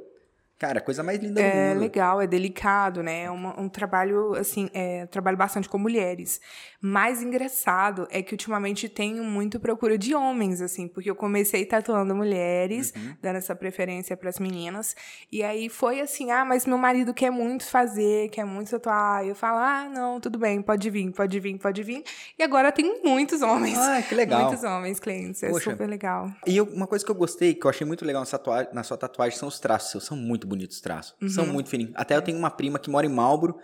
cara, 0.63 0.80
coisa 0.80 1.04
mais 1.04 1.19
linda 1.19 1.41
do 1.41 1.45
Uhum. 1.45 1.52
É 1.54 1.69
mundo. 1.73 1.80
legal, 1.82 2.21
é 2.21 2.28
delicado, 2.28 3.04
né? 3.04 3.23
É 3.23 3.30
uma- 3.30 3.60
um 3.60 3.67
trabalho, 3.67 4.34
assim, 4.36 4.69
é, 4.73 5.06
trabalho 5.08 5.36
bastante 5.36 5.67
com 5.67 5.78
mulheres. 5.78 6.39
Mais 6.82 7.21
engraçado 7.21 8.08
é 8.12 8.21
que 8.21 8.34
ultimamente 8.34 8.88
tenho 8.89 9.23
muito 9.23 9.60
procura 9.60 9.97
de 9.97 10.13
homens, 10.15 10.62
assim, 10.62 10.88
porque 10.88 11.10
eu 11.10 11.15
comecei 11.15 11.65
tatuando 11.65 12.15
mulheres, 12.15 12.93
Uhum. 12.95 13.13
dando 13.21 13.38
essa 13.38 13.54
preferência 13.56 14.15
para 14.15 14.30
as 14.30 14.39
meninas. 14.39 14.95
E 15.32 15.43
aí 15.43 15.67
foi 15.69 15.99
assim: 16.02 16.32
ah, 16.32 16.45
mas 16.45 16.65
meu 16.65 16.78
marido 16.78 17.13
quer 17.13 17.30
muito 17.30 17.65
fazer, 17.65 18.30
quer 18.30 18.45
muito 18.45 18.71
tatuar. 18.71 19.26
E 19.26 19.30
eu 19.30 19.36
falo: 19.36 19.58
ah, 19.58 19.89
não, 19.93 20.19
tudo 20.19 20.38
bem, 20.39 20.62
pode 20.62 20.89
vir, 20.89 21.12
pode 21.12 21.39
vir, 21.39 21.58
pode 21.58 21.84
vir. 21.84 22.04
E 22.39 22.43
agora 22.43 22.71
tenho 22.71 23.02
muitos 23.04 23.41
homens. 23.41 23.78
Ah, 23.78 24.02
que 24.02 24.15
legal. 24.15 24.45
Muitos 24.45 24.63
homens 24.63 24.99
clientes, 24.99 25.41
é 25.43 25.49
Poxa. 25.49 25.71
super 25.71 25.88
legal. 25.88 26.30
E 26.47 26.56
eu- 26.58 26.65
uma 26.65 26.88
coisa 26.88 27.04
que 27.04 27.12
eu 27.12 27.15
gostei, 27.15 27.54
que 27.54 27.65
eu 27.65 27.69
achei 27.69 27.86
muito 27.86 28.06
legal 28.06 28.21
na 28.21 28.26
sua, 28.26 28.39
tatua- 28.39 28.69
na 28.73 28.84
sua 28.84 28.97
tatuagem, 28.97 29.38
são 29.38 29.47
os 29.49 29.60
traços. 29.60 30.04
São 30.06 30.17
muito 30.17 30.45
bonitos 30.54 30.78
os 30.78 30.82
traços. 30.82 31.16
São 31.34 31.46
Uhum. 31.46 31.54
muito 31.54 31.70
fininhos. 31.70 31.94
Até 31.96 32.16
eu 32.16 32.22
tenho 32.22 32.38
uma 32.38 32.50
prima 32.52 32.80
que 32.80 32.89
mora 32.89 33.06
em 33.06 33.10
Marlboro. 33.10 33.58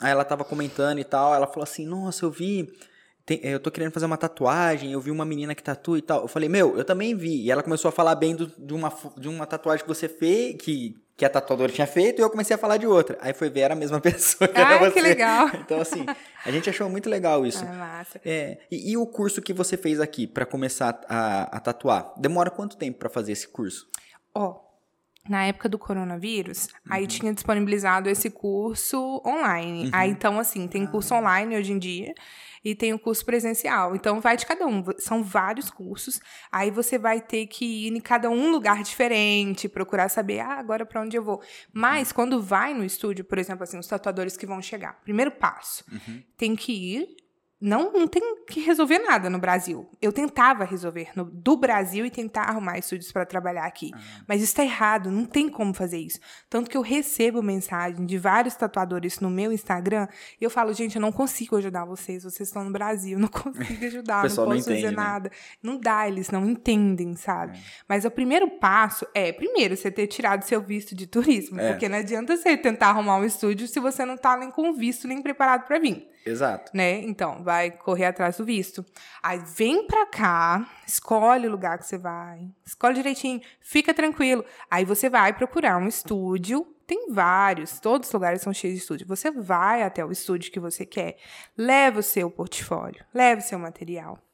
Aí 0.00 0.10
ela 0.10 0.24
tava 0.24 0.44
comentando 0.44 0.98
e 0.98 1.04
tal. 1.04 1.34
Ela 1.34 1.46
falou 1.46 1.62
assim: 1.62 1.86
Nossa, 1.86 2.24
eu 2.24 2.30
vi. 2.30 2.68
tem- 3.24 3.40
eu 3.42 3.58
tô 3.58 3.70
querendo 3.70 3.92
fazer 3.92 4.06
uma 4.06 4.16
tatuagem. 4.16 4.92
Eu 4.92 5.00
vi 5.00 5.10
uma 5.10 5.24
menina 5.24 5.54
que 5.54 5.62
tatua 5.62 5.98
e 5.98 6.02
tal. 6.02 6.22
Eu 6.22 6.28
falei: 6.28 6.48
Meu, 6.48 6.76
eu 6.76 6.84
também 6.84 7.14
vi. 7.14 7.42
E 7.44 7.50
ela 7.50 7.62
começou 7.62 7.88
a 7.88 7.92
falar 7.92 8.14
bem 8.14 8.34
do- 8.36 8.52
de, 8.58 8.74
uma, 8.74 8.92
de 9.16 9.28
uma 9.28 9.46
tatuagem 9.46 9.82
que 9.84 9.88
você 9.88 10.06
fez, 10.08 10.54
que, 10.62 10.94
que 11.16 11.24
a 11.24 11.30
tatuadora 11.30 11.72
tinha 11.72 11.86
feito. 11.86 12.20
E 12.20 12.22
eu 12.22 12.28
comecei 12.30 12.54
a 12.54 12.58
falar 12.58 12.76
de 12.76 12.86
outra. 12.86 13.16
Aí 13.22 13.32
foi 13.32 13.48
ver, 13.48 13.60
era 13.60 13.72
a 13.74 13.76
mesma 13.76 13.98
pessoa. 14.02 14.46
Que 14.46 14.60
Ai, 14.60 14.92
que 14.92 15.00
legal. 15.00 15.48
Então, 15.64 15.80
assim, 15.80 16.04
a 16.44 16.50
gente 16.52 16.68
achou 16.70 16.88
muito 16.90 17.08
legal 17.08 17.44
isso. 17.46 17.64
Ah, 17.66 17.72
massa. 17.72 18.20
É, 18.24 18.58
e, 18.70 18.92
e 18.92 18.96
o 18.98 19.06
curso 19.06 19.40
que 19.40 19.52
você 19.54 19.76
fez 19.78 19.98
aqui 19.98 20.26
pra 20.26 20.44
começar 20.44 21.00
a, 21.08 21.56
a 21.56 21.58
tatuar? 21.60 22.12
Demora 22.18 22.50
quanto 22.50 22.76
tempo 22.76 22.98
pra 22.98 23.08
fazer 23.08 23.32
esse 23.32 23.48
curso? 23.48 23.88
Ó, 24.34 24.60
na 25.28 25.44
época 25.44 25.68
do 25.68 25.78
coronavírus, 25.78 26.68
aí 26.88 27.02
Uhum. 27.02 27.08
tinha 27.08 27.32
disponibilizado 27.34 28.08
esse 28.08 28.30
curso 28.30 29.22
online. 29.26 29.88
Aí, 29.92 30.10
então, 30.10 30.38
assim, 30.38 30.66
tem 30.68 30.86
curso 30.86 31.14
Ah. 31.14 31.18
online 31.18 31.56
hoje 31.56 31.72
em 31.72 31.78
dia 31.78 32.14
e 32.64 32.74
tem 32.74 32.92
o 32.92 32.98
curso 32.98 33.24
presencial. 33.24 33.94
Então, 33.94 34.20
vai 34.20 34.36
de 34.36 34.44
cada 34.44 34.66
um. 34.66 34.82
São 34.98 35.22
vários 35.22 35.70
cursos. 35.70 36.20
Aí 36.50 36.70
você 36.70 36.98
vai 36.98 37.20
ter 37.20 37.46
que 37.46 37.86
ir 37.86 37.92
em 37.96 38.00
cada 38.00 38.28
um 38.30 38.50
lugar 38.50 38.82
diferente, 38.82 39.68
procurar 39.68 40.08
saber, 40.08 40.40
ah, 40.40 40.54
agora 40.58 40.84
pra 40.84 41.00
onde 41.02 41.16
eu 41.16 41.22
vou. 41.22 41.40
Mas, 41.72 42.10
quando 42.12 42.40
vai 42.42 42.74
no 42.74 42.84
estúdio, 42.84 43.24
por 43.24 43.38
exemplo, 43.38 43.62
assim, 43.64 43.78
os 43.78 43.86
tatuadores 43.86 44.36
que 44.36 44.46
vão 44.46 44.60
chegar, 44.60 45.00
primeiro 45.02 45.30
passo, 45.30 45.84
Uhum. 45.92 46.22
tem 46.36 46.56
que 46.56 46.72
ir 46.72 47.16
não, 47.58 47.90
não 47.90 48.06
tem 48.06 48.44
que 48.46 48.60
resolver 48.60 48.98
nada 48.98 49.30
no 49.30 49.38
Brasil. 49.38 49.88
Eu 50.00 50.12
tentava 50.12 50.64
resolver 50.64 51.08
no, 51.16 51.24
do 51.24 51.56
Brasil 51.56 52.04
e 52.04 52.10
tentar 52.10 52.42
arrumar 52.42 52.76
estúdios 52.76 53.10
para 53.10 53.24
trabalhar 53.24 53.64
aqui. 53.64 53.90
Mas 54.28 54.42
isso 54.42 54.52
está 54.52 54.62
errado, 54.62 55.10
não 55.10 55.24
tem 55.24 55.48
como 55.48 55.72
fazer 55.72 55.98
isso. 55.98 56.20
Tanto 56.50 56.68
que 56.70 56.76
eu 56.76 56.82
recebo 56.82 57.42
mensagem 57.42 58.04
de 58.04 58.18
vários 58.18 58.54
tatuadores 58.54 59.20
no 59.20 59.30
meu 59.30 59.50
Instagram 59.52 60.06
e 60.38 60.44
eu 60.44 60.50
falo, 60.50 60.74
gente, 60.74 60.96
eu 60.96 61.02
não 61.02 61.10
consigo 61.10 61.56
ajudar 61.56 61.86
vocês, 61.86 62.24
vocês 62.24 62.48
estão 62.48 62.62
no 62.62 62.70
Brasil, 62.70 63.18
não 63.18 63.28
consigo 63.32 63.86
ajudar, 63.86 64.24
não 64.24 64.36
não 64.36 64.44
posso 64.44 64.58
entende, 64.70 64.82
fazer 64.82 64.94
né? 64.94 65.02
nada. 65.02 65.30
Não 65.62 65.78
dá, 65.78 66.06
eles 66.06 66.30
não 66.30 66.44
entendem, 66.44 67.16
sabe? 67.16 67.58
Mas 67.88 68.04
o 68.04 68.10
primeiro 68.10 68.50
passo 68.58 69.06
é, 69.14 69.32
primeiro, 69.32 69.74
você 69.76 69.90
ter 69.90 70.06
tirado 70.08 70.42
seu 70.42 70.60
visto 70.60 70.94
de 70.94 71.06
turismo, 71.06 71.58
É. 71.58 71.70
porque 71.70 71.88
não 71.88 71.98
adianta 71.98 72.36
você 72.36 72.54
tentar 72.54 72.88
arrumar 72.88 73.16
um 73.16 73.24
estúdio 73.24 73.66
se 73.66 73.80
você 73.80 74.04
não 74.04 74.18
tá 74.18 74.36
nem 74.36 74.50
com 74.50 74.74
visto 74.74 75.08
nem 75.08 75.22
preparado 75.22 75.66
para 75.66 75.78
vir 75.78 76.06
Exato. 76.26 76.72
né? 76.74 77.00
Então, 77.02 77.42
vai 77.42 77.70
correr 77.70 78.06
atrás 78.06 78.36
do 78.36 78.44
visto. 78.44 78.84
Aí 79.22 79.38
vem 79.38 79.86
pra 79.86 80.06
cá, 80.06 80.68
escolhe 80.86 81.46
o 81.46 81.50
lugar 81.50 81.78
que 81.78 81.86
você 81.86 81.96
vai, 81.96 82.50
escolhe 82.64 82.96
direitinho, 82.96 83.40
fica 83.60 83.94
tranquilo. 83.94 84.44
Aí 84.70 84.84
você 84.84 85.08
vai 85.08 85.32
procurar 85.32 85.78
um 85.78 85.86
estúdio. 85.86 86.66
Tem 86.86 87.12
vários, 87.12 87.80
todos 87.80 88.08
os 88.08 88.12
lugares 88.12 88.42
são 88.42 88.52
cheios 88.52 88.76
de 88.76 88.80
estúdio. 88.82 89.06
Você 89.08 89.30
vai 89.30 89.82
até 89.82 90.04
o 90.04 90.12
estúdio 90.12 90.52
que 90.52 90.60
você 90.60 90.86
quer, 90.86 91.16
leva 91.56 92.00
o 92.00 92.02
seu 92.02 92.30
portfólio, 92.30 93.04
leva 93.12 93.40
o 93.40 93.44
seu 93.44 93.58
material. 93.58 94.25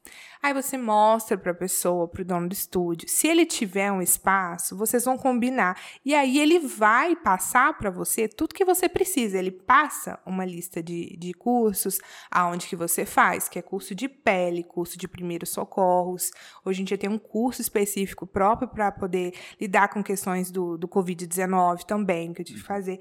Aí 0.43 0.53
você 0.53 0.77
mostra 0.77 1.37
para 1.37 1.53
a 1.53 1.55
pessoa, 1.55 2.05
para 2.05 2.21
o 2.21 2.25
dono 2.25 2.49
do 2.49 2.53
estúdio. 2.53 3.07
Se 3.07 3.29
ele 3.29 3.45
tiver 3.45 3.89
um 3.93 4.01
espaço, 4.01 4.75
vocês 4.75 5.05
vão 5.05 5.17
combinar. 5.17 5.81
E 6.03 6.13
aí 6.13 6.37
ele 6.37 6.59
vai 6.59 7.15
passar 7.15 7.77
para 7.77 7.89
você 7.89 8.27
tudo 8.27 8.53
que 8.53 8.65
você 8.65 8.89
precisa. 8.89 9.37
Ele 9.37 9.51
passa 9.51 10.19
uma 10.25 10.43
lista 10.43 10.83
de, 10.83 11.15
de 11.15 11.33
cursos, 11.33 11.97
aonde 12.29 12.67
que 12.67 12.75
você 12.75 13.05
faz, 13.05 13.47
que 13.47 13.57
é 13.57 13.61
curso 13.61 13.95
de 13.95 14.09
pele, 14.09 14.65
curso 14.65 14.97
de 14.97 15.07
primeiros 15.07 15.47
socorros. 15.47 16.29
Hoje 16.65 16.81
em 16.81 16.85
dia 16.85 16.97
tem 16.97 17.09
um 17.09 17.17
curso 17.17 17.61
específico 17.61 18.27
próprio 18.27 18.67
para 18.67 18.91
poder 18.91 19.33
lidar 19.61 19.87
com 19.87 20.03
questões 20.03 20.51
do, 20.51 20.77
do 20.77 20.89
Covid-19 20.89 21.85
também, 21.85 22.33
que 22.33 22.41
eu 22.41 22.45
tive 22.45 22.59
que 22.59 22.67
fazer. 22.67 22.99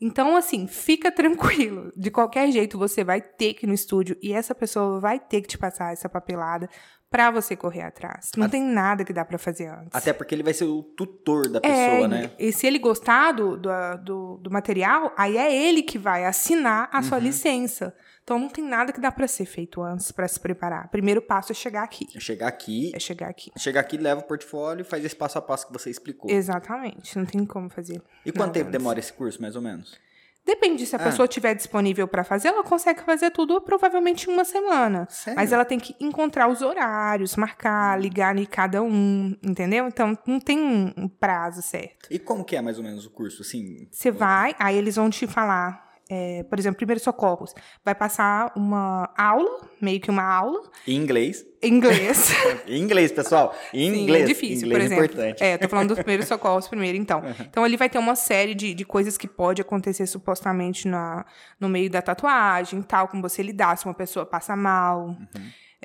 Então, 0.00 0.36
assim, 0.36 0.66
fica 0.66 1.10
tranquilo. 1.10 1.92
De 1.96 2.10
qualquer 2.10 2.50
jeito, 2.50 2.76
você 2.78 3.02
vai 3.04 3.20
ter 3.20 3.54
que 3.54 3.64
ir 3.64 3.68
no 3.68 3.74
estúdio 3.74 4.16
e 4.22 4.32
essa 4.32 4.54
pessoa 4.54 5.00
vai 5.00 5.18
ter 5.18 5.40
que 5.40 5.48
te 5.48 5.56
passar 5.58 5.92
essa 5.92 6.08
papelada 6.08 6.68
pra 7.10 7.30
você 7.30 7.54
correr 7.54 7.82
atrás. 7.82 8.32
Não 8.36 8.48
tem 8.48 8.60
nada 8.60 9.04
que 9.04 9.12
dá 9.12 9.24
pra 9.24 9.38
fazer 9.38 9.68
antes. 9.68 9.90
Até 9.94 10.12
porque 10.12 10.34
ele 10.34 10.42
vai 10.42 10.52
ser 10.52 10.64
o 10.64 10.82
tutor 10.82 11.48
da 11.48 11.60
É, 11.62 11.90
pessoa, 11.90 12.08
né? 12.08 12.30
E 12.36 12.50
se 12.52 12.66
ele 12.66 12.78
gostar 12.80 13.30
do, 13.32 13.56
do, 13.56 13.70
do, 14.04 14.36
do 14.38 14.50
material, 14.50 15.12
aí 15.16 15.36
é 15.36 15.54
ele 15.68 15.82
que 15.84 15.96
vai 15.96 16.24
assinar 16.24 16.88
a 16.92 16.96
Uhum. 16.98 17.02
sua 17.04 17.18
licença. 17.20 17.94
Então 18.24 18.38
não 18.38 18.48
tem 18.48 18.64
nada 18.64 18.90
que 18.90 19.00
dá 19.00 19.12
pra 19.12 19.28
ser 19.28 19.44
feito 19.44 19.82
antes 19.82 20.10
pra 20.10 20.26
se 20.26 20.40
preparar. 20.40 20.88
Primeiro 20.88 21.20
passo 21.20 21.52
é 21.52 21.54
chegar 21.54 21.82
aqui. 21.82 22.06
Chegar 22.18 22.48
aqui, 22.48 22.90
É 22.94 22.98
chegar 22.98 23.28
aqui. 23.28 23.52
chegar 23.56 23.80
aqui, 23.80 23.98
leva 23.98 24.20
o 24.20 24.24
portfólio 24.24 24.80
e 24.80 24.84
faz 24.84 25.04
esse 25.04 25.14
passo 25.14 25.36
a 25.38 25.42
passo 25.42 25.66
que 25.66 25.72
você 25.74 25.90
explicou. 25.90 26.30
Exatamente. 26.30 27.18
Não 27.18 27.26
tem 27.26 27.44
como 27.44 27.68
fazer. 27.68 28.00
E 28.24 28.32
quanto 28.32 28.52
tempo 28.54 28.68
antes. 28.68 28.72
demora 28.80 28.98
esse 28.98 29.12
curso, 29.12 29.40
mais 29.42 29.54
ou 29.56 29.60
menos? 29.62 29.98
Depende, 30.46 30.84
se 30.84 30.94
a 30.94 30.98
Ah. 30.98 31.02
pessoa 31.04 31.26
tiver 31.26 31.54
disponível 31.54 32.06
para 32.06 32.22
fazer, 32.22 32.48
ela 32.48 32.62
consegue 32.62 33.00
fazer 33.02 33.30
tudo 33.30 33.60
provavelmente 33.62 34.28
em 34.28 34.32
uma 34.34 34.44
semana. 34.44 35.06
Sério? 35.10 35.36
Mas 35.40 35.52
ela 35.52 35.64
tem 35.64 35.78
que 35.78 35.94
encontrar 35.98 36.48
os 36.48 36.60
horários, 36.60 37.34
marcar, 37.36 37.98
ligar 37.98 38.36
em 38.38 38.44
cada 38.44 38.82
um, 38.82 39.34
entendeu? 39.42 39.86
Então 39.86 40.16
não 40.26 40.38
tem 40.40 40.58
um 40.60 40.92
um 40.96 41.08
prazo 41.08 41.60
certo. 41.62 42.08
E 42.10 42.18
como 42.18 42.44
que 42.44 42.56
é 42.56 42.60
mais 42.62 42.76
ou 42.78 42.84
menos 42.84 43.06
o 43.06 43.10
curso, 43.10 43.40
assim? 43.42 43.88
Você 43.90 44.10
vai, 44.10 44.54
aí 44.58 44.76
eles 44.76 44.96
vão 44.96 45.08
te 45.08 45.26
falar, 45.26 45.83
é, 46.10 46.42
por 46.44 46.58
exemplo, 46.58 46.76
primeiros 46.76 47.02
socorros. 47.02 47.54
Vai 47.84 47.94
passar 47.94 48.52
uma 48.54 49.10
aula, 49.16 49.60
meio 49.80 50.00
que 50.00 50.10
uma 50.10 50.22
aula, 50.22 50.62
Em 50.86 50.96
inglês. 50.96 51.44
em 51.62 51.74
inglês. 51.74 52.30
Em 52.68 52.78
inglês, 52.82 53.10
pessoal. 53.10 53.54
Em 53.72 53.90
Sim, 53.92 54.02
inglês. 54.02 54.24
é 54.24 54.26
difícil, 54.26 54.66
inglês 54.68 54.70
por 54.70 54.84
exemplo. 54.84 55.02
é 55.02 55.06
importante. 55.06 55.42
É, 55.42 55.58
tô 55.58 55.68
falando 55.68 55.88
dos 55.88 55.98
primeiros 55.98 56.28
socorros 56.28 56.68
primeiro, 56.68 56.98
então. 56.98 57.22
Então, 57.40 57.64
ele 57.64 57.76
vai 57.76 57.88
ter 57.88 57.98
uma 57.98 58.14
série 58.14 58.54
de, 58.54 58.74
de 58.74 58.84
coisas 58.84 59.16
que 59.16 59.26
pode 59.26 59.62
acontecer 59.62 60.06
supostamente 60.06 60.86
na, 60.86 61.24
no 61.58 61.68
meio 61.68 61.88
da 61.88 62.02
tatuagem, 62.02 62.82
tal, 62.82 63.08
como 63.08 63.22
você 63.22 63.42
lidar 63.42 63.76
se 63.78 63.86
uma 63.86 63.94
pessoa 63.94 64.26
passa 64.26 64.54
mal. 64.54 65.06
Uhum. 65.06 65.16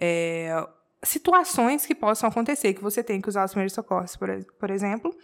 É, 0.01 0.65
situações 1.01 1.85
que 1.85 1.95
possam 1.95 2.29
acontecer, 2.29 2.73
que 2.73 2.81
você 2.81 3.01
tem 3.01 3.21
que 3.21 3.29
usar 3.29 3.45
os 3.45 3.51
primeiros 3.51 3.73
socorros, 3.73 4.15
por, 4.15 4.29
por 4.59 4.69
exemplo. 4.69 5.15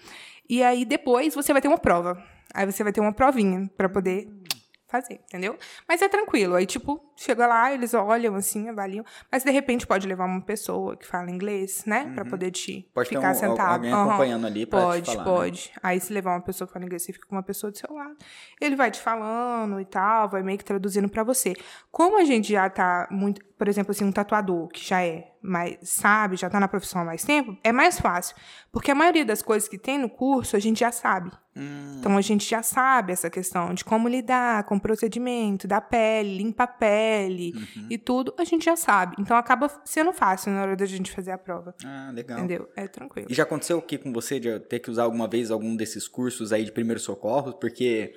E 0.49 0.63
aí, 0.63 0.85
depois, 0.85 1.35
você 1.35 1.51
vai 1.51 1.61
ter 1.61 1.67
uma 1.67 1.77
prova. 1.77 2.21
Aí 2.53 2.65
você 2.65 2.83
vai 2.83 2.93
ter 2.93 3.01
uma 3.01 3.11
provinha 3.11 3.69
para 3.75 3.89
poder 3.89 4.29
fazer, 4.87 5.15
entendeu? 5.25 5.57
Mas 5.87 6.01
é 6.01 6.09
tranquilo. 6.09 6.55
Aí, 6.55 6.65
tipo, 6.65 7.01
chega 7.15 7.47
lá, 7.47 7.73
eles 7.73 7.93
olham 7.93 8.35
assim, 8.35 8.69
avaliam. 8.69 9.03
Mas 9.31 9.43
de 9.43 9.51
repente 9.51 9.85
pode 9.87 10.07
levar 10.07 10.25
uma 10.25 10.41
pessoa 10.41 10.95
que 10.97 11.05
fala 11.05 11.29
inglês, 11.31 11.83
né? 11.85 12.11
Pra 12.13 12.25
poder 12.25 12.51
te 12.51 12.89
Pode 12.93 13.09
ter 13.09 13.15
ficar 13.15 13.31
um- 13.31 13.35
sentado. 13.35 13.73
alguém 13.75 13.91
Aham. 13.93 14.07
acompanhando 14.09 14.47
ali 14.47 14.65
pra 14.65 14.81
Pode, 14.81 15.05
falar, 15.11 15.17
né? 15.17 15.23
pode. 15.31 15.71
Aí 15.81 15.99
se 15.99 16.11
levar 16.13 16.31
uma 16.31 16.41
pessoa 16.41 16.67
que 16.67 16.73
fala 16.73 16.85
inglês, 16.85 17.03
você 17.03 17.13
fica 17.13 17.25
com 17.27 17.35
uma 17.35 17.43
pessoa 17.43 17.71
do 17.71 17.77
seu 17.77 17.93
lado. 17.93 18.15
Ele 18.59 18.75
vai 18.75 18.91
te 18.91 18.99
falando 19.01 19.79
e 19.79 19.85
tal, 19.85 20.29
vai 20.29 20.43
meio 20.43 20.57
que 20.57 20.65
traduzindo 20.65 21.09
pra 21.09 21.23
você. 21.23 21.53
Como 21.91 22.19
a 22.19 22.23
gente 22.25 22.51
já 22.51 22.69
tá 22.69 23.07
muito, 23.11 23.43
por 23.57 23.67
exemplo, 23.67 23.91
assim, 23.91 24.03
um 24.05 24.11
tatuador 24.11 24.67
que 24.67 24.85
já 24.85 25.01
é 25.01 25.31
mais, 25.41 25.77
sabe, 25.83 26.35
já 26.35 26.49
tá 26.49 26.59
na 26.59 26.67
profissão 26.67 27.01
há 27.01 27.05
mais 27.05 27.23
tempo, 27.23 27.55
é 27.63 27.71
mais 27.71 27.99
fácil. 27.99 28.35
Porque 28.71 28.89
a 28.91 28.95
maioria 28.95 29.23
das 29.23 29.41
coisas 29.41 29.69
que 29.69 29.77
tem 29.77 29.97
no 29.97 30.09
curso, 30.09 30.55
a 30.55 30.59
gente 30.59 30.79
já 30.79 30.91
sabe. 30.91 31.31
Hum. 31.55 31.97
Então 31.99 32.17
a 32.17 32.21
gente 32.21 32.49
já 32.49 32.61
sabe 32.61 33.13
essa 33.13 33.29
questão 33.29 33.73
de 33.73 33.85
como 33.85 34.09
lidar 34.09 34.63
com 34.65 34.75
o 34.75 34.79
procedimento 34.79 35.67
da 35.67 35.79
pele, 35.79 36.37
limpa 36.37 36.63
a 36.63 36.67
pele 36.67 37.04
Uhum. 37.55 37.87
e 37.89 37.97
tudo, 37.97 38.33
a 38.37 38.43
gente 38.43 38.65
já 38.65 38.75
sabe. 38.75 39.15
Então 39.19 39.35
acaba 39.37 39.69
sendo 39.83 40.11
fácil 40.13 40.51
na 40.51 40.61
hora 40.61 40.75
da 40.75 40.85
gente 40.85 41.11
fazer 41.11 41.31
a 41.31 41.37
prova. 41.37 41.73
Ah, 41.85 42.11
legal. 42.13 42.39
Entendeu? 42.39 42.69
É 42.75 42.87
tranquilo. 42.87 43.27
E 43.29 43.33
já 43.33 43.43
aconteceu 43.43 43.77
o 43.77 43.81
que 43.81 43.97
com 43.97 44.11
você 44.13 44.39
de 44.39 44.59
ter 44.59 44.79
que 44.79 44.89
usar 44.89 45.03
alguma 45.03 45.27
vez 45.27 45.51
algum 45.51 45.75
desses 45.75 46.07
cursos 46.07 46.51
aí 46.53 46.63
de 46.65 46.71
primeiros 46.71 47.03
socorros? 47.03 47.55
Porque. 47.59 48.13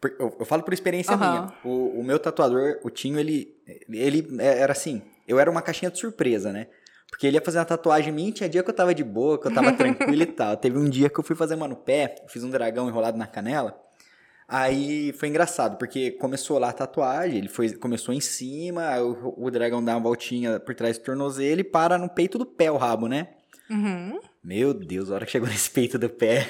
por- 0.00 0.14
Eu, 0.18 0.36
eu 0.40 0.44
falo 0.46 0.62
por 0.62 0.72
experiência 0.74 1.14
Aham. 1.14 1.30
minha. 1.30 1.52
O, 1.64 2.00
o 2.00 2.04
meu 2.04 2.18
tatuador, 2.18 2.78
o 2.82 2.90
Tinho, 2.90 3.18
ele, 3.18 3.54
ele 3.88 4.26
era 4.40 4.72
assim. 4.72 5.02
Eu 5.26 5.38
era 5.38 5.50
uma 5.50 5.62
caixinha 5.62 5.90
de 5.90 5.98
surpresa, 5.98 6.52
né? 6.52 6.66
Porque 7.10 7.26
ele 7.26 7.36
ia 7.36 7.40
fazer 7.42 7.58
uma 7.58 7.64
tatuagem 7.64 8.12
minha, 8.12 8.28
e 8.30 8.32
tinha 8.32 8.48
dia 8.48 8.62
que 8.62 8.68
eu 8.70 8.74
tava 8.74 8.92
de 8.94 9.04
boa, 9.04 9.40
que 9.40 9.46
eu 9.46 9.54
tava 9.54 9.72
tranquilo 9.76 10.22
e 10.22 10.26
tal. 10.26 10.56
Teve 10.56 10.76
um 10.78 10.88
dia 10.88 11.08
que 11.08 11.18
eu 11.18 11.22
fui 11.24 11.36
fazer 11.36 11.54
uma 11.54 11.68
no 11.68 11.76
pé, 11.76 12.16
fiz 12.28 12.42
um 12.42 12.50
dragão 12.50 12.88
enrolado 12.88 13.16
na 13.16 13.26
canela. 13.26 13.80
Aí 14.56 15.12
foi 15.14 15.30
engraçado, 15.30 15.76
porque 15.76 16.12
começou 16.12 16.60
lá 16.60 16.68
a 16.68 16.72
tatuagem, 16.72 17.38
ele 17.38 17.48
foi, 17.48 17.72
começou 17.72 18.14
em 18.14 18.20
cima, 18.20 19.00
o, 19.00 19.46
o 19.46 19.50
dragão 19.50 19.84
dá 19.84 19.96
uma 19.96 20.00
voltinha 20.00 20.60
por 20.60 20.76
trás 20.76 20.96
do 20.96 21.02
tornozelo 21.02 21.60
e 21.60 21.64
para 21.64 21.98
no 21.98 22.08
peito 22.08 22.38
do 22.38 22.46
pé 22.46 22.70
o 22.70 22.76
rabo, 22.76 23.08
né? 23.08 23.30
Uhum. 23.68 24.20
Meu 24.44 24.72
Deus, 24.72 25.10
a 25.10 25.16
hora 25.16 25.26
que 25.26 25.32
chegou 25.32 25.48
nesse 25.50 25.68
peito 25.68 25.98
do 25.98 26.08
pé. 26.08 26.48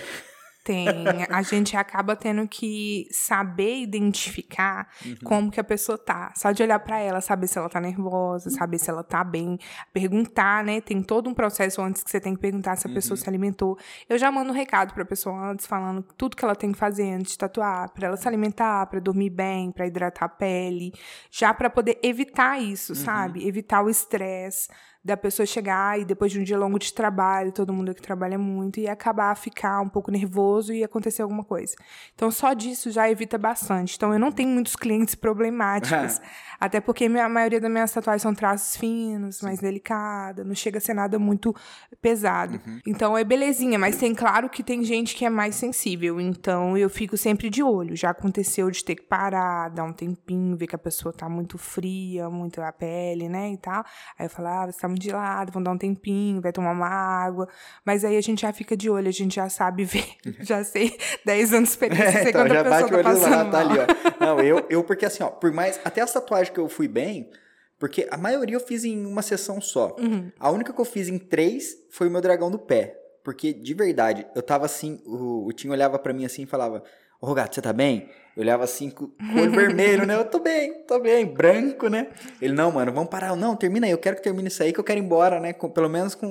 Tem. 0.64 0.88
A 1.28 1.42
gente 1.42 1.76
acaba 1.76 2.16
tendo 2.16 2.48
que 2.48 3.06
saber 3.10 3.76
identificar 3.82 4.88
Uhum. 5.04 5.14
como 5.22 5.50
que 5.50 5.60
a 5.60 5.64
pessoa 5.64 5.98
tá. 5.98 6.32
Só 6.34 6.52
de 6.52 6.62
olhar 6.62 6.78
pra 6.78 6.98
ela, 6.98 7.20
saber 7.20 7.46
se 7.46 7.58
ela 7.58 7.68
tá 7.68 7.78
nervosa, 7.80 8.48
saber 8.48 8.78
se 8.78 8.88
ela 8.88 9.04
tá 9.04 9.22
bem. 9.22 9.58
Perguntar, 9.92 10.64
né? 10.64 10.80
Tem 10.80 11.02
todo 11.02 11.28
um 11.28 11.34
processo 11.34 11.82
antes 11.82 12.02
que 12.02 12.10
você 12.10 12.18
tem 12.18 12.34
que 12.34 12.40
perguntar 12.40 12.76
se 12.76 12.86
a 12.86 12.88
Uhum. 12.88 12.94
pessoa 12.94 13.16
se 13.16 13.28
alimentou. 13.28 13.78
Eu 14.08 14.16
já 14.18 14.30
mando 14.32 14.50
um 14.52 14.54
recado 14.54 14.94
pra 14.94 15.04
pessoa 15.04 15.50
antes, 15.50 15.66
falando 15.66 16.02
tudo 16.16 16.34
que 16.36 16.44
ela 16.44 16.56
tem 16.56 16.72
que 16.72 16.78
fazer 16.78 17.10
antes 17.12 17.32
de 17.32 17.38
tatuar. 17.38 17.90
Pra 17.92 18.06
ela 18.08 18.16
se 18.16 18.26
alimentar, 18.26 18.86
pra 18.86 19.00
dormir 19.00 19.30
bem, 19.30 19.70
pra 19.70 19.86
hidratar 19.86 20.24
a 20.24 20.28
pele. 20.30 20.92
Já 21.30 21.52
pra 21.52 21.68
poder 21.68 21.98
evitar 22.02 22.58
isso, 22.60 22.92
Uhum. 22.94 22.98
sabe? 22.98 23.46
Evitar 23.46 23.82
o 23.84 23.90
estresse 23.90 24.68
da 25.04 25.16
pessoa 25.18 25.44
chegar 25.44 26.00
e 26.00 26.04
depois 26.04 26.32
de 26.32 26.40
um 26.40 26.42
dia 26.42 26.56
longo 26.56 26.78
de 26.78 26.92
trabalho, 26.92 27.52
todo 27.52 27.72
mundo 27.74 27.94
que 27.94 28.00
trabalha 28.00 28.38
muito, 28.38 28.80
e 28.80 28.88
acabar 28.88 29.30
a 29.30 29.34
ficar 29.34 29.80
um 29.82 29.88
pouco 29.88 30.10
nervoso 30.10 30.72
e 30.72 30.82
acontecer 30.82 31.20
alguma 31.20 31.44
coisa. 31.44 31.74
Então, 32.14 32.30
só 32.30 32.54
disso 32.54 32.90
já 32.90 33.10
evita 33.10 33.36
bastante. 33.36 33.96
Então, 33.96 34.14
eu 34.14 34.18
não 34.18 34.32
tenho 34.32 34.48
muitos 34.48 34.74
clientes 34.74 35.14
problemáticos. 35.14 36.20
até 36.58 36.80
porque 36.80 37.04
a 37.04 37.28
maioria 37.28 37.60
das 37.60 37.70
minhas 37.70 37.92
tatuagens 37.92 38.22
são 38.22 38.34
traços 38.34 38.76
finos, 38.76 39.42
mais 39.42 39.58
delicadas, 39.58 40.46
não 40.46 40.54
chega 40.54 40.78
a 40.78 40.80
ser 40.80 40.94
nada 40.94 41.18
muito 41.18 41.54
pesado. 42.00 42.58
Então, 42.86 43.18
é 43.18 43.24
belezinha, 43.24 43.78
mas 43.78 43.98
tem 43.98 44.14
claro 44.14 44.48
que 44.48 44.62
tem 44.62 44.82
gente 44.82 45.14
que 45.14 45.26
é 45.26 45.30
mais 45.30 45.54
sensível. 45.54 46.18
Então, 46.18 46.78
eu 46.78 46.88
fico 46.88 47.18
sempre 47.18 47.50
de 47.50 47.62
olho. 47.62 47.94
Já 47.94 48.10
aconteceu 48.10 48.70
de 48.70 48.82
ter 48.82 48.94
que 48.94 49.02
parar, 49.02 49.68
dar 49.68 49.84
um 49.84 49.92
tempinho, 49.92 50.56
ver 50.56 50.66
que 50.66 50.74
a 50.74 50.78
pessoa 50.78 51.12
tá 51.12 51.28
muito 51.28 51.58
fria, 51.58 52.30
muito 52.30 52.62
a 52.62 52.72
pele, 52.72 53.28
né, 53.28 53.52
e 53.52 53.58
tal. 53.58 53.84
Aí 54.18 54.24
eu 54.24 54.30
falo, 54.30 54.48
ah, 54.48 54.66
você 54.66 54.80
tá 54.80 54.93
muito 54.94 55.04
gelado, 55.04 55.52
vamos 55.52 55.64
dar 55.64 55.72
um 55.72 55.78
tempinho, 55.78 56.40
vai 56.40 56.52
tomar 56.52 56.72
uma 56.72 56.88
água. 56.88 57.48
Mas 57.84 58.04
aí 58.04 58.16
a 58.16 58.20
gente 58.20 58.42
já 58.42 58.52
fica 58.52 58.76
de 58.76 58.88
olho, 58.88 59.08
a 59.08 59.12
gente 59.12 59.34
já 59.34 59.48
sabe 59.48 59.84
ver. 59.86 60.06
já 60.40 60.64
sei, 60.64 60.96
10 61.24 61.52
anos 61.52 61.68
de 61.68 61.74
experiência, 61.74 62.12
sei 62.12 62.30
então, 62.30 62.42
quando 62.42 62.52
já 62.52 62.60
a 62.60 62.64
pessoa 62.64 62.80
bate 62.80 62.94
o 62.94 63.02
tá 63.02 63.10
olho 63.10 63.20
lá, 63.20 63.28
passando 63.28 63.50
tá 63.50 63.64
mal. 63.64 63.70
ali, 63.70 63.78
ó. 63.80 64.24
Não, 64.24 64.40
eu, 64.40 64.66
eu, 64.70 64.84
porque 64.84 65.04
assim, 65.04 65.22
ó, 65.22 65.28
por 65.28 65.52
mais. 65.52 65.80
Até 65.84 66.00
as 66.00 66.12
tatuagens 66.12 66.50
que 66.50 66.60
eu 66.60 66.68
fui 66.68 66.88
bem, 66.88 67.30
porque 67.78 68.08
a 68.10 68.16
maioria 68.16 68.56
eu 68.56 68.60
fiz 68.60 68.84
em 68.84 69.04
uma 69.04 69.22
sessão 69.22 69.60
só. 69.60 69.94
Uhum. 69.98 70.30
A 70.38 70.50
única 70.50 70.72
que 70.72 70.80
eu 70.80 70.84
fiz 70.84 71.08
em 71.08 71.18
três 71.18 71.76
foi 71.90 72.08
o 72.08 72.10
meu 72.10 72.20
dragão 72.20 72.50
do 72.50 72.58
pé. 72.58 73.00
Porque, 73.22 73.54
de 73.54 73.72
verdade, 73.72 74.26
eu 74.34 74.42
tava 74.42 74.66
assim, 74.66 75.00
o, 75.06 75.46
o 75.46 75.52
Tim 75.52 75.70
olhava 75.70 75.98
pra 75.98 76.12
mim 76.12 76.26
assim 76.26 76.42
e 76.42 76.46
falava: 76.46 76.82
Ô, 77.24 77.26
Rogato, 77.26 77.54
você 77.54 77.62
tá 77.62 77.72
bem? 77.72 78.10
Eu 78.36 78.42
olhava 78.42 78.64
assim 78.64 78.90
com, 78.90 79.04
o 79.06 79.40
olho 79.40 79.50
vermelho, 79.50 80.04
né? 80.04 80.14
Eu 80.14 80.26
tô 80.26 80.38
bem, 80.40 80.84
tô 80.86 81.00
bem, 81.00 81.24
branco, 81.24 81.88
né? 81.88 82.08
Ele, 82.38 82.52
não, 82.52 82.70
mano, 82.70 82.92
vamos 82.92 83.08
parar. 83.08 83.34
Não, 83.34 83.56
termina 83.56 83.86
aí, 83.86 83.92
eu 83.92 83.96
quero 83.98 84.16
que 84.16 84.22
termine 84.22 84.48
isso 84.48 84.62
aí, 84.62 84.74
que 84.74 84.78
eu 84.78 84.84
quero 84.84 85.00
ir 85.00 85.04
embora, 85.04 85.40
né? 85.40 85.54
Com- 85.54 85.70
pelo 85.70 85.88
menos 85.88 86.14
com. 86.14 86.28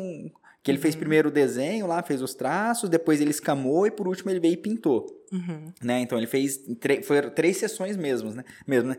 Que 0.62 0.70
ele 0.70 0.78
Uhum. 0.78 0.82
fez 0.84 0.96
primeiro 0.96 1.30
o 1.30 1.32
desenho 1.32 1.88
lá, 1.88 2.04
fez 2.04 2.22
os 2.22 2.36
traços, 2.36 2.92
depois 2.92 3.20
ele 3.20 3.32
escamou 3.32 3.88
e 3.88 3.92
por 3.92 4.08
último 4.08 4.30
ele 4.30 4.40
veio 4.40 4.54
e 4.54 4.58
pintou 4.58 5.08
Uhum. 5.32 5.66
né? 5.82 6.00
Então 6.02 6.16
ele 6.16 6.28
fez 6.28 6.60
foram 7.06 7.32
três 7.32 7.58
sessões 7.58 7.98
mesmo, 7.98 8.30
né? 8.32 8.44
Mesmo, 8.68 8.90
né? 8.92 8.98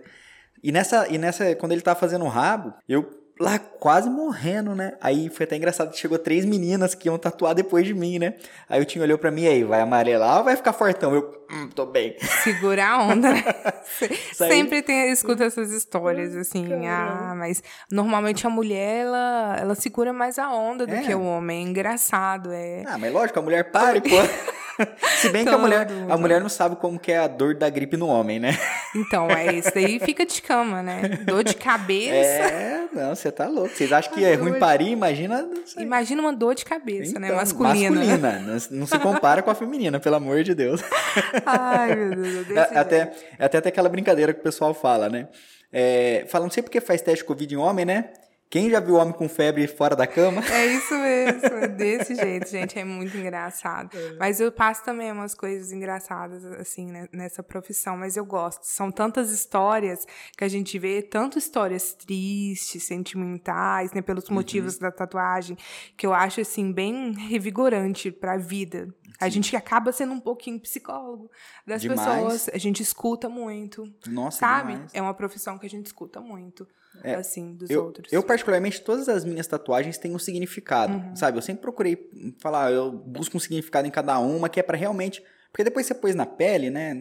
E 0.62 0.72
nessa 0.72 1.06
e 1.08 1.16
nessa 1.16 1.54
quando 1.54 1.70
ele 1.72 1.80
tava 1.80 1.98
fazendo 2.00 2.24
o 2.24 2.28
rabo, 2.28 2.74
eu 2.88 3.08
lá 3.40 3.58
quase 3.58 4.08
morrendo, 4.08 4.74
né? 4.74 4.94
Aí 5.00 5.28
foi 5.28 5.44
até 5.44 5.56
engraçado 5.56 5.90
que 5.90 5.98
chegou 5.98 6.18
três 6.18 6.44
meninas 6.44 6.94
que 6.94 7.08
iam 7.08 7.18
tatuar 7.18 7.54
depois 7.54 7.84
de 7.86 7.92
mim, 7.92 8.18
né? 8.18 8.34
Aí 8.68 8.80
o 8.80 8.84
Tinho 8.84 9.04
olhou 9.04 9.18
pra 9.18 9.30
mim 9.30 9.42
e 9.42 9.48
aí, 9.48 9.64
vai 9.64 9.80
amarelar 9.80 10.38
ou 10.38 10.44
vai 10.44 10.56
ficar 10.56 10.72
fortão? 10.72 11.12
Eu, 11.14 11.44
hum, 11.50 11.68
tô 11.74 11.84
bem. 11.84 12.16
Segura 12.44 12.86
a 12.86 13.02
onda, 13.02 13.32
né? 13.32 13.44
Sempre 14.32 14.82
tem, 14.82 15.10
escuta 15.10 15.44
essas 15.44 15.70
histórias, 15.72 16.34
assim, 16.36 16.86
ah, 16.86 17.34
mas 17.36 17.62
normalmente 17.90 18.46
a 18.46 18.50
mulher, 18.50 19.02
ela, 19.06 19.56
ela 19.60 19.74
segura 19.74 20.12
mais 20.12 20.38
a 20.38 20.48
onda 20.52 20.86
do 20.86 20.94
É. 20.94 21.02
que 21.02 21.14
o 21.14 21.22
homem. 21.22 21.64
É 21.64 21.68
engraçado, 21.68 22.50
é. 22.52 22.84
Ah, 22.86 22.98
mas 22.98 23.12
lógico, 23.12 23.38
a 23.38 23.42
mulher 23.42 23.70
pare, 23.70 24.00
pô. 24.00 24.08
Se 25.20 25.28
bem 25.30 25.44
que 25.44 25.50
a 25.50 25.58
mulher, 25.58 25.86
a 26.08 26.16
mulher 26.16 26.40
não 26.40 26.48
sabe 26.48 26.76
como 26.76 26.98
que 26.98 27.12
é 27.12 27.18
a 27.18 27.26
dor 27.26 27.54
da 27.54 27.68
gripe 27.68 27.96
no 27.96 28.08
homem, 28.08 28.38
né? 28.38 28.58
Então, 28.94 29.28
é 29.30 29.54
isso 29.54 29.70
daí 29.74 29.98
fica 30.04 30.26
de 30.26 30.40
cama, 30.42 30.82
né? 30.82 31.20
Dor 31.24 31.44
de 31.44 31.54
cabeça. 31.54 32.14
É, 32.14 32.84
não, 32.92 33.14
você 33.14 33.30
tá 33.30 33.46
louco. 33.48 33.70
Vocês 33.70 33.92
acham 33.92 34.12
que 34.12 34.24
é 34.24 34.34
ruim 34.34 34.58
parir? 34.58 34.90
Imagina. 34.90 35.48
Imagina 35.76 36.20
uma 36.22 36.32
dor 36.32 36.54
de 36.54 36.64
cabeça, 36.64 37.18
né? 37.18 37.28
Então, 37.28 37.38
Masculina. 37.38 38.00
masculina. 38.00 38.38
Não, 38.40 38.78
não 38.78 38.86
se 38.86 38.98
compara 38.98 39.42
com 39.42 39.50
a 39.50 39.54
feminina, 39.54 40.00
pelo 40.00 40.16
amor 40.16 40.42
de 40.42 40.54
Deus. 40.54 40.82
Ai, 41.46 41.94
meu 41.94 42.14
Deus, 42.14 42.48
eu 42.48 42.58
É 42.58 42.78
até, 42.78 43.12
até, 43.38 43.58
até 43.58 43.68
aquela 43.68 43.88
brincadeira 43.88 44.32
que 44.32 44.40
o 44.40 44.42
pessoal 44.42 44.74
fala, 44.74 45.08
né? 45.08 45.28
É, 45.72 46.24
fala, 46.28 46.44
não 46.44 46.50
sei 46.52 46.62
porque 46.62 46.80
faz 46.80 47.00
teste 47.02 47.22
de 47.22 47.24
Covid 47.24 47.54
em 47.54 47.58
homem, 47.58 47.84
né? 47.84 48.10
Quem 48.54 48.70
já 48.70 48.78
viu 48.78 48.94
homem 48.94 49.12
com 49.12 49.28
febre 49.28 49.66
fora 49.66 49.96
da 49.96 50.06
cama? 50.06 50.40
É 50.46 50.66
isso 50.66 50.94
mesmo, 50.96 51.44
é 51.56 51.66
desse 51.66 52.14
jeito, 52.14 52.48
gente, 52.48 52.78
é 52.78 52.84
muito 52.84 53.16
engraçado. 53.16 53.90
Mas 54.16 54.38
eu 54.38 54.52
passo 54.52 54.84
também 54.84 55.10
umas 55.10 55.34
coisas 55.34 55.72
engraçadas, 55.72 56.44
assim, 56.44 56.86
né, 56.86 57.08
nessa 57.12 57.42
profissão, 57.42 57.96
mas 57.96 58.16
eu 58.16 58.24
gosto. 58.24 58.62
São 58.62 58.92
tantas 58.92 59.32
histórias 59.32 60.06
que 60.38 60.44
a 60.44 60.48
gente 60.48 60.78
vê, 60.78 61.02
tanto 61.02 61.36
histórias 61.36 61.94
tristes, 61.94 62.84
sentimentais, 62.84 63.92
né, 63.92 64.00
pelos 64.00 64.28
Uhum. 64.28 64.34
motivos 64.36 64.78
da 64.78 64.92
tatuagem, 64.92 65.58
que 65.96 66.06
eu 66.06 66.14
acho, 66.14 66.40
assim, 66.40 66.70
bem 66.72 67.10
revigorante 67.12 68.12
pra 68.12 68.36
vida. 68.36 68.86
A 69.20 69.28
gente 69.28 69.56
acaba 69.56 69.90
sendo 69.90 70.12
um 70.12 70.20
pouquinho 70.20 70.60
psicólogo 70.60 71.28
das 71.66 71.82
Demais. 71.82 72.00
pessoas, 72.00 72.48
a 72.54 72.58
gente 72.58 72.80
escuta 72.84 73.28
muito, 73.28 73.92
Nossa, 74.06 74.38
sabe? 74.38 74.74
demais. 74.74 74.90
É 74.94 75.02
uma 75.02 75.12
profissão 75.12 75.58
que 75.58 75.66
a 75.66 75.70
gente 75.70 75.86
escuta 75.86 76.20
muito, 76.20 76.68
É, 77.02 77.14
assim, 77.16 77.54
dos 77.54 77.68
Eu, 77.70 77.84
outros. 77.84 78.12
eu, 78.12 78.22
particularmente, 78.22 78.80
todas 78.80 79.08
as 79.08 79.24
minhas 79.24 79.46
tatuagens 79.46 79.98
têm 79.98 80.14
um 80.14 80.18
significado, 80.18 80.94
Uhum. 80.94 81.16
sabe? 81.16 81.36
Eu 81.38 81.42
sempre 81.42 81.62
procurei 81.62 82.10
falar, 82.38 82.70
eu 82.72 82.90
busco 82.92 83.36
um 83.36 83.40
significado 83.40 83.86
em 83.86 83.90
cada 83.90 84.18
uma, 84.18 84.48
que 84.48 84.60
é 84.60 84.62
pra 84.62 84.76
realmente. 84.76 85.22
Porque 85.52 85.64
depois 85.64 85.86
você 85.86 85.94
pôs 85.94 86.14
na 86.14 86.26
pele, 86.26 86.70
né? 86.70 86.94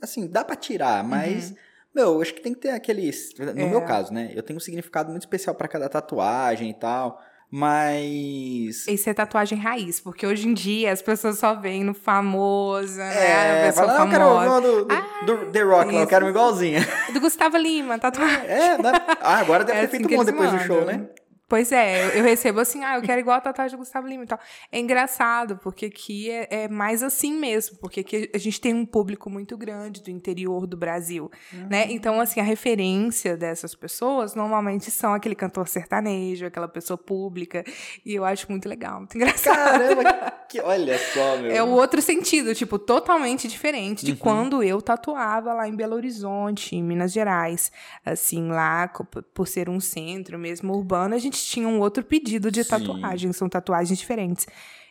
Assim, 0.00 0.26
dá 0.26 0.44
pra 0.44 0.56
tirar, 0.56 1.02
mas. 1.04 1.54
Meu, 1.94 2.14
eu 2.14 2.22
acho 2.22 2.32
que 2.34 2.40
tem 2.40 2.54
que 2.54 2.60
ter 2.60 2.70
aqueles. 2.70 3.30
No 3.38 3.44
Uhum. 3.44 3.50
É. 3.50 3.68
meu 3.70 3.84
caso, 3.84 4.12
né? 4.14 4.30
Eu 4.34 4.42
tenho 4.42 4.56
um 4.56 4.60
significado 4.60 5.10
muito 5.10 5.22
especial 5.22 5.54
pra 5.54 5.68
cada 5.68 5.88
tatuagem 5.88 6.70
e 6.70 6.74
tal. 6.74 7.22
Mas. 7.54 8.86
Isso 8.88 9.10
é 9.10 9.14
tatuagem 9.14 9.58
raiz, 9.58 10.00
porque 10.00 10.26
hoje 10.26 10.48
em 10.48 10.54
dia 10.54 10.90
as 10.90 11.02
pessoas 11.02 11.38
só 11.38 11.54
veem 11.54 11.84
no 11.84 11.92
famosa, 11.92 13.04
né? 13.04 13.26
É, 13.30 13.62
A 13.62 13.66
pessoa 13.66 13.86
fala, 13.88 13.98
não, 13.98 14.04
eu 14.06 14.10
quero 14.10 14.24
famosa. 14.24 14.48
uma 14.48 14.60
do, 14.60 14.84
do, 14.86 15.36
do 15.44 15.52
The 15.52 15.62
Rock 15.62 15.92
lá, 15.94 16.00
eu 16.00 16.06
quero 16.06 16.24
uma 16.24 16.30
igualzinha. 16.30 16.80
Do 17.12 17.20
Gustavo 17.20 17.56
Lima, 17.58 17.98
tatuagem. 17.98 18.46
É, 18.46 18.78
né? 18.78 18.92
Ah, 19.20 19.36
agora 19.38 19.64
deve 19.64 19.78
É 19.78 19.86
ter 19.86 19.86
assim 19.88 19.96
feito 19.98 20.08
bom 20.08 20.22
eles 20.22 20.26
depois 20.26 20.50
do 20.50 20.58
show, 20.60 20.80
mandam. 20.80 20.96
né? 20.98 21.08
Pois 21.52 21.70
é, 21.70 22.18
eu- 22.18 22.24
recebo 22.24 22.60
assim, 22.60 22.82
ah, 22.82 22.96
eu 22.96 23.02
quero 23.02 23.20
igual 23.20 23.36
a 23.36 23.40
tatuagem 23.42 23.76
do 23.76 23.80
Gustavo 23.80 24.08
Lima 24.08 24.24
e 24.24 24.26
tal. 24.26 24.40
É 24.70 24.78
engraçado, 24.80 25.58
porque 25.58 25.84
aqui 25.84 26.30
é, 26.30 26.62
é 26.62 26.68
mais 26.68 27.02
assim 27.02 27.34
mesmo, 27.34 27.76
porque 27.76 28.00
aqui 28.00 28.30
a 28.32 28.38
gente 28.38 28.58
tem 28.58 28.72
um 28.72 28.86
público 28.86 29.28
muito 29.28 29.54
grande 29.54 30.02
do 30.02 30.10
interior 30.10 30.66
do 30.66 30.78
Brasil, 30.78 31.30
né? 31.68 31.88
Então, 31.90 32.18
assim, 32.22 32.40
a 32.40 32.42
referência 32.42 33.36
dessas 33.36 33.74
pessoas 33.74 34.34
normalmente 34.34 34.90
são 34.90 35.12
aquele 35.12 35.34
cantor 35.34 35.68
sertanejo, 35.68 36.46
aquela 36.46 36.68
pessoa 36.68 36.96
pública, 36.96 37.62
e 38.02 38.14
eu 38.14 38.24
acho 38.24 38.46
muito 38.48 38.66
legal, 38.66 39.00
muito 39.00 39.14
engraçado. 39.14 39.78
Caramba, 39.78 40.32
que, 40.48 40.58
olha 40.58 40.96
só, 40.98 41.36
meu. 41.36 41.50
É 41.50 41.62
o 41.62 41.68
outro 41.68 42.00
sentido, 42.00 42.54
tipo, 42.54 42.78
totalmente 42.78 43.46
diferente 43.46 44.06
de 44.06 44.12
uhum. 44.12 44.16
quando 44.16 44.62
eu 44.62 44.80
tatuava 44.80 45.52
lá 45.52 45.68
em 45.68 45.76
Belo 45.76 45.96
Horizonte, 45.96 46.76
em 46.76 46.82
Minas 46.82 47.12
Gerais. 47.12 47.70
Assim, 48.06 48.48
lá, 48.48 48.90
por 49.34 49.46
ser 49.46 49.68
um 49.68 49.80
centro 49.80 50.38
mesmo 50.38 50.74
urbano, 50.74 51.14
a 51.14 51.18
gente 51.18 51.41
tinha 51.44 51.68
um 51.68 51.80
outro 51.80 52.02
pedido 52.04 52.50
de 52.50 52.62
Sim. 52.64 52.70
tatuagem. 52.70 53.32
São 53.32 53.48
tatuagens 53.48 53.98
diferentes. 53.98 54.46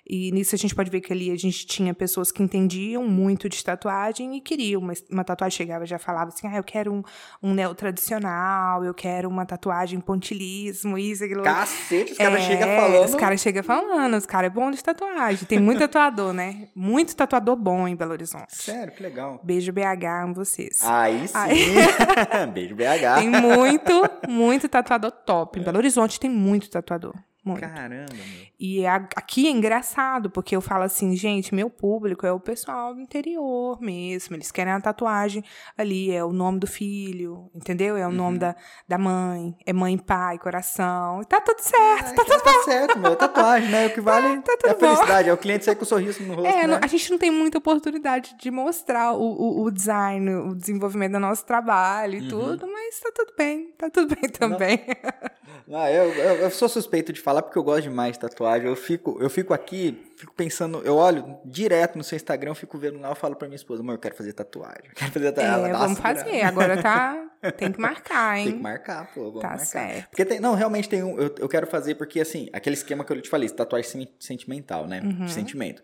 E 0.08 0.32
nisso 0.32 0.56
a 0.56 0.58
gente 0.58 0.74
pode 0.74 0.90
ver 0.90 1.02
que 1.02 1.14
ali 1.14 1.32
a 1.32 1.38
gente 1.38 1.66
tinha 1.66 1.94
pessoas 1.94 2.32
que 2.32 2.42
entendiam 2.42 3.08
muito 3.08 3.48
de 3.48 3.64
tatuagem 3.64 4.36
e 4.36 4.42
queriam. 4.42 4.82
Uma, 4.82 4.94
uma 5.10 5.24
tatuagem 5.24 5.58
chegava 5.58 5.86
já 5.86 6.00
falava 6.00 6.30
assim: 6.30 6.48
ah, 6.48 6.58
eu 6.58 6.64
quero 6.64 6.94
um, 6.94 7.04
um 7.42 7.54
neo 7.54 7.74
tradicional, 7.76 8.84
eu 8.84 8.94
quero 8.94 9.30
uma 9.30 9.46
tatuagem 9.46 10.00
pontilismo, 10.00 10.98
isso, 10.98 11.24
aquilo. 11.24 11.44
Cacete, 11.44 12.14
os 12.14 12.18
caras 12.18 12.42
é, 12.42 12.42
chegam 12.42 12.68
falando. 12.76 13.06
Os 13.06 13.16
caras 13.16 13.42
chegam 13.42 13.64
falando, 13.64 14.18
os 14.18 14.26
caras 14.26 14.52
é 14.52 14.54
bom 14.54 14.72
de 14.72 14.84
tatuagem. 14.84 15.46
Tem 15.48 15.60
muito 15.60 15.80
tatuador, 15.88 16.34
né? 16.34 16.70
Muito 16.76 17.16
tatuador 17.16 17.56
bom 17.56 17.88
em 17.88 17.96
Belo 17.96 18.12
Horizonte. 18.12 18.56
Sério, 18.56 18.94
que 18.94 19.04
legal. 19.04 19.40
Beijo 19.44 19.72
BH 19.72 20.28
em 20.28 20.34
vocês. 20.34 20.80
Aí 20.82 21.28
sim. 21.28 21.34
Aí... 21.36 21.76
Beijo 22.54 22.76
BH. 22.76 23.20
Tem 23.20 23.30
muito, 23.30 24.10
muito 24.28 24.68
tatuador 24.68 25.12
top. 25.12 25.60
Em 25.60 25.64
Belo 25.64 25.78
Horizonte 25.78 26.20
tem 26.20 26.30
muito 26.30 26.70
tatuador. 26.70 27.14
Muito. 27.44 27.62
Caramba, 27.62 28.14
meu. 28.14 28.48
E 28.60 28.86
a, 28.86 28.98
aqui 29.16 29.48
é 29.48 29.50
engraçado, 29.50 30.30
porque 30.30 30.56
eu 30.56 30.62
falo 30.62 30.84
assim, 30.84 31.16
gente, 31.16 31.56
meu 31.56 31.72
público 31.72 32.24
é 32.24 32.32
o 32.32 32.40
pessoal 32.40 32.94
do 32.94 33.02
interior 33.02 33.82
mesmo. 33.82 34.36
Eles 34.36 34.52
querem 34.52 34.72
a 34.72 34.80
tatuagem 34.80 35.44
ali, 35.76 36.12
é 36.12 36.24
o 36.24 36.32
nome 36.32 36.60
do 36.60 36.68
filho, 36.68 37.50
entendeu? 37.56 37.98
É 37.98 38.06
o 38.06 38.10
uhum. 38.10 38.16
nome 38.16 38.38
da, 38.38 38.56
da 38.88 39.00
mãe, 39.00 39.56
é 39.66 39.74
mãe, 39.74 39.98
pai, 39.98 40.38
coração. 40.38 41.24
E 41.24 41.26
tá 41.26 41.42
tudo 41.42 41.60
certo, 41.62 42.10
Ai, 42.10 42.14
tá 42.14 42.24
tudo 42.24 42.44
tá 42.44 42.54
bom. 42.54 42.64
certo, 42.64 43.00
meu. 43.00 43.16
Tatuagem, 43.16 43.70
né? 43.70 43.88
O 43.88 43.94
que 43.94 44.02
vale 44.02 44.40
tá, 44.42 44.58
tá 44.58 44.68
é 44.68 44.72
a 44.72 44.76
felicidade, 44.76 45.30
é 45.30 45.34
o 45.34 45.38
cliente 45.38 45.66
sair 45.66 45.76
com 45.76 45.82
um 45.82 45.88
sorriso 45.88 46.22
no 46.22 46.36
rosto. 46.36 46.48
É, 46.48 46.68
né? 46.68 46.80
a 46.80 46.88
gente 46.88 47.10
não 47.10 47.18
tem 47.18 47.32
muita 47.32 47.58
oportunidade 47.58 48.36
de 48.38 48.52
mostrar 48.52 49.14
o, 49.14 49.24
o, 49.24 49.64
o 49.64 49.72
design, 49.72 50.30
o 50.36 50.54
desenvolvimento 50.54 51.14
do 51.14 51.20
nosso 51.20 51.44
trabalho 51.44 52.20
e 52.20 52.22
uhum. 52.22 52.30
tudo, 52.30 52.68
mas 52.72 53.00
tá 53.00 53.12
tudo 53.16 53.34
bem, 53.36 53.72
tá 53.76 53.90
tudo 53.90 54.16
bem 54.16 54.30
também. 54.30 54.80
Não, 55.68 55.80
não 55.80 55.88
eu, 55.88 56.14
eu, 56.14 56.36
eu 56.36 56.52
sou 56.52 56.70
suspeito 56.70 57.12
de 57.12 57.20
falar 57.20 57.31
porque 57.40 57.60
eu 57.60 57.64
gosto 57.64 57.84
demais 57.84 58.14
de 58.14 58.20
tatuagem. 58.20 58.68
Eu 58.68 58.76
fico, 58.76 59.16
eu 59.22 59.30
fico 59.30 59.54
aqui, 59.54 60.12
fico 60.18 60.34
pensando, 60.34 60.82
eu 60.84 60.96
olho 60.96 61.38
direto 61.46 61.96
no 61.96 62.04
seu 62.04 62.16
Instagram, 62.16 62.50
eu 62.50 62.56
fico 62.56 62.80
vendo 62.80 63.00
lá, 63.00 63.10
eu 63.10 63.16
falo 63.16 63.36
pra 63.36 63.48
minha 63.48 63.56
esposa, 63.56 63.84
amor, 63.84 63.94
eu 63.94 64.00
quero 64.00 64.16
fazer 64.16 64.34
tatuagem. 64.34 64.86
Eu 64.90 64.96
quero 64.96 65.12
fazer 65.12 65.32
tatuagem. 65.32 65.70
É, 65.70 65.74
vamos 65.74 66.00
fazer. 66.00 66.42
Agora 66.42 66.82
tá. 66.82 67.28
Tem 67.58 67.72
que 67.72 67.80
marcar, 67.80 68.40
hein? 68.40 68.46
Tem 68.46 68.58
que 68.58 68.64
marcar, 68.64 69.12
pô. 69.14 69.26
Vamos 69.26 69.42
tá 69.42 69.50
marcar. 69.50 69.66
certo. 69.66 70.10
Porque 70.10 70.24
tem, 70.24 70.40
não, 70.40 70.54
realmente 70.54 70.88
tem 70.88 71.04
um. 71.04 71.18
Eu, 71.18 71.34
eu 71.40 71.50
quero 71.50 71.66
fazer 71.66 71.96
porque, 71.96 72.20
assim, 72.20 72.48
aquele 72.54 72.76
esquema 72.76 73.04
que 73.04 73.12
eu 73.12 73.20
te 73.20 73.30
falei, 73.30 73.50
tatuagem 73.50 74.08
sentimental, 74.20 74.86
né? 74.86 75.02
Uhum. 75.04 75.26
De 75.26 75.32
sentimento. 75.32 75.82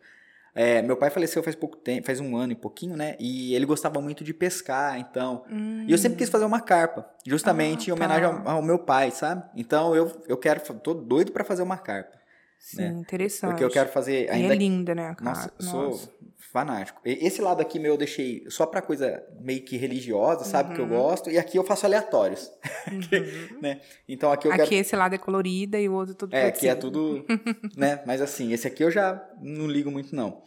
É, 0.58 0.82
meu 0.82 0.98
pai 0.98 1.12
faleceu 1.12 1.44
faz 1.44 1.56
pouco 1.56 1.78
tempo, 1.78 2.08
faz 2.08 2.20
um 2.20 2.36
ano 2.36 2.52
e 2.52 2.56
pouquinho, 2.56 2.98
né? 2.98 3.16
E 3.20 3.54
ele 3.54 3.64
gostava 3.64 4.02
muito 4.02 4.24
de 4.24 4.34
pescar, 4.34 5.00
então. 5.00 5.44
Hum. 5.52 5.86
E 5.88 5.92
eu 5.92 5.98
sempre 6.00 6.18
quis 6.18 6.30
fazer 6.30 6.46
uma 6.46 6.60
carpa, 6.60 7.08
justamente 7.24 7.92
ah, 7.92 7.94
em 7.94 7.96
homenagem 7.96 8.26
ao, 8.26 8.50
ao, 8.50 8.62
meu 8.64 8.80
pai, 8.80 9.12
sabe? 9.12 9.44
Então 9.56 9.96
eu, 9.96 10.12
eu 10.28 10.36
quero, 10.36 10.60
tô 10.80 10.96
doido 10.96 11.32
para 11.32 11.44
fazer 11.44 11.62
uma 11.62 11.78
carpa. 11.78 12.17
Sim, 12.60 12.78
né? 12.78 12.88
interessante. 12.90 13.52
Porque 13.52 13.64
eu 13.64 13.70
quero 13.70 13.90
fazer 13.90 14.30
ainda. 14.30 14.54
E 14.54 14.58
é 14.58 14.60
linda, 14.60 14.94
né? 14.96 15.16
Nossa, 15.22 15.52
Nossa. 15.60 15.72
sou 15.72 16.18
fanático. 16.52 17.02
Esse 17.06 17.42
lado 17.42 17.62
aqui 17.62 17.78
meu 17.78 17.94
eu 17.94 17.98
deixei 17.98 18.46
só 18.50 18.66
pra 18.66 18.82
coisa 18.82 19.24
meio 19.40 19.62
que 19.64 19.78
religiosa, 19.78 20.44
sabe? 20.44 20.70
Uhum. 20.70 20.76
Que 20.76 20.82
eu 20.82 20.86
uhum. 20.86 20.92
gosto. 20.92 21.30
E 21.30 21.38
aqui 21.38 21.58
eu 21.58 21.64
faço 21.64 21.86
aleatórios. 21.86 22.52
Uhum. 22.88 23.60
né? 23.62 23.82
Então 24.08 24.32
aqui 24.32 24.48
eu 24.48 24.52
Aqui 24.54 24.64
quero... 24.64 24.76
esse 24.76 24.96
lado 24.96 25.14
é 25.14 25.18
colorido 25.18 25.76
e 25.76 25.90
o 25.90 25.94
outro 25.94 26.16
tudo 26.16 26.34
É, 26.34 26.46
aqui 26.46 26.70
é 26.70 26.74
tudo. 26.74 27.26
né? 27.76 28.02
Mas 28.06 28.22
assim, 28.22 28.54
esse 28.54 28.66
aqui 28.66 28.82
eu 28.82 28.90
já 28.90 29.22
não 29.42 29.68
ligo 29.68 29.92
muito, 29.92 30.16
não. 30.16 30.42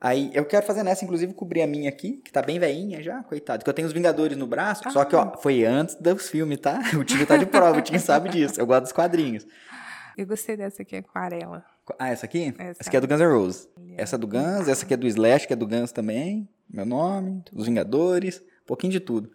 Aí 0.00 0.30
eu 0.34 0.44
quero 0.44 0.64
fazer 0.64 0.84
nessa, 0.84 1.04
inclusive, 1.04 1.32
cobrir 1.32 1.62
a 1.62 1.66
minha 1.66 1.88
aqui, 1.88 2.20
que 2.24 2.30
tá 2.30 2.42
bem 2.42 2.60
veinha 2.60 3.02
já, 3.02 3.22
coitado. 3.24 3.64
Que 3.64 3.70
eu 3.70 3.74
tenho 3.74 3.88
os 3.88 3.92
Vingadores 3.92 4.36
no 4.36 4.46
braço, 4.46 4.82
ah. 4.84 4.90
só 4.90 5.04
que, 5.04 5.16
ó, 5.16 5.36
foi 5.38 5.64
antes 5.64 5.96
dos 5.96 6.28
filmes, 6.28 6.58
tá? 6.58 6.78
O 6.96 7.02
time 7.02 7.26
tá 7.26 7.36
de 7.36 7.46
prova, 7.46 7.78
o 7.78 7.82
time 7.82 7.98
sabe 7.98 8.28
disso. 8.28 8.60
Eu 8.60 8.66
gosto 8.66 8.82
dos 8.82 8.92
quadrinhos. 8.92 9.46
Eu 10.16 10.26
gostei 10.26 10.56
dessa 10.56 10.82
aqui, 10.82 10.96
aquarela. 10.96 11.64
Ah, 11.98 12.08
essa 12.08 12.26
aqui? 12.26 12.54
Essa, 12.58 12.80
essa 12.80 12.88
aqui 12.88 12.96
é 12.96 13.00
do 13.00 13.08
Guns 13.08 13.20
N' 13.20 13.26
Roses. 13.26 13.68
Essa 13.96 14.16
é 14.16 14.18
do 14.18 14.26
Guns, 14.26 14.68
essa 14.68 14.84
aqui 14.84 14.94
é 14.94 14.96
do 14.96 15.06
Slash, 15.06 15.46
que 15.46 15.52
é 15.52 15.56
do 15.56 15.66
Guns 15.66 15.92
também. 15.92 16.48
Meu 16.68 16.86
nome, 16.86 17.42
os 17.52 17.66
Vingadores, 17.66 18.38
um 18.38 18.66
pouquinho 18.66 18.92
de 18.92 19.00
tudo. 19.00 19.30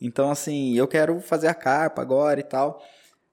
Então, 0.00 0.30
assim, 0.30 0.76
eu 0.76 0.88
quero 0.88 1.20
fazer 1.20 1.48
a 1.48 1.54
capa 1.54 2.02
agora 2.02 2.40
e 2.40 2.42
tal 2.44 2.82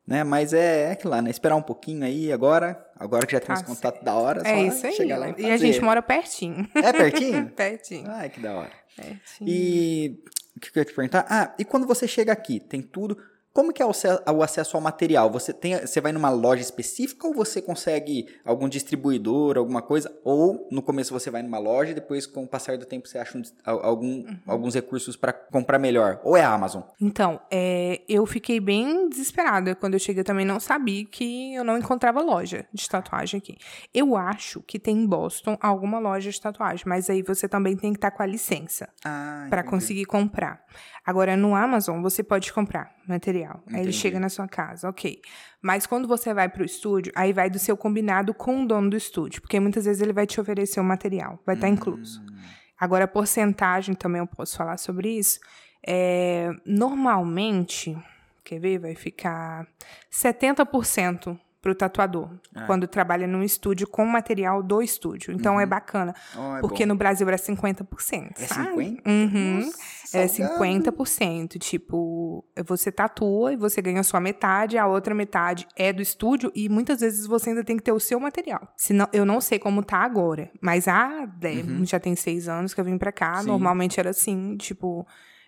né? 0.05 0.23
Mas 0.23 0.53
é, 0.53 0.89
é 0.89 0.91
aquilo 0.91 1.11
lá, 1.11 1.21
né? 1.21 1.29
Esperar 1.29 1.55
um 1.55 1.61
pouquinho 1.61 2.03
aí 2.03 2.31
agora, 2.31 2.85
agora 2.97 3.25
que 3.25 3.31
já 3.31 3.39
tem 3.39 3.55
ah, 3.55 3.57
os 3.57 3.61
contatos 3.61 4.03
da 4.03 4.13
hora, 4.13 4.47
é 4.47 4.63
isso 4.63 4.85
aí. 4.85 4.93
chegar 4.93 5.17
lá 5.17 5.29
e 5.29 5.31
fazer. 5.33 5.47
E 5.47 5.51
a 5.51 5.57
gente 5.57 5.81
mora 5.81 6.01
pertinho. 6.01 6.67
É 6.75 6.91
pertinho? 6.91 7.49
pertinho. 7.55 8.09
Ai, 8.09 8.29
que 8.29 8.39
da 8.39 8.53
hora. 8.53 8.71
Pertinho. 8.95 9.49
E 9.49 10.23
o 10.55 10.59
que 10.59 10.77
eu 10.77 10.81
ia 10.81 10.85
te 10.85 10.93
perguntar? 10.93 11.25
Ah, 11.29 11.53
e 11.57 11.63
quando 11.63 11.87
você 11.87 12.07
chega 12.07 12.33
aqui, 12.33 12.59
tem 12.59 12.81
tudo 12.81 13.17
como 13.53 13.73
que 13.73 13.81
é 13.81 13.85
o 13.85 14.43
acesso 14.43 14.77
ao 14.77 14.81
material? 14.81 15.29
Você, 15.31 15.51
tem, 15.51 15.77
você 15.79 15.99
vai 15.99 16.11
numa 16.11 16.29
loja 16.29 16.61
específica 16.61 17.27
ou 17.27 17.33
você 17.33 17.61
consegue 17.61 18.27
algum 18.45 18.69
distribuidor, 18.69 19.57
alguma 19.57 19.81
coisa? 19.81 20.11
Ou 20.23 20.67
no 20.71 20.81
começo 20.81 21.13
você 21.13 21.29
vai 21.29 21.41
numa 21.41 21.59
loja 21.59 21.91
e 21.91 21.93
depois, 21.93 22.25
com 22.25 22.43
o 22.43 22.47
passar 22.47 22.77
do 22.77 22.85
tempo, 22.85 23.07
você 23.07 23.17
acha 23.17 23.37
um, 23.37 23.41
algum, 23.65 24.07
uhum. 24.07 24.39
alguns 24.47 24.73
recursos 24.73 25.17
para 25.17 25.33
comprar 25.33 25.77
melhor? 25.79 26.21
Ou 26.23 26.37
é 26.37 26.43
a 26.43 26.53
Amazon? 26.53 26.83
Então, 26.99 27.41
é, 27.51 28.01
eu 28.07 28.25
fiquei 28.25 28.59
bem 28.59 29.09
desesperada. 29.09 29.75
Quando 29.75 29.95
eu 29.95 29.99
cheguei, 29.99 30.21
eu 30.21 30.25
também 30.25 30.45
não 30.45 30.59
sabia 30.59 31.05
que 31.05 31.53
eu 31.53 31.63
não 31.65 31.77
encontrava 31.77 32.21
loja 32.21 32.65
de 32.71 32.87
tatuagem 32.87 33.37
aqui. 33.39 33.57
Eu 33.93 34.15
acho 34.15 34.61
que 34.61 34.79
tem 34.79 34.95
em 34.95 35.05
Boston 35.05 35.57
alguma 35.61 35.99
loja 35.99 36.31
de 36.31 36.39
tatuagem, 36.39 36.85
mas 36.87 37.09
aí 37.09 37.21
você 37.21 37.49
também 37.49 37.75
tem 37.75 37.91
que 37.91 37.97
estar 37.97 38.11
com 38.11 38.23
a 38.23 38.25
licença 38.25 38.87
ah, 39.03 39.47
para 39.49 39.63
conseguir 39.63 40.05
comprar. 40.05 40.63
Agora, 41.05 41.35
no 41.35 41.55
Amazon, 41.55 42.01
você 42.01 42.23
pode 42.23 42.53
comprar 42.53 42.93
material. 43.07 43.59
Entendi. 43.63 43.77
Aí 43.77 43.83
ele 43.83 43.91
chega 43.91 44.19
na 44.19 44.29
sua 44.29 44.47
casa, 44.47 44.87
ok. 44.87 45.19
Mas 45.61 45.87
quando 45.87 46.07
você 46.07 46.33
vai 46.33 46.47
para 46.47 46.61
o 46.61 46.65
estúdio, 46.65 47.11
aí 47.15 47.33
vai 47.33 47.49
do 47.49 47.57
seu 47.57 47.75
combinado 47.75 48.33
com 48.33 48.63
o 48.63 48.67
dono 48.67 48.89
do 48.89 48.97
estúdio. 48.97 49.41
Porque 49.41 49.59
muitas 49.59 49.85
vezes 49.85 50.01
ele 50.01 50.13
vai 50.13 50.27
te 50.27 50.39
oferecer 50.39 50.79
o 50.79 50.83
material, 50.83 51.39
vai 51.45 51.55
estar 51.55 51.67
tá 51.67 51.73
incluso. 51.73 52.21
Hum. 52.21 52.35
Agora, 52.79 53.05
a 53.05 53.07
porcentagem 53.07 53.95
também 53.95 54.19
eu 54.19 54.27
posso 54.27 54.57
falar 54.57 54.77
sobre 54.77 55.09
isso. 55.17 55.39
É, 55.85 56.51
normalmente, 56.65 57.97
quer 58.43 58.59
ver? 58.59 58.79
Vai 58.79 58.95
ficar 58.95 59.67
70% 60.11 61.39
para 61.61 61.71
o 61.71 61.75
tatuador, 61.75 62.27
é. 62.55 62.65
quando 62.65 62.87
trabalha 62.87 63.27
num 63.27 63.43
estúdio 63.43 63.87
com 63.87 64.03
material 64.03 64.63
do 64.63 64.81
estúdio. 64.81 65.31
Então 65.31 65.53
é 65.53 65.55
uhum. 65.57 65.61
é 65.61 65.65
bacana, 65.67 66.15
oh, 66.35 66.57
é 66.57 66.59
porque 66.59 66.85
bom. 66.85 66.93
no 66.93 66.95
Brasil 66.95 67.27
era 67.27 67.37
50%. 67.37 68.31
É 68.39 68.45
50%? 68.47 69.01
Uhum. 69.05 69.65
Nossa, 69.65 70.17
é 70.17 70.25
50%. 70.25 71.59
Tipo, 71.59 72.43
você 72.65 72.91
tatua 72.91 73.53
e 73.53 73.55
você 73.55 73.79
ganha 73.79 73.99
a 73.99 74.03
sua 74.03 74.19
metade, 74.19 74.75
a 74.75 74.87
outra 74.87 75.13
metade 75.13 75.67
é 75.75 75.93
do 75.93 76.01
estúdio 76.01 76.51
e 76.55 76.67
muitas 76.67 77.01
vezes 77.01 77.27
você 77.27 77.51
ainda 77.51 77.63
tem 77.63 77.77
que 77.77 77.83
ter 77.83 77.91
o 77.91 77.99
seu 77.99 78.19
material. 78.19 78.73
Senão, 78.75 79.07
eu 79.13 79.23
não 79.23 79.39
sei 79.39 79.59
como 79.59 79.83
tá 79.83 79.99
agora, 79.99 80.49
mas 80.59 80.87
há, 80.87 81.29
uhum. 81.43 81.85
já 81.85 81.99
tem 81.99 82.15
seis 82.15 82.49
anos 82.49 82.73
que 82.73 82.81
eu 82.81 82.85
vim 82.85 82.97
para 82.97 83.11
cá, 83.11 83.37
Sim. 83.41 83.47
normalmente 83.47 83.99
era 83.99 84.09
assim, 84.09 84.57
tipo... 84.57 85.05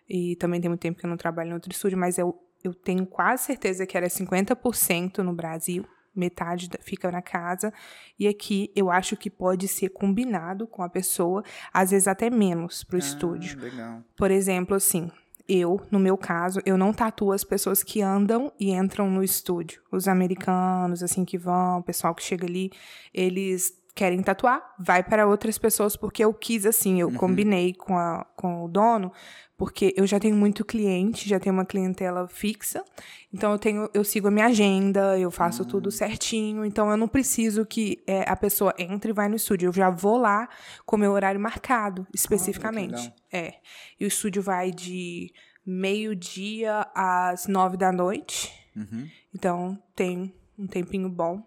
E 0.08 0.36
também 0.36 0.60
tem 0.60 0.70
muito 0.70 0.82
tempo 0.82 1.00
que 1.00 1.06
eu 1.06 1.10
não 1.10 1.18
trabalho 1.18 1.52
em 1.52 1.54
outro 1.54 1.72
estúdio, 1.72 1.98
mas 1.98 2.18
eu, 2.18 2.38
eu 2.64 2.74
tenho 2.74 3.06
quase 3.06 3.46
certeza 3.46 3.86
que 3.86 3.98
era 3.98 4.08
50% 4.08 5.20
no 5.20 5.34
Brasil 5.34 5.86
metade 6.16 6.70
fica 6.82 7.12
na 7.12 7.22
casa. 7.22 7.74
E 8.18 8.28
aqui 8.28 8.72
eu 8.76 8.90
acho 8.90 9.16
que 9.18 9.30
pode 9.30 9.68
ser 9.68 9.90
combinado 9.90 10.68
com 10.68 10.84
a 10.84 10.90
pessoa, 10.90 11.44
às 11.74 11.92
vezes 11.92 12.08
até 12.08 12.30
menos 12.30 12.84
para 12.84 12.96
o 12.96 12.98
ah, 12.98 13.00
estúdio. 13.00 13.60
Legal. 13.60 14.04
Por 14.16 14.32
exemplo, 14.32 14.76
assim, 14.76 15.12
eu, 15.48 15.82
no 15.92 16.00
meu 16.00 16.18
caso, 16.18 16.62
eu 16.66 16.78
não 16.78 16.94
tatuo 16.94 17.34
as 17.34 17.44
pessoas 17.44 17.84
que 17.84 18.02
andam 18.02 18.52
e 18.60 18.72
entram 18.72 19.10
no 19.10 19.24
estúdio. 19.24 19.82
Os 19.92 20.08
americanos, 20.08 21.04
assim, 21.04 21.26
que 21.26 21.38
vão, 21.38 21.80
o 21.80 21.84
pessoal 21.84 22.16
que 22.16 22.24
chega 22.24 22.46
ali, 22.46 22.72
eles 23.14 23.74
querem 23.96 24.22
tatuar, 24.22 24.74
vai 24.80 25.04
para 25.04 25.28
outras 25.28 25.58
pessoas, 25.58 25.96
porque 25.96 26.24
eu 26.24 26.34
quis 26.34 26.66
assim, 26.66 27.00
eu 27.00 27.08
uhum. 27.08 27.16
combinei 27.16 27.74
com, 27.74 27.98
a, 27.98 28.26
com 28.36 28.66
o 28.66 28.68
dono 28.68 29.12
porque 29.56 29.94
eu 29.96 30.06
já 30.06 30.20
tenho 30.20 30.36
muito 30.36 30.66
cliente, 30.66 31.30
já 31.30 31.40
tenho 31.40 31.54
uma 31.54 31.66
clientela 31.66 32.28
fixa, 32.28 32.84
então 33.32 33.52
eu 33.52 33.60
tenho, 33.60 33.90
eu 33.94 34.04
sigo 34.04 34.28
a 34.28 34.32
minha 34.32 34.48
agenda, 34.48 35.18
eu 35.18 35.30
faço 35.30 35.64
tudo 35.64 35.88
hum. 35.88 35.92
certinho, 35.92 36.66
então 36.66 36.90
eu 36.90 36.98
não 36.98 37.08
preciso 37.08 37.66
que 37.66 38.04
é, 38.08 38.30
a 38.30 38.36
pessoa 38.36 38.74
entre 38.78 39.12
e 39.12 39.14
vai 39.14 39.30
no 39.30 39.36
estúdio, 39.36 39.70
eu 39.70 39.74
já 39.74 39.90
vou 39.90 40.18
lá 40.18 40.50
com 40.86 40.98
meu 40.98 41.12
horário 41.12 41.40
marcado, 41.40 42.06
especificamente. 42.14 43.14
Ah, 43.32 43.38
é. 43.38 43.54
E 44.00 44.04
o 44.04 44.08
estúdio 44.08 44.42
vai 44.42 44.72
de 44.72 45.32
meio-dia 45.66 46.88
às 46.94 47.48
nove 47.48 47.78
da 47.78 47.92
noite, 47.92 48.52
uhum. 48.76 49.08
então 49.34 49.82
tem 49.96 50.34
um 50.58 50.68
tempinho 50.68 51.08
bom 51.08 51.42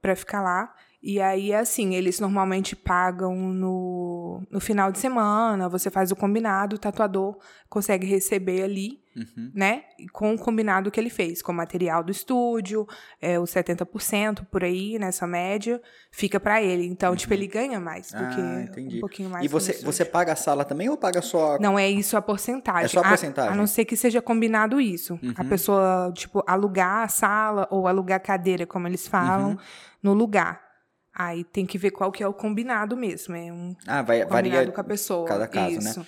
para 0.00 0.14
ficar 0.14 0.42
lá. 0.42 0.72
E 1.00 1.20
aí, 1.20 1.54
assim, 1.54 1.94
eles 1.94 2.18
normalmente 2.18 2.74
pagam 2.74 3.34
no, 3.36 4.42
no 4.50 4.60
final 4.60 4.90
de 4.90 4.98
semana, 4.98 5.68
você 5.68 5.90
faz 5.90 6.10
o 6.10 6.16
combinado, 6.16 6.74
o 6.74 6.78
tatuador 6.78 7.38
consegue 7.68 8.06
receber 8.06 8.62
ali 8.62 9.00
né? 9.52 9.82
Com 10.12 10.32
o 10.34 10.38
combinado 10.38 10.92
que 10.92 11.00
ele 11.00 11.10
fez, 11.10 11.42
com 11.42 11.50
o 11.50 11.54
material 11.54 12.04
do 12.04 12.12
estúdio, 12.12 12.86
é, 13.20 13.36
os 13.40 13.50
70% 13.50 14.44
por 14.48 14.62
aí, 14.62 14.96
nessa 14.96 15.26
média, 15.26 15.82
fica 16.12 16.38
para 16.38 16.62
ele. 16.62 16.86
Então, 16.86 17.16
tipo, 17.16 17.34
ele 17.34 17.48
ganha 17.48 17.80
mais 17.80 18.12
do 18.12 18.22
Ah, 18.22 18.28
que 18.28 18.40
entendi. 18.40 18.98
um 18.98 19.00
pouquinho 19.00 19.28
mais. 19.28 19.44
E 19.44 19.48
você, 19.48 19.72
você 19.84 20.04
paga 20.04 20.34
a 20.34 20.36
sala 20.36 20.64
também 20.64 20.88
ou 20.88 20.96
paga 20.96 21.20
só. 21.20 21.58
Não 21.58 21.76
é 21.76 21.88
isso 21.90 22.16
a 22.16 22.22
porcentagem. 22.22 22.84
É 22.84 22.88
só 22.88 23.00
a 23.00 23.06
A- 23.06 23.08
porcentagem? 23.08 23.52
A, 23.52 23.56
não 23.56 23.66
ser 23.66 23.84
que 23.84 23.96
seja 23.96 24.22
combinado 24.22 24.80
isso. 24.80 25.18
A 25.36 25.42
Uhum. 25.42 25.48
pessoa, 25.48 26.12
tipo, 26.14 26.44
alugar 26.46 27.02
a 27.02 27.08
sala 27.08 27.66
ou 27.72 27.88
alugar 27.88 28.18
a 28.18 28.20
cadeira, 28.20 28.66
como 28.66 28.86
eles 28.86 29.08
falam, 29.08 29.50
Uhum. 29.50 29.56
no 30.00 30.14
lugar. 30.14 30.67
Aí 31.20 31.42
tem 31.42 31.66
que 31.66 31.76
ver 31.76 31.90
qual 31.90 32.12
que 32.12 32.22
é 32.22 32.28
o 32.28 32.32
combinado 32.32 32.96
mesmo. 32.96 33.34
É 33.34 33.52
um 33.52 33.74
Ah, 33.88 34.02
vai, 34.02 34.24
varia 34.24 34.64
com 34.70 34.80
a 34.80 34.84
pessoa. 34.84 35.26
cada 35.26 35.48
caso, 35.48 35.78
isso. 35.80 35.98
né? 35.98 36.06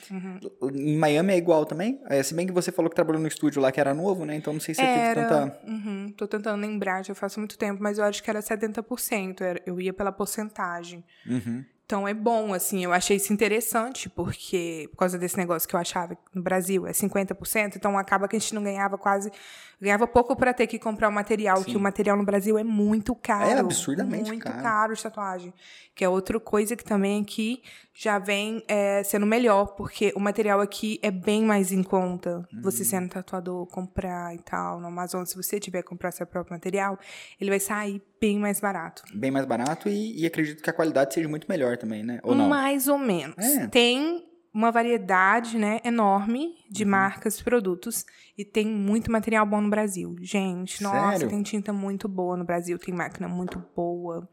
Uhum. 0.63 0.71
Em 0.73 0.97
Miami 0.97 1.33
é 1.33 1.37
igual 1.37 1.67
também? 1.67 2.01
É, 2.09 2.23
se 2.23 2.33
bem 2.33 2.47
que 2.47 2.53
você 2.53 2.71
falou 2.71 2.89
que 2.89 2.95
trabalhou 2.95 3.21
no 3.21 3.27
estúdio 3.27 3.61
lá 3.61 3.73
que 3.73 3.81
era 3.81 3.93
novo, 3.93 4.25
né? 4.25 4.37
Então 4.37 4.53
não 4.53 4.61
sei 4.61 4.73
se 4.73 4.81
Era, 4.81 5.15
teve 5.15 5.27
tanta. 5.29 5.61
uhum, 5.67 6.15
tô 6.17 6.29
tentando 6.29 6.61
lembrar, 6.61 7.05
já 7.05 7.13
faz 7.13 7.37
muito 7.37 7.59
tempo, 7.59 7.83
mas 7.83 7.99
eu 7.99 8.05
acho 8.05 8.23
que 8.23 8.31
era 8.31 8.41
70%, 8.41 9.41
era- 9.43 9.61
eu 9.67 9.81
ia 9.81 9.93
pela 9.93 10.13
porcentagem. 10.13 11.03
Uhum. 11.27 11.65
Então 11.85 12.07
é 12.07 12.15
bom, 12.15 12.55
assim, 12.55 12.85
eu 12.85 12.93
achei 12.93 13.17
isso 13.17 13.33
interessante, 13.33 14.09
porque 14.09 14.89
por 14.93 14.99
causa 14.99 15.19
desse 15.19 15.37
negócio 15.37 15.69
que 15.69 15.75
eu 15.75 15.81
achava 15.81 16.15
que 16.15 16.23
no 16.33 16.41
Brasil 16.41 16.87
é 16.87 16.93
50%, 16.93 17.75
então 17.75 17.99
acaba 17.99 18.29
que 18.29 18.37
a 18.37 18.39
gente 18.39 18.55
não 18.55 18.63
ganhava 18.63 18.97
quase, 18.97 19.33
ganhava 19.81 20.07
pouco 20.07 20.37
para 20.37 20.53
ter 20.53 20.67
que 20.67 20.79
comprar 20.79 21.09
o 21.09 21.13
material, 21.13 21.65
que 21.65 21.77
o 21.77 21.81
material 21.81 22.17
no 22.17 22.25
Brasil 22.25 22.59
é 22.59 22.65
muito 22.65 23.15
caro. 23.15 23.51
É 23.51 23.59
absurdamente 23.59 24.29
muito 24.29 24.45
caro. 24.45 24.63
caro 24.63 24.95
de 24.95 25.03
tatuagem, 25.03 25.55
que 25.95 26.05
é 26.05 26.09
outra 26.09 26.39
coisa 26.39 26.77
que 26.77 26.85
também 26.85 27.23
aqui 27.23 27.63
já 27.95 28.19
vem 28.19 28.63
é, 28.69 29.03
sendo 29.03 29.27
melhor, 29.27 29.75
porque 29.77 30.13
o 30.15 30.21
material 30.21 30.61
aqui 30.61 30.99
é 31.03 31.11
bem 31.11 31.45
mais 31.45 31.73
em 31.73 31.83
conta. 31.83 32.47
Hum. 32.53 32.61
Você 32.63 32.85
sendo 32.85 33.09
tatuador, 33.09 33.67
comprar 33.67 34.35
e 34.35 34.39
tal, 34.39 34.81
no 34.81 34.89
Amazon, 34.89 35.25
se 35.25 35.37
você 35.37 35.59
tiver 35.59 35.83
que 35.83 35.89
comprar 35.89 36.11
seu 36.11 36.27
próprio 36.27 36.55
material, 36.55 36.99
ele 37.41 37.51
vai 37.51 37.61
sair 37.61 38.03
bem 38.21 38.39
mais 38.39 38.61
barato. 38.61 39.03
Bem 39.15 39.31
mais 39.31 39.47
barato 39.47 39.89
e, 39.89 40.21
e 40.21 40.27
acredito 40.27 40.63
que 40.63 40.71
a 40.71 40.73
qualidade 40.73 41.15
seja 41.15 41.29
muito 41.29 41.47
melhor 41.49 41.77
também, 41.79 42.03
né? 42.03 42.21
Ou 42.23 42.35
não? 42.35 42.49
Mais 42.49 42.87
ou 42.87 42.99
menos. 42.99 43.37
É. 43.39 43.67
Tem 43.69 44.30
uma 44.53 44.71
variedade, 44.73 45.57
né, 45.59 45.81
enorme 45.85 46.55
de 46.69 46.83
Uhum. 46.85 46.91
marcas 46.91 47.39
e 47.39 47.45
produtos 47.45 48.05
e 48.37 48.45
tem 48.45 48.67
muito 48.67 49.11
material 49.13 49.47
bom 49.47 49.61
no 49.61 49.71
Brasil. 49.71 50.17
Gente, 50.21 50.83
nossa, 50.83 51.11
Sério? 51.19 51.29
tem 51.29 51.43
tinta 51.43 51.73
muito 51.73 52.09
boa 52.09 52.37
no 52.37 52.45
Brasil, 52.45 52.79
tem 52.79 52.93
máquina 52.95 53.29
muito 53.29 53.63
boa. 53.77 54.29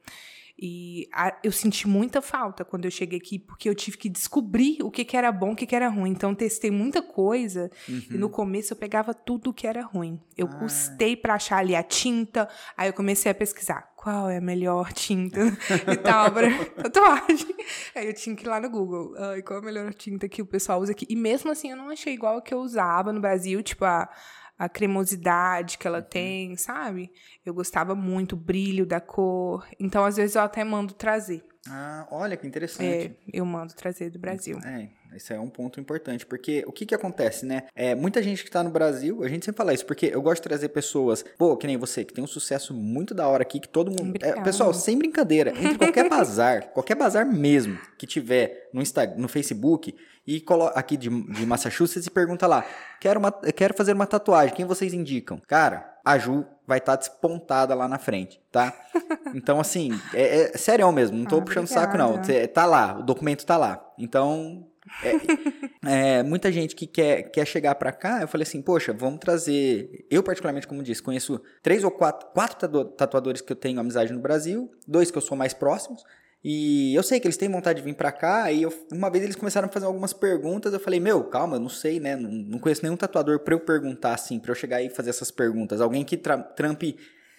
E 0.60 1.08
a- 1.14 1.38
eu 1.44 1.52
senti 1.52 1.88
muita 1.88 2.20
falta 2.20 2.66
quando 2.66 2.86
eu 2.86 2.90
cheguei 2.90 3.20
aqui, 3.20 3.38
porque 3.38 3.70
eu 3.70 3.76
tive 3.76 3.96
que 3.96 4.10
descobrir 4.10 4.80
o 4.82 4.90
que, 4.90 5.06
que 5.06 5.16
era 5.16 5.32
bom 5.32 5.50
e 5.50 5.54
o 5.54 5.56
que, 5.56 5.68
que 5.68 5.76
era 5.76 5.88
ruim. 5.88 6.10
Então, 6.10 6.34
testei 6.34 6.72
muita 6.72 7.00
coisa 7.00 7.70
e 7.88 8.18
no 8.18 8.28
começo 8.28 8.74
eu 8.74 8.78
pegava 8.78 9.14
tudo 9.14 9.54
que 9.54 9.68
era 9.68 9.84
ruim. 9.84 10.20
Eu 10.36 10.48
custei 10.48 11.16
pra 11.16 11.36
achar 11.36 11.58
ali 11.58 11.76
a 11.76 11.84
tinta, 11.84 12.50
aí 12.76 12.90
eu 12.90 12.94
comecei 12.94 13.32
a 13.32 13.36
pesquisar 13.36 13.94
qual 14.08 14.30
é 14.30 14.38
a 14.38 14.42
melhor 14.42 14.94
tinta 14.94 15.42
e 15.92 15.98
tal 15.98 16.32
pra 16.32 16.48
tatuagem. 16.82 17.54
Aí 17.94 18.08
eu 18.08 18.14
tinha 18.14 18.34
que 18.34 18.46
ir 18.46 18.48
lá 18.48 18.58
no 18.58 18.70
Google, 18.70 19.14
ai, 19.18 19.42
qual 19.42 19.60
é 19.60 19.62
a 19.62 19.66
melhor 19.66 19.94
tinta 19.94 20.30
que 20.30 20.42
o 20.42 20.46
pessoal 20.46 20.80
usa 20.80 20.94
aqui. 20.94 21.06
E 21.10 21.16
mesmo 21.16 21.52
assim 21.52 21.72
eu 21.72 21.76
não 21.76 21.90
achei 21.90 22.14
igual 22.14 22.38
a 22.38 22.42
que 22.42 22.54
eu 22.54 22.60
usava 22.60 23.12
no 23.12 23.20
Brasil, 23.20 23.62
tipo 23.62 23.84
a, 23.84 24.10
a 24.58 24.70
cremosidade 24.70 25.78
que 25.78 25.86
ela 25.86 26.02
tem, 26.02 26.56
sabe? 26.56 27.12
Eu 27.46 27.54
gostava 27.54 27.94
muito, 27.96 28.32
o 28.32 28.40
brilho 28.40 28.86
da 28.86 29.02
cor. 29.02 29.68
Então, 29.78 30.06
às 30.06 30.16
vezes, 30.16 30.38
eu 30.38 30.42
até 30.42 30.64
mando 30.64 30.94
trazer. 30.94 31.44
Ah, 31.70 32.08
olha 32.12 32.38
que 32.38 32.48
interessante. 32.48 32.86
É, 32.86 33.12
eu 33.32 33.46
mando 33.46 33.74
trazer 33.74 34.10
do 34.10 34.20
Brasil. 34.20 34.60
É, 34.64 34.90
esse 35.16 35.34
é 35.34 35.40
um 35.40 35.50
ponto 35.50 35.80
importante, 35.80 36.26
porque 36.26 36.64
o 36.68 36.72
que 36.72 36.86
que 36.86 36.96
acontece, 36.96 37.46
né? 37.46 37.64
É, 37.76 37.96
muita 37.96 38.22
gente 38.22 38.44
que 38.44 38.52
tá 38.52 38.64
no 38.64 38.70
Brasil, 38.70 39.24
a 39.24 39.28
gente 39.28 39.46
sempre 39.46 39.58
fala 39.58 39.74
isso, 39.74 39.86
porque 39.86 40.08
eu 40.08 40.22
gosto 40.22 40.42
de 40.42 40.50
trazer 40.50 40.70
pessoas, 40.70 41.24
pô, 41.38 41.56
que 41.58 41.68
nem 41.68 41.78
você, 41.78 42.04
que 42.04 42.14
tem 42.14 42.24
um 42.24 42.28
sucesso 42.28 42.74
muito 42.74 43.14
da 43.14 43.28
hora 43.28 43.42
aqui, 43.44 43.60
que 43.60 43.70
todo 43.70 43.90
mundo... 43.90 44.18
É, 44.22 44.42
pessoal, 44.42 44.74
sem 44.74 44.98
brincadeira, 44.98 45.52
entre 45.52 45.78
qualquer 45.78 46.08
bazar, 46.10 46.70
qualquer 46.70 46.96
bazar 46.96 47.26
mesmo, 47.26 47.80
que 47.98 48.06
tiver 48.06 48.70
no, 48.74 48.82
Instagram, 48.82 49.18
no 49.18 49.28
Facebook, 49.28 49.96
e 50.26 50.42
colo 50.42 50.70
aqui 50.76 50.98
de, 50.98 51.10
de 51.10 51.46
Massachusetts 51.46 52.06
e 52.06 52.12
pergunta 52.12 52.46
lá, 52.46 52.66
quero, 53.00 53.20
uma, 53.20 53.32
quero 53.32 53.74
fazer 53.74 53.94
uma 53.94 54.06
tatuagem, 54.06 54.54
quem 54.54 54.66
vocês 54.66 54.94
indicam? 54.94 55.42
Cara, 55.48 55.97
a 56.14 56.18
Ju 56.18 56.46
vai 56.66 56.78
estar 56.80 56.96
despontada 56.96 57.74
lá 57.76 57.88
na 57.88 57.98
frente, 57.98 58.40
tá? 58.52 58.74
Então, 59.36 59.60
assim, 59.60 59.92
é, 60.14 60.44
é 60.54 60.58
sério 60.58 60.90
mesmo, 60.92 61.18
não 61.18 61.26
tô 61.26 61.38
Ah, 61.40 61.42
puxando 61.42 61.68
saco, 61.68 61.98
não. 61.98 62.22
tá 62.54 62.66
lá, 62.66 62.98
o 63.00 63.04
documento 63.04 63.46
tá 63.46 63.58
lá. 63.58 63.86
Então, 64.00 64.66
é, 65.04 65.12
é, 66.20 66.24
muita 66.24 66.50
gente 66.50 66.74
que 66.76 66.88
quer, 66.88 67.24
quer 67.24 67.46
chegar 67.46 67.76
pra 67.76 67.92
cá, 67.92 68.22
eu 68.22 68.28
falei 68.28 68.44
assim, 68.44 68.62
poxa, 68.62 68.94
vamos 68.94 69.20
trazer. 69.20 70.06
Eu, 70.10 70.24
particularmente, 70.24 70.66
como 70.66 70.82
disse, 70.82 71.04
conheço 71.04 71.42
três 71.62 71.84
ou 71.84 71.92
quatro, 71.92 72.30
quatro 72.34 72.58
tatu- 72.58 72.86
tatuadores 72.92 73.42
que 73.42 73.52
eu 73.52 73.56
tenho 73.58 73.80
amizade 73.82 74.14
no 74.14 74.20
Brasil, 74.20 74.72
dois 74.88 75.12
que 75.12 75.18
eu 75.18 75.22
sou 75.22 75.38
mais 75.38 75.54
próximos. 75.54 76.04
E 76.44 76.94
eu 76.96 77.04
sei 77.04 77.20
que 77.20 77.28
eles 77.28 77.38
têm 77.38 77.50
vontade 77.50 77.80
de 77.80 77.86
vir 77.86 77.96
pra 77.96 78.12
cá, 78.12 78.52
e 78.52 78.62
eu- 78.62 78.88
uma 78.92 79.10
vez 79.10 79.24
eles 79.24 79.36
começaram 79.36 79.68
a 79.68 79.72
fazer 79.72 79.86
algumas 79.86 80.14
perguntas, 80.14 80.72
eu 80.72 80.80
falei, 80.80 81.00
meu, 81.00 81.24
calma, 81.26 81.56
eu 81.56 81.60
não 81.60 81.70
sei, 81.70 82.00
né? 82.00 82.16
Não, 82.16 82.30
não 82.32 82.60
conheço 82.60 82.84
nenhum 82.84 82.96
tatuador 82.96 83.40
pra 83.40 83.54
eu 83.56 83.60
perguntar 83.60 84.14
assim, 84.14 84.40
pra 84.40 84.52
eu 84.52 84.56
chegar 84.56 84.78
aí 84.78 84.88
e 84.88 84.90
fazer 84.90 85.10
essas 85.10 85.32
perguntas. 85.32 85.82
Alguém 85.82 86.06
que 86.06 86.16
tra 86.16 86.38
trampe 86.38 86.96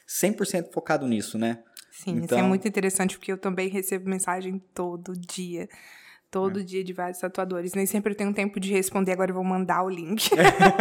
100% 0.06 0.70
focado 0.72 1.06
nisso, 1.06 1.38
né? 1.38 1.62
Sim, 1.90 2.16
isso 2.16 2.24
Então- 2.24 2.38
é 2.38 2.42
muito 2.42 2.66
interessante, 2.68 3.16
porque 3.18 3.32
eu 3.32 3.38
também 3.38 3.68
recebo 3.68 4.08
mensagem 4.08 4.60
todo 4.74 5.12
dia. 5.14 5.68
Todo 6.30 6.62
dia 6.62 6.84
de 6.84 6.92
vários 6.92 7.18
tatuadores. 7.18 7.72
Nem 7.72 7.86
sempre 7.86 8.12
eu 8.12 8.16
tenho 8.16 8.34
tempo 8.34 8.60
de 8.60 8.70
responder, 8.70 9.12
agora 9.12 9.30
eu 9.30 9.34
vou 9.34 9.44
mandar 9.44 9.82
o 9.82 9.88
link. 9.88 10.28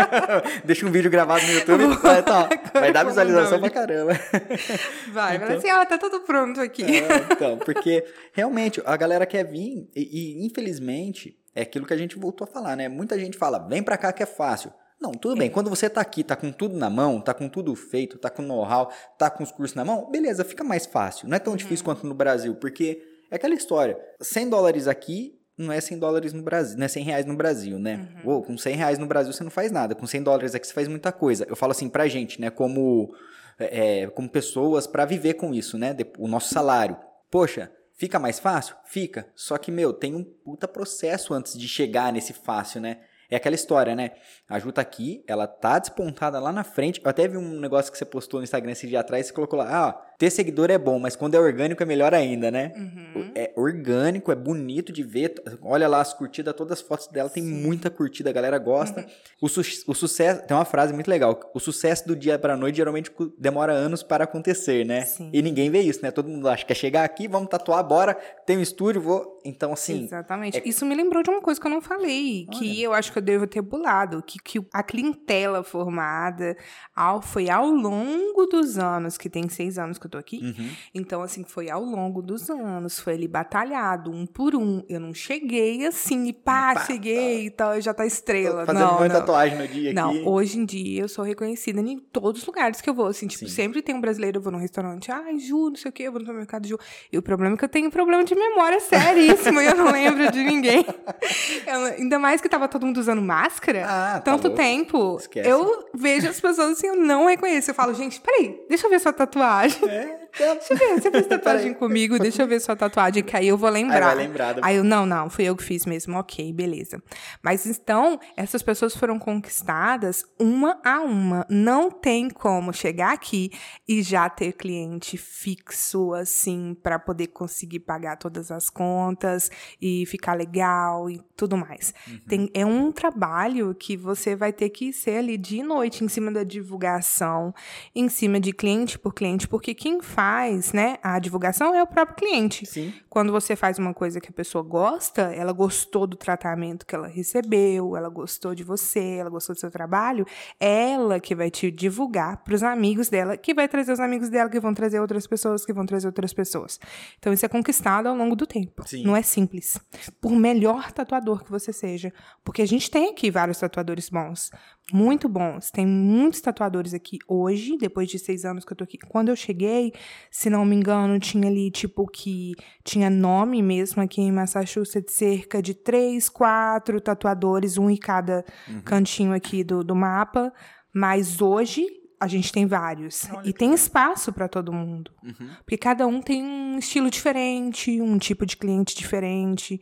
Deixa 0.65 0.85
um 0.85 0.91
vídeo 0.91 1.09
gravado 1.09 1.45
no 1.45 1.53
YouTube, 1.53 1.87
vai, 2.01 2.21
tá, 2.21 2.49
vai 2.73 2.91
dar 2.91 3.03
vou 3.03 3.11
visualização 3.11 3.57
pra 3.61 3.69
caramba. 3.69 4.11
Vai, 5.13 5.39
fala 5.39 5.53
assim, 5.53 5.71
ó, 5.71 5.85
tá 5.85 5.97
tudo 5.97 6.19
pronto 6.21 6.59
aqui. 6.59 6.83
É, 6.83 7.33
então, 7.33 7.57
porque 7.59 8.05
realmente 8.33 8.81
a 8.85 8.97
galera 8.97 9.25
quer 9.25 9.45
vir 9.45 9.89
e, 9.95 10.41
e, 10.41 10.45
infelizmente 10.45 11.39
é 11.55 11.61
aquilo 11.61 11.85
que 11.85 11.93
a 11.93 11.97
gente 11.97 12.19
voltou 12.19 12.45
a 12.45 12.51
falar, 12.51 12.75
né? 12.75 12.89
Muita 12.89 13.17
gente 13.17 13.37
fala, 13.37 13.57
vem 13.57 13.81
pra 13.81 13.97
cá 13.97 14.11
que 14.11 14.21
é 14.21 14.25
fácil. 14.25 14.71
Não, 14.99 15.11
tudo 15.11 15.37
bem. 15.37 15.49
Quando 15.49 15.69
você 15.69 15.89
tá 15.89 16.01
aqui, 16.01 16.23
tá 16.23 16.35
com 16.35 16.51
tudo 16.51 16.75
na 16.75 16.89
mão, 16.89 17.21
tá 17.21 17.33
com 17.33 17.47
tudo 17.47 17.73
feito, 17.73 18.17
tá 18.17 18.29
com 18.29 18.41
know-how, 18.41 18.91
tá 19.17 19.29
com 19.29 19.43
os 19.43 19.51
cursos 19.51 19.75
na 19.75 19.85
mão, 19.85 20.11
beleza, 20.11 20.43
fica 20.43 20.63
mais 20.63 20.85
fácil. 20.85 21.29
Não 21.29 21.37
é 21.37 21.39
tão 21.39 21.55
difícil 21.55 21.85
quanto 21.85 22.05
no 22.05 22.13
Brasil, 22.13 22.55
porque 22.55 23.01
é 23.29 23.35
aquela 23.35 23.55
história. 23.55 23.97
100 24.21 24.49
dólares 24.49 24.87
aqui 24.87 25.36
não 25.57 25.71
é 25.71 25.81
100 25.81 25.97
dólares 25.97 26.33
no 26.33 26.43
Brasil, 26.43 26.77
não 26.77 26.85
é 26.85 26.87
100 26.87 27.03
reais 27.03 27.25
no 27.25 27.35
Brasil, 27.35 27.79
né? 27.79 28.07
Ou 28.23 28.43
com 28.43 28.57
100 28.57 28.75
reais 28.75 28.99
no 28.99 29.07
Brasil 29.07 29.33
você 29.33 29.43
não 29.43 29.51
faz 29.51 29.71
nada, 29.71 29.95
com 29.95 30.05
100 30.05 30.23
dólares 30.23 30.53
aqui 30.53 30.67
você 30.67 30.73
faz 30.73 30.87
muita 30.87 31.11
coisa. 31.11 31.45
Eu 31.49 31.55
falo 31.55 31.71
assim 31.71 31.89
pra 31.89 32.07
gente, 32.07 32.39
né? 32.39 32.49
Como, 32.49 33.13
é, 33.57 34.07
como 34.07 34.29
pessoas 34.29 34.85
pra 34.85 35.05
viver 35.05 35.33
com 35.33 35.53
isso, 35.53 35.77
né? 35.77 35.95
O 36.19 36.27
nosso 36.27 36.53
salário. 36.53 36.97
Poxa, 37.31 37.71
fica 37.95 38.19
mais 38.19 38.39
fácil? 38.39 38.75
Fica. 38.85 39.27
Só 39.35 39.57
que, 39.57 39.71
meu, 39.71 39.93
tem 39.93 40.13
um 40.13 40.23
puta 40.23 40.67
processo 40.67 41.33
antes 41.33 41.57
de 41.57 41.67
chegar 41.67 42.13
nesse 42.13 42.33
fácil, 42.33 42.79
né? 42.79 42.99
É 43.29 43.35
aquela 43.35 43.55
história, 43.55 43.93
né? 43.95 44.11
A 44.47 44.57
Ju 44.57 44.71
tá 44.71 44.81
aqui, 44.81 45.23
ela 45.27 45.47
tá 45.47 45.79
despontada 45.79 46.39
lá 46.39 46.51
na 46.51 46.63
frente. 46.63 47.01
Eu 47.03 47.09
até 47.09 47.27
vi 47.27 47.35
um 47.35 47.59
negócio 47.59 47.91
que 47.91 47.97
você 47.97 48.05
postou 48.05 48.39
no 48.39 48.45
Instagram 48.45 48.71
esse 48.71 48.87
dia 48.87 49.01
atrás, 49.01 49.27
você 49.27 49.33
colocou 49.33 49.59
lá, 49.59 49.89
ah, 49.89 50.06
ter 50.17 50.31
seguidor 50.31 50.71
é 50.71 50.77
bom, 50.77 50.97
mas 50.99 51.15
quando 51.15 51.35
é 51.35 51.39
orgânico 51.39 51.83
é 51.83 51.85
melhor 51.85 52.13
ainda, 52.13 52.49
né? 52.49 52.73
Uhum. 52.75 53.31
É 53.35 53.51
orgânico, 53.55 54.31
é 54.31 54.35
bonito 54.35 54.91
de 54.91 55.03
ver. 55.03 55.35
Olha 55.61 55.87
lá 55.87 56.01
as 56.01 56.13
curtidas, 56.13 56.55
todas 56.55 56.79
as 56.79 56.81
fotos 56.81 57.07
dela 57.07 57.29
tem 57.29 57.43
muita 57.43 57.89
curtida, 57.91 58.29
a 58.29 58.33
galera 58.33 58.57
gosta. 58.57 59.01
Uhum. 59.01 59.07
O, 59.41 59.47
su- 59.49 59.83
o 59.87 59.93
sucesso, 59.93 60.41
tem 60.47 60.57
uma 60.57 60.65
frase 60.65 60.91
muito 60.91 61.07
legal. 61.07 61.39
O 61.53 61.59
sucesso 61.59 62.07
do 62.07 62.15
dia 62.15 62.39
pra 62.39 62.57
noite 62.57 62.77
geralmente 62.77 63.11
demora 63.37 63.73
anos 63.73 64.01
para 64.01 64.23
acontecer, 64.23 64.83
né? 64.85 65.01
Sim. 65.01 65.29
E 65.31 65.41
ninguém 65.41 65.69
vê 65.69 65.81
isso, 65.81 65.99
né? 66.01 66.09
Todo 66.09 66.27
mundo 66.27 66.49
acha 66.49 66.65
que 66.65 66.71
é 66.71 66.75
chegar 66.75 67.03
aqui, 67.03 67.27
vamos 67.27 67.49
tatuar, 67.49 67.83
bora, 67.83 68.15
tem 68.45 68.57
um 68.57 68.61
estúdio, 68.61 68.99
vou. 69.01 69.37
Então, 69.45 69.71
assim, 69.71 70.03
Exatamente. 70.03 70.61
Isso 70.65 70.85
me 70.85 70.93
lembrou 70.95 71.21
de 71.23 71.29
uma 71.29 71.41
coisa 71.41 71.61
que 71.61 71.65
eu 71.67 71.71
não 71.71 71.79
falei, 71.81 72.47
que 72.57 72.81
eu 72.81 72.91
acho 72.91 73.13
que 73.13 73.17
eu 73.19 73.21
devo 73.23 73.45
ter 73.47 73.61
pulado, 73.61 74.21
que, 74.21 74.39
que 74.39 74.59
a 74.73 74.83
clientela 74.83 75.63
formada 75.63 76.57
ao, 76.95 77.21
foi 77.21 77.49
ao 77.49 77.67
longo 77.69 78.45
dos 78.47 78.77
anos, 78.77 79.17
que 79.17 79.29
tem 79.29 79.47
seis 79.47 79.77
anos 79.77 79.97
que 79.97 80.06
eu 80.07 80.11
tô 80.11 80.17
aqui, 80.17 80.39
Uhum. 80.43 80.69
então, 80.93 81.21
assim, 81.21 81.43
foi 81.43 81.69
ao 81.69 81.83
longo 81.83 82.21
dos 82.21 82.49
anos, 82.49 82.99
foi 82.99 83.13
ali 83.13 83.27
batalhado, 83.27 84.11
um 84.11 84.25
por 84.25 84.55
um. 84.55 84.83
Eu 84.89 84.99
não 84.99 85.13
cheguei 85.13 85.85
assim, 85.85 86.25
e 86.27 86.33
pá, 86.33 86.73
Pá, 86.73 86.85
cheguei 86.85 87.45
e 87.45 87.49
tal, 87.49 87.79
já 87.81 87.93
tá 87.93 88.05
estrela. 88.05 88.65
fazendo 88.65 88.83
não, 88.83 88.97
uma 88.97 89.07
não. 89.07 89.15
tatuagem 89.15 89.57
no 89.57 89.67
dia 89.67 89.93
Não, 89.93 90.09
aqui. 90.11 90.23
hoje 90.25 90.59
em 90.59 90.65
dia 90.65 91.01
eu 91.01 91.07
sou 91.09 91.23
reconhecida 91.23 91.79
em 91.81 91.99
todos 91.99 92.41
os 92.41 92.47
lugares 92.47 92.81
que 92.81 92.89
eu 92.89 92.93
vou. 92.93 93.07
Assim, 93.07 93.27
tipo, 93.27 93.45
Sim. 93.47 93.53
sempre 93.53 93.81
tem 93.81 93.93
um 93.95 94.01
brasileiro, 94.01 94.37
eu 94.37 94.41
vou 94.41 94.51
num 94.51 94.59
restaurante, 94.59 95.11
ai, 95.11 95.37
Ju, 95.39 95.69
não 95.69 95.75
sei 95.75 95.89
o 95.89 95.91
quê, 95.91 96.03
eu 96.03 96.11
vou 96.11 96.19
no 96.19 96.25
supermercado 96.25 96.65
Ju. 96.67 96.77
E 97.11 97.17
o 97.17 97.21
problema 97.21 97.55
é 97.55 97.57
que 97.57 97.65
eu 97.65 97.69
tenho 97.69 97.89
problema 97.91 98.23
de 98.23 98.33
memória 98.35 98.79
seríssimo 98.79 99.59
eu 99.61 99.75
não 99.75 99.91
lembro 99.91 100.31
de 100.31 100.43
ninguém. 100.43 100.85
Eu 101.67 101.79
não- 101.79 101.85
ainda 101.87 102.19
mais 102.19 102.39
que 102.41 102.47
tava 102.47 102.67
todo 102.67 102.85
mundo 102.85 102.97
usando 102.97 103.21
máscara. 103.21 103.85
Ah, 103.85 104.13
tá 104.13 104.21
tanto 104.21 104.43
louco. 104.47 104.57
tempo. 104.57 105.17
Esquece. 105.19 105.49
Eu 105.49 105.89
vejo 105.93 106.27
as 106.29 106.39
pessoas 106.39 106.71
assim, 106.71 106.87
eu 106.87 106.95
não 106.95 107.25
reconheço. 107.25 107.71
Eu 107.71 107.75
falo, 107.75 107.93
gente, 107.93 108.21
peraí, 108.21 108.57
deixa 108.69 108.85
eu 108.85 108.89
ver 108.89 108.99
sua 108.99 109.11
tatuagem. 109.11 109.77
É. 109.89 109.96
Deixa 110.37 110.73
eu 110.73 110.77
ver, 110.77 111.01
você 111.01 111.11
fez 111.11 111.27
tatuagem 111.27 111.73
comigo, 111.73 112.19
deixa 112.19 112.43
eu 112.43 112.47
ver 112.47 112.59
sua 112.59 112.75
tatuagem, 112.75 113.23
que 113.23 113.35
aí 113.35 113.47
eu 113.47 113.57
vou 113.57 113.69
lembrar. 113.69 114.09
Aí 114.09 114.15
vai 114.15 114.15
lembrar. 114.15 114.55
Aí 114.61 114.75
eu, 114.75 114.83
não, 114.83 115.05
não, 115.05 115.29
fui 115.29 115.45
eu 115.45 115.55
que 115.55 115.63
fiz 115.63 115.85
mesmo, 115.85 116.17
ok, 116.17 116.51
beleza. 116.53 117.01
Mas 117.41 117.65
então, 117.65 118.19
essas 118.35 118.61
pessoas 118.61 118.95
foram 118.95 119.17
conquistadas 119.19 120.23
uma 120.39 120.79
a 120.83 121.01
uma. 121.01 121.45
Não 121.49 121.89
tem 121.89 122.29
como 122.29 122.73
chegar 122.73 123.13
aqui 123.13 123.51
e 123.87 124.01
já 124.01 124.29
ter 124.29 124.53
cliente 124.53 125.17
fixo, 125.17 126.13
assim, 126.13 126.75
para 126.81 126.99
poder 126.99 127.27
conseguir 127.27 127.79
pagar 127.79 128.17
todas 128.17 128.51
as 128.51 128.69
contas 128.69 129.49
e 129.81 130.05
ficar 130.05 130.33
legal 130.33 131.09
e 131.09 131.21
tudo 131.35 131.57
mais. 131.57 131.93
Uhum. 132.07 132.19
Tem, 132.27 132.51
é 132.53 132.65
um 132.65 132.91
trabalho 132.91 133.75
que 133.75 133.95
você 133.95 134.35
vai 134.35 134.51
ter 134.51 134.69
que 134.69 134.91
ser 134.91 135.17
ali 135.17 135.37
de 135.37 135.63
noite, 135.63 136.03
em 136.03 136.07
cima 136.07 136.31
da 136.31 136.43
divulgação, 136.43 137.53
em 137.95 138.09
cima 138.09 138.39
de 138.39 138.51
cliente 138.51 138.97
por 138.97 139.13
cliente, 139.13 139.47
porque 139.47 139.73
quem 139.73 140.01
faz, 140.01 140.26
né, 140.73 140.97
a 141.01 141.19
divulgação 141.19 141.73
é 141.73 141.81
o 141.81 141.87
próprio 141.87 142.15
cliente. 142.15 142.65
Sim. 142.65 142.93
Quando 143.09 143.31
você 143.31 143.55
faz 143.55 143.79
uma 143.79 143.93
coisa 143.93 144.19
que 144.19 144.29
a 144.29 144.33
pessoa 144.33 144.63
gosta, 144.63 145.33
ela 145.33 145.51
gostou 145.51 146.05
do 146.05 146.15
tratamento 146.15 146.85
que 146.85 146.95
ela 146.95 147.07
recebeu, 147.07 147.95
ela 147.95 148.09
gostou 148.09 148.53
de 148.53 148.63
você, 148.63 149.17
ela 149.19 149.29
gostou 149.29 149.55
do 149.55 149.59
seu 149.59 149.71
trabalho, 149.71 150.25
ela 150.59 151.19
que 151.19 151.35
vai 151.35 151.49
te 151.49 151.71
divulgar 151.71 152.37
para 152.43 152.53
os 152.53 152.63
amigos 152.63 153.09
dela, 153.09 153.37
que 153.37 153.53
vai 153.53 153.67
trazer 153.67 153.91
os 153.91 153.99
amigos 153.99 154.29
dela, 154.29 154.49
que 154.49 154.59
vão 154.59 154.73
trazer 154.73 154.99
outras 154.99 155.25
pessoas, 155.25 155.65
que 155.65 155.73
vão 155.73 155.85
trazer 155.85 156.07
outras 156.07 156.33
pessoas. 156.33 156.79
Então 157.17 157.33
isso 157.33 157.45
é 157.45 157.49
conquistado 157.49 158.07
ao 158.07 158.15
longo 158.15 158.35
do 158.35 158.45
tempo. 158.45 158.87
Sim. 158.87 159.03
Não 159.03 159.15
é 159.15 159.21
simples. 159.21 159.79
Por 160.21 160.31
melhor 160.31 160.91
tatuador 160.91 161.43
que 161.43 161.51
você 161.51 161.73
seja, 161.73 162.13
porque 162.43 162.61
a 162.61 162.67
gente 162.67 162.89
tem 162.89 163.09
aqui 163.09 163.31
vários 163.31 163.59
tatuadores 163.59 164.09
bons, 164.09 164.51
muito 164.91 165.27
bons. 165.27 165.69
Tem 165.69 165.85
muitos 165.85 166.39
tatuadores 166.39 166.93
aqui 166.93 167.19
hoje, 167.27 167.77
depois 167.77 168.09
de 168.09 168.17
seis 168.17 168.45
anos 168.45 168.63
que 168.63 168.71
eu 168.71 168.77
tô 168.77 168.83
aqui. 168.83 168.97
Quando 168.97 169.29
eu 169.29 169.35
cheguei, 169.35 169.93
se 170.31 170.49
não 170.49 170.65
me 170.65 170.75
engano, 170.75 171.19
tinha 171.19 171.47
ali, 171.47 171.69
tipo, 171.69 172.07
que 172.07 172.53
tinha 172.83 173.09
nome 173.09 173.61
mesmo 173.61 174.01
aqui 174.01 174.21
em 174.21 174.31
Massachusetts, 174.31 175.13
cerca 175.13 175.61
de 175.61 175.73
três, 175.73 176.29
quatro 176.29 177.01
tatuadores, 177.01 177.77
um 177.77 177.89
em 177.89 177.97
cada 177.97 178.45
uhum. 178.67 178.81
cantinho 178.81 179.33
aqui 179.33 179.63
do, 179.63 179.83
do 179.83 179.95
mapa. 179.95 180.53
Mas 180.93 181.41
hoje 181.41 181.85
a 182.19 182.27
gente 182.27 182.51
tem 182.51 182.65
vários. 182.65 183.27
Olha 183.31 183.47
e 183.47 183.53
tem 183.53 183.73
espaço 183.73 184.31
para 184.31 184.47
todo 184.47 184.71
mundo. 184.71 185.11
Uhum. 185.21 185.49
Porque 185.57 185.77
cada 185.77 186.07
um 186.07 186.21
tem 186.21 186.43
um 186.43 186.79
estilo 186.79 187.09
diferente, 187.09 188.01
um 188.01 188.17
tipo 188.17 188.45
de 188.45 188.55
cliente 188.55 188.95
diferente 188.95 189.79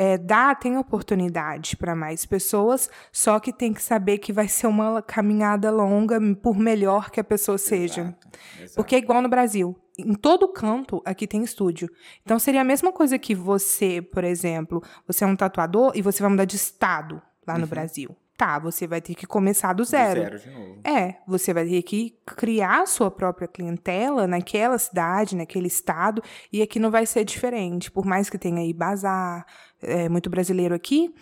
é, 0.00 0.16
dá, 0.16 0.54
tem 0.54 0.78
oportunidade 0.78 1.76
para 1.76 1.94
mais 1.94 2.24
pessoas, 2.24 2.88
só 3.12 3.38
que 3.38 3.52
tem 3.52 3.74
que 3.74 3.82
saber 3.82 4.16
que 4.16 4.32
vai 4.32 4.48
ser 4.48 4.66
uma 4.66 5.02
caminhada 5.02 5.70
longa, 5.70 6.18
por 6.36 6.56
melhor 6.56 7.10
que 7.10 7.20
a 7.20 7.24
pessoa 7.24 7.58
seja. 7.58 8.00
Exato, 8.00 8.28
exato. 8.56 8.76
Porque 8.76 8.94
é 8.94 8.98
igual 8.98 9.20
no 9.20 9.28
Brasil. 9.28 9.76
Em 9.98 10.14
todo 10.14 10.48
canto 10.48 11.02
aqui 11.04 11.26
tem 11.26 11.44
estúdio. 11.44 11.86
Então 12.24 12.38
seria 12.38 12.62
a 12.62 12.64
mesma 12.64 12.90
coisa 12.90 13.18
que 13.18 13.34
você, 13.34 14.00
por 14.00 14.24
exemplo, 14.24 14.82
você 15.06 15.22
é 15.22 15.26
um 15.26 15.36
tatuador 15.36 15.92
e 15.94 16.00
você 16.00 16.22
vai 16.22 16.30
mudar 16.30 16.46
de 16.46 16.56
estado 16.56 17.20
lá 17.46 17.58
no 17.58 17.64
uhum. 17.64 17.68
Brasil. 17.68 18.16
Tá, 18.40 18.58
você 18.58 18.86
vai 18.86 19.02
ter 19.02 19.14
que 19.14 19.26
começar 19.26 19.74
do 19.74 19.84
zero. 19.84 20.22
Do 20.22 20.24
zero 20.24 20.38
de 20.38 20.50
novo. 20.50 20.80
É, 20.82 21.16
você 21.28 21.52
vai 21.52 21.66
ter 21.66 21.82
que 21.82 22.18
criar 22.24 22.80
a 22.80 22.86
sua 22.86 23.10
própria 23.10 23.46
clientela 23.46 24.26
naquela 24.26 24.78
cidade, 24.78 25.36
naquele 25.36 25.66
estado, 25.66 26.22
e 26.50 26.62
aqui 26.62 26.78
não 26.78 26.90
vai 26.90 27.04
ser 27.04 27.22
diferente. 27.22 27.90
Por 27.90 28.06
mais 28.06 28.30
que 28.30 28.38
tenha 28.38 28.60
aí 28.62 28.72
bazar, 28.72 29.44
é, 29.82 30.08
muito 30.08 30.30
brasileiro 30.30 30.74
aqui, 30.74 31.14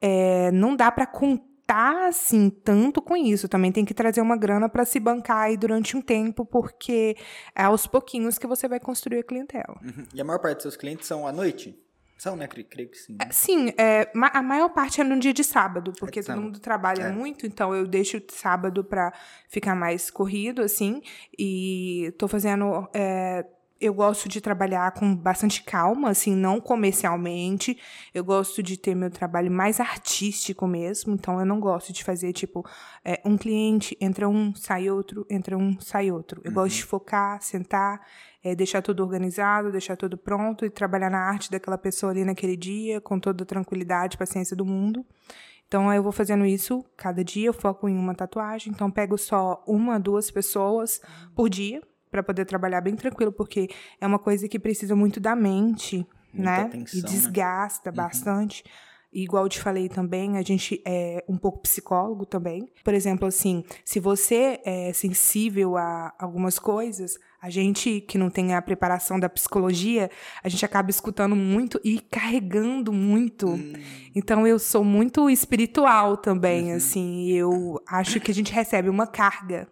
é, 0.00 0.50
não 0.50 0.74
dá 0.74 0.90
para 0.90 1.06
contar 1.06 2.08
assim 2.08 2.50
tanto 2.50 3.00
com 3.00 3.16
isso. 3.16 3.48
Também 3.48 3.70
tem 3.70 3.84
que 3.84 3.94
trazer 3.94 4.20
uma 4.20 4.36
grana 4.36 4.68
para 4.68 4.84
se 4.84 4.98
bancar 4.98 5.42
aí 5.42 5.56
durante 5.56 5.96
um 5.96 6.00
tempo, 6.00 6.44
porque 6.44 7.16
é 7.54 7.62
aos 7.62 7.86
pouquinhos 7.86 8.38
que 8.38 8.46
você 8.48 8.66
vai 8.66 8.80
construir 8.80 9.20
a 9.20 9.22
clientela. 9.22 9.78
Uhum. 9.84 10.04
E 10.12 10.20
a 10.20 10.24
maior 10.24 10.40
parte 10.40 10.56
dos 10.56 10.62
seus 10.62 10.76
clientes 10.76 11.06
são 11.06 11.28
à 11.28 11.30
noite? 11.30 11.80
São, 12.16 12.34
né? 12.34 12.46
Creio, 12.46 12.66
creio 12.66 12.88
que 12.88 12.96
sim. 12.96 13.16
Né? 13.18 13.28
Sim, 13.30 13.72
é, 13.76 14.10
a 14.32 14.42
maior 14.42 14.70
parte 14.70 15.00
é 15.00 15.04
no 15.04 15.18
dia 15.18 15.34
de 15.34 15.44
sábado, 15.44 15.92
porque 15.98 16.20
é 16.20 16.22
todo 16.22 16.40
mundo 16.40 16.58
trabalha 16.58 17.04
é. 17.04 17.12
muito, 17.12 17.46
então 17.46 17.74
eu 17.74 17.86
deixo 17.86 18.20
sábado 18.28 18.82
para 18.82 19.12
ficar 19.48 19.74
mais 19.74 20.10
corrido, 20.10 20.62
assim, 20.62 21.02
e 21.38 22.14
tô 22.16 22.26
fazendo. 22.26 22.88
É, 22.94 23.44
eu 23.78 23.92
gosto 23.92 24.28
de 24.28 24.40
trabalhar 24.40 24.90
com 24.92 25.14
bastante 25.14 25.62
calma, 25.62 26.08
assim, 26.08 26.34
não 26.34 26.60
comercialmente. 26.60 27.78
Eu 28.14 28.24
gosto 28.24 28.62
de 28.62 28.76
ter 28.78 28.94
meu 28.94 29.10
trabalho 29.10 29.50
mais 29.50 29.80
artístico 29.80 30.66
mesmo. 30.66 31.12
Então, 31.12 31.38
eu 31.38 31.44
não 31.44 31.60
gosto 31.60 31.92
de 31.92 32.02
fazer, 32.02 32.32
tipo, 32.32 32.64
é, 33.04 33.20
um 33.24 33.36
cliente, 33.36 33.96
entra 34.00 34.26
um, 34.26 34.54
sai 34.54 34.88
outro, 34.88 35.26
entra 35.28 35.58
um, 35.58 35.78
sai 35.78 36.10
outro. 36.10 36.40
Eu 36.42 36.50
uhum. 36.50 36.54
gosto 36.54 36.76
de 36.76 36.84
focar, 36.84 37.42
sentar 37.42 38.00
é, 38.46 38.54
deixar 38.54 38.80
tudo 38.80 39.02
organizado, 39.02 39.72
deixar 39.72 39.96
tudo 39.96 40.16
pronto 40.16 40.64
e 40.64 40.70
trabalhar 40.70 41.10
na 41.10 41.18
arte 41.18 41.50
daquela 41.50 41.76
pessoa 41.76 42.12
ali 42.12 42.24
naquele 42.24 42.56
dia, 42.56 43.00
com 43.00 43.18
toda 43.18 43.42
a 43.42 43.46
tranquilidade 43.46 44.14
e 44.14 44.18
paciência 44.18 44.54
do 44.54 44.64
mundo. 44.64 45.04
Então, 45.66 45.92
eu 45.92 46.00
vou 46.00 46.12
fazendo 46.12 46.46
isso 46.46 46.84
cada 46.96 47.24
dia, 47.24 47.48
eu 47.48 47.52
foco 47.52 47.88
em 47.88 47.98
uma 47.98 48.14
tatuagem. 48.14 48.72
Então, 48.72 48.88
pego 48.88 49.18
só 49.18 49.64
uma, 49.66 49.98
duas 49.98 50.30
pessoas 50.30 51.00
por 51.34 51.48
dia 51.50 51.82
para 52.08 52.22
poder 52.22 52.44
trabalhar 52.44 52.80
bem 52.80 52.94
tranquilo, 52.94 53.32
porque 53.32 53.68
é 54.00 54.06
uma 54.06 54.18
coisa 54.18 54.48
que 54.48 54.60
precisa 54.60 54.94
muito 54.94 55.18
da 55.18 55.34
mente, 55.34 56.06
Muita 56.32 56.50
né? 56.50 56.60
Atenção, 56.62 57.00
e 57.00 57.02
né? 57.02 57.08
desgasta 57.08 57.90
né? 57.90 57.96
bastante. 57.96 58.62
Uhum. 58.64 58.70
Igual 59.12 59.44
eu 59.44 59.48
te 59.48 59.60
falei 59.60 59.88
também, 59.88 60.36
a 60.36 60.42
gente 60.42 60.80
é 60.86 61.24
um 61.28 61.36
pouco 61.36 61.62
psicólogo 61.62 62.24
também. 62.24 62.70
Por 62.84 62.94
exemplo, 62.94 63.26
assim, 63.26 63.64
se 63.84 63.98
você 63.98 64.60
é 64.64 64.92
sensível 64.92 65.76
a 65.76 66.14
algumas 66.18 66.58
coisas, 66.60 67.18
a 67.46 67.50
gente 67.50 68.00
que 68.00 68.18
não 68.18 68.28
tem 68.28 68.54
a 68.54 68.60
preparação 68.60 69.20
da 69.20 69.28
psicologia, 69.28 70.10
a 70.42 70.48
gente 70.48 70.64
acaba 70.64 70.90
escutando 70.90 71.36
muito 71.36 71.80
e 71.84 72.00
carregando 72.00 72.92
muito. 72.92 73.50
Hum. 73.50 73.72
Então 74.16 74.44
eu 74.44 74.58
sou 74.58 74.82
muito 74.82 75.30
espiritual 75.30 76.16
também, 76.16 76.70
uhum. 76.70 76.76
assim, 76.76 77.30
eu 77.30 77.80
acho 77.86 78.18
que 78.18 78.32
a 78.32 78.34
gente 78.34 78.52
recebe 78.52 78.88
uma 78.88 79.06
carga. 79.06 79.68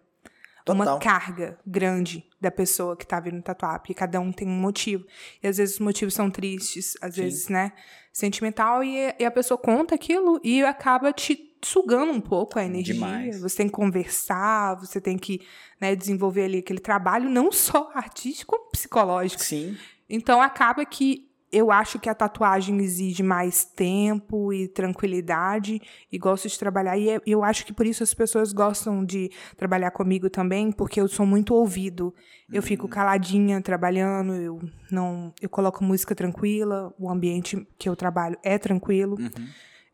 Total. 0.63 0.93
Uma 0.93 0.99
carga 0.99 1.59
grande 1.67 2.25
da 2.39 2.49
pessoa 2.49 2.95
que 2.95 3.03
está 3.03 3.19
vindo 3.19 3.41
tatuar, 3.41 3.79
porque 3.79 3.93
cada 3.93 4.19
um 4.21 4.31
tem 4.31 4.47
um 4.47 4.57
motivo. 4.57 5.05
E 5.43 5.47
às 5.47 5.57
vezes 5.57 5.75
os 5.75 5.81
motivos 5.81 6.13
são 6.13 6.31
tristes, 6.31 6.97
às 7.01 7.13
Sim. 7.13 7.21
vezes, 7.21 7.49
né, 7.49 7.73
sentimental, 8.11 8.83
e, 8.83 9.13
e 9.19 9.25
a 9.25 9.29
pessoa 9.29 9.57
conta 9.57 9.95
aquilo 9.95 10.39
e 10.43 10.63
acaba 10.63 11.11
te 11.11 11.35
sugando 11.65 12.11
um 12.11 12.21
pouco 12.21 12.59
a 12.59 12.63
energia. 12.63 12.93
Demais. 12.93 13.41
Você 13.41 13.57
tem 13.57 13.67
que 13.67 13.73
conversar, 13.73 14.75
você 14.75 15.01
tem 15.01 15.17
que 15.17 15.41
né, 15.81 15.95
desenvolver 15.95 16.45
ali 16.45 16.59
aquele 16.59 16.79
trabalho, 16.79 17.29
não 17.29 17.51
só 17.51 17.91
artístico, 17.95 18.55
como 18.55 18.69
psicológico. 18.69 19.43
Sim. 19.43 19.75
Então 20.07 20.41
acaba 20.41 20.85
que 20.85 21.27
eu 21.51 21.71
acho 21.71 21.97
que 21.99 22.09
a 22.09 22.13
tatuagem 22.13 22.77
exige 22.81 23.23
mais 23.23 23.63
tempo 23.63 24.51
e 24.51 24.67
tranquilidade 24.67 25.81
e 26.11 26.17
gosto 26.17 26.47
de 26.47 26.59
trabalhar. 26.59 26.97
E 26.97 27.09
é, 27.09 27.21
eu 27.25 27.43
acho 27.43 27.65
que 27.65 27.73
por 27.73 27.85
isso 27.85 28.03
as 28.03 28.13
pessoas 28.13 28.53
gostam 28.53 29.03
de 29.03 29.31
trabalhar 29.57 29.89
comigo 29.91 30.29
também, 30.29 30.71
porque 30.71 30.99
eu 30.99 31.07
sou 31.07 31.25
muito 31.25 31.55
ouvido. 31.55 32.13
Eu 32.51 32.57
uhum. 32.57 32.67
fico 32.67 32.87
caladinha 32.87 33.61
trabalhando, 33.61 34.33
eu 34.35 34.59
não, 34.91 35.33
eu 35.41 35.49
coloco 35.49 35.83
música 35.83 36.13
tranquila, 36.13 36.93
o 36.99 37.09
ambiente 37.09 37.65
que 37.79 37.89
eu 37.89 37.95
trabalho 37.95 38.37
é 38.43 38.57
tranquilo. 38.57 39.17
Uhum 39.19 39.47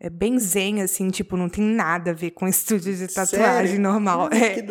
é 0.04 0.10
bem 0.10 0.40
zen, 0.40 0.82
assim, 0.82 1.10
tipo, 1.10 1.38
não 1.38 1.48
tem 1.48 1.64
nada 1.64 2.10
a 2.10 2.14
ver 2.14 2.32
com 2.32 2.48
estúdio 2.48 2.96
de 2.96 3.08
tatuagem 3.08 3.68
Sério? 3.68 3.80
normal. 3.80 4.30
É, 4.34 4.66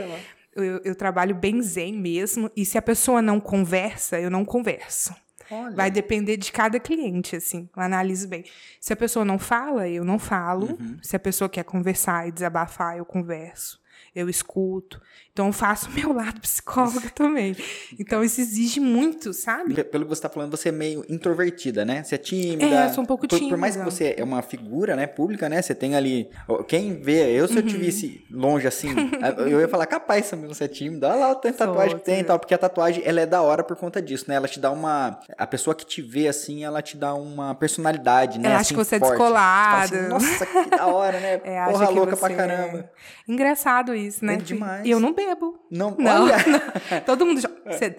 eu, 0.57 0.81
eu 0.85 0.95
trabalho 0.97 1.33
bem 1.37 1.62
zen 1.62 1.93
mesmo, 1.93 2.51
e 2.57 2.66
se 2.66 2.76
a 2.76 2.83
pessoa 2.83 3.22
não 3.22 3.39
conversa, 3.39 4.18
eu 4.18 4.28
não 4.28 4.45
converso. 4.45 5.14
Olha. 5.49 5.76
Vai 5.76 5.91
depender 5.91 6.37
de 6.37 6.51
cada 6.51 6.81
cliente, 6.81 7.37
assim. 7.37 7.68
Eu 7.76 7.83
analiso 7.83 8.26
bem. 8.26 8.45
Se 8.81 8.93
a 8.93 8.97
pessoa 8.97 9.24
não 9.24 9.39
fala, 9.39 9.89
eu 9.89 10.05
não 10.05 10.18
falo. 10.18 10.72
Uhum. 10.72 10.99
Se 11.01 11.14
a 11.14 11.18
pessoa 11.20 11.49
quer 11.49 11.64
conversar 11.64 12.26
e 12.26 12.33
desabafar, 12.33 12.97
eu 12.97 13.05
converso 13.05 13.81
eu 14.14 14.28
escuto. 14.28 15.01
Então, 15.33 15.47
eu 15.47 15.53
faço 15.53 15.91
meu 15.95 16.12
lado 16.12 16.41
psicóloga 16.41 17.11
também. 17.11 17.57
Então, 17.99 18.22
isso 18.22 18.41
exige 18.41 18.81
muito, 18.81 19.33
sabe? 19.33 19.83
Pelo 19.85 20.05
que 20.05 20.09
você 20.09 20.18
está 20.18 20.28
falando, 20.28 20.51
você 20.51 20.70
é 20.70 20.72
meio 20.72 21.05
introvertida, 21.09 21.85
né? 21.85 22.03
Você 22.03 22.14
é 22.14 22.18
tímida. 22.18 22.64
É, 22.64 22.87
eu 22.87 22.95
sou 22.95 23.05
um 23.05 23.07
pouco 23.07 23.26
por, 23.26 23.37
tímida. 23.37 23.55
Por 23.55 23.61
mais 23.61 23.76
que 23.76 23.83
você 23.83 24.14
é 24.16 24.24
uma 24.24 24.43
figura, 24.43 24.97
né, 24.97 25.07
pública, 25.07 25.49
né? 25.49 25.62
Você 25.62 25.74
tem 25.74 25.95
ali... 25.95 26.28
Quem 26.66 27.01
vê, 27.01 27.31
eu 27.31 27.49
se 27.49 27.57
eu 27.57 27.62
te 27.62 27.74
uhum. 27.74 27.81
visse 27.81 28.26
longe 28.31 28.66
assim, 28.66 28.89
eu 29.49 29.61
ia 29.61 29.68
falar, 29.68 29.87
capaz, 29.87 30.26
Samir, 30.26 30.49
você 30.49 30.64
é 30.64 30.68
tímida. 30.68 31.09
Olha 31.09 31.26
lá, 31.26 31.35
tem 31.35 31.53
tatuagem 31.53 31.99
que 31.99 32.05
tem 32.05 32.20
e 32.20 32.24
tal. 32.24 32.39
Porque 32.39 32.55
a 32.55 32.59
tatuagem, 32.59 33.03
ela 33.05 33.20
é 33.20 33.26
da 33.26 33.43
hora 33.43 33.62
por 33.62 33.76
conta 33.76 34.01
disso, 34.03 34.26
né? 34.28 34.35
Ela 34.35 34.49
te 34.49 34.59
dá 34.59 34.70
uma... 34.70 35.20
A 35.39 35.47
pessoa 35.47 35.74
que 35.74 35.87
te 35.87 36.03
vê 36.03 36.28
assim, 36.28 36.64
ela 36.64 36.83
te 36.83 36.97
dá 36.97 37.14
uma 37.14 37.55
personalidade, 37.55 38.39
né? 38.39 38.49
Ela 38.49 38.57
assim, 38.57 38.74
acha 38.74 38.74
que 38.74 38.85
você 38.85 38.99
forte. 38.99 39.12
é 39.12 39.16
descolada. 39.16 39.97
Assim, 39.97 40.09
Nossa, 40.09 40.47
que 40.47 40.70
da 40.70 40.87
hora, 40.87 41.18
né? 41.20 41.41
É, 41.51 41.64
Porra 41.64 41.89
louca 41.89 42.16
pra 42.16 42.35
caramba. 42.35 42.78
É... 42.78 43.33
Engraçado 43.33 43.95
isso, 43.95 44.24
né? 44.24 44.35
É 44.35 44.37
demais. 44.37 44.85
E 44.85 44.91
eu 44.91 45.01
não 45.01 45.12
bebo. 45.35 45.59
Não, 45.70 45.95
não, 45.99 46.26
não. 46.26 47.01
Todo 47.07 47.24
mundo. 47.26 47.41
Já... 47.41 47.49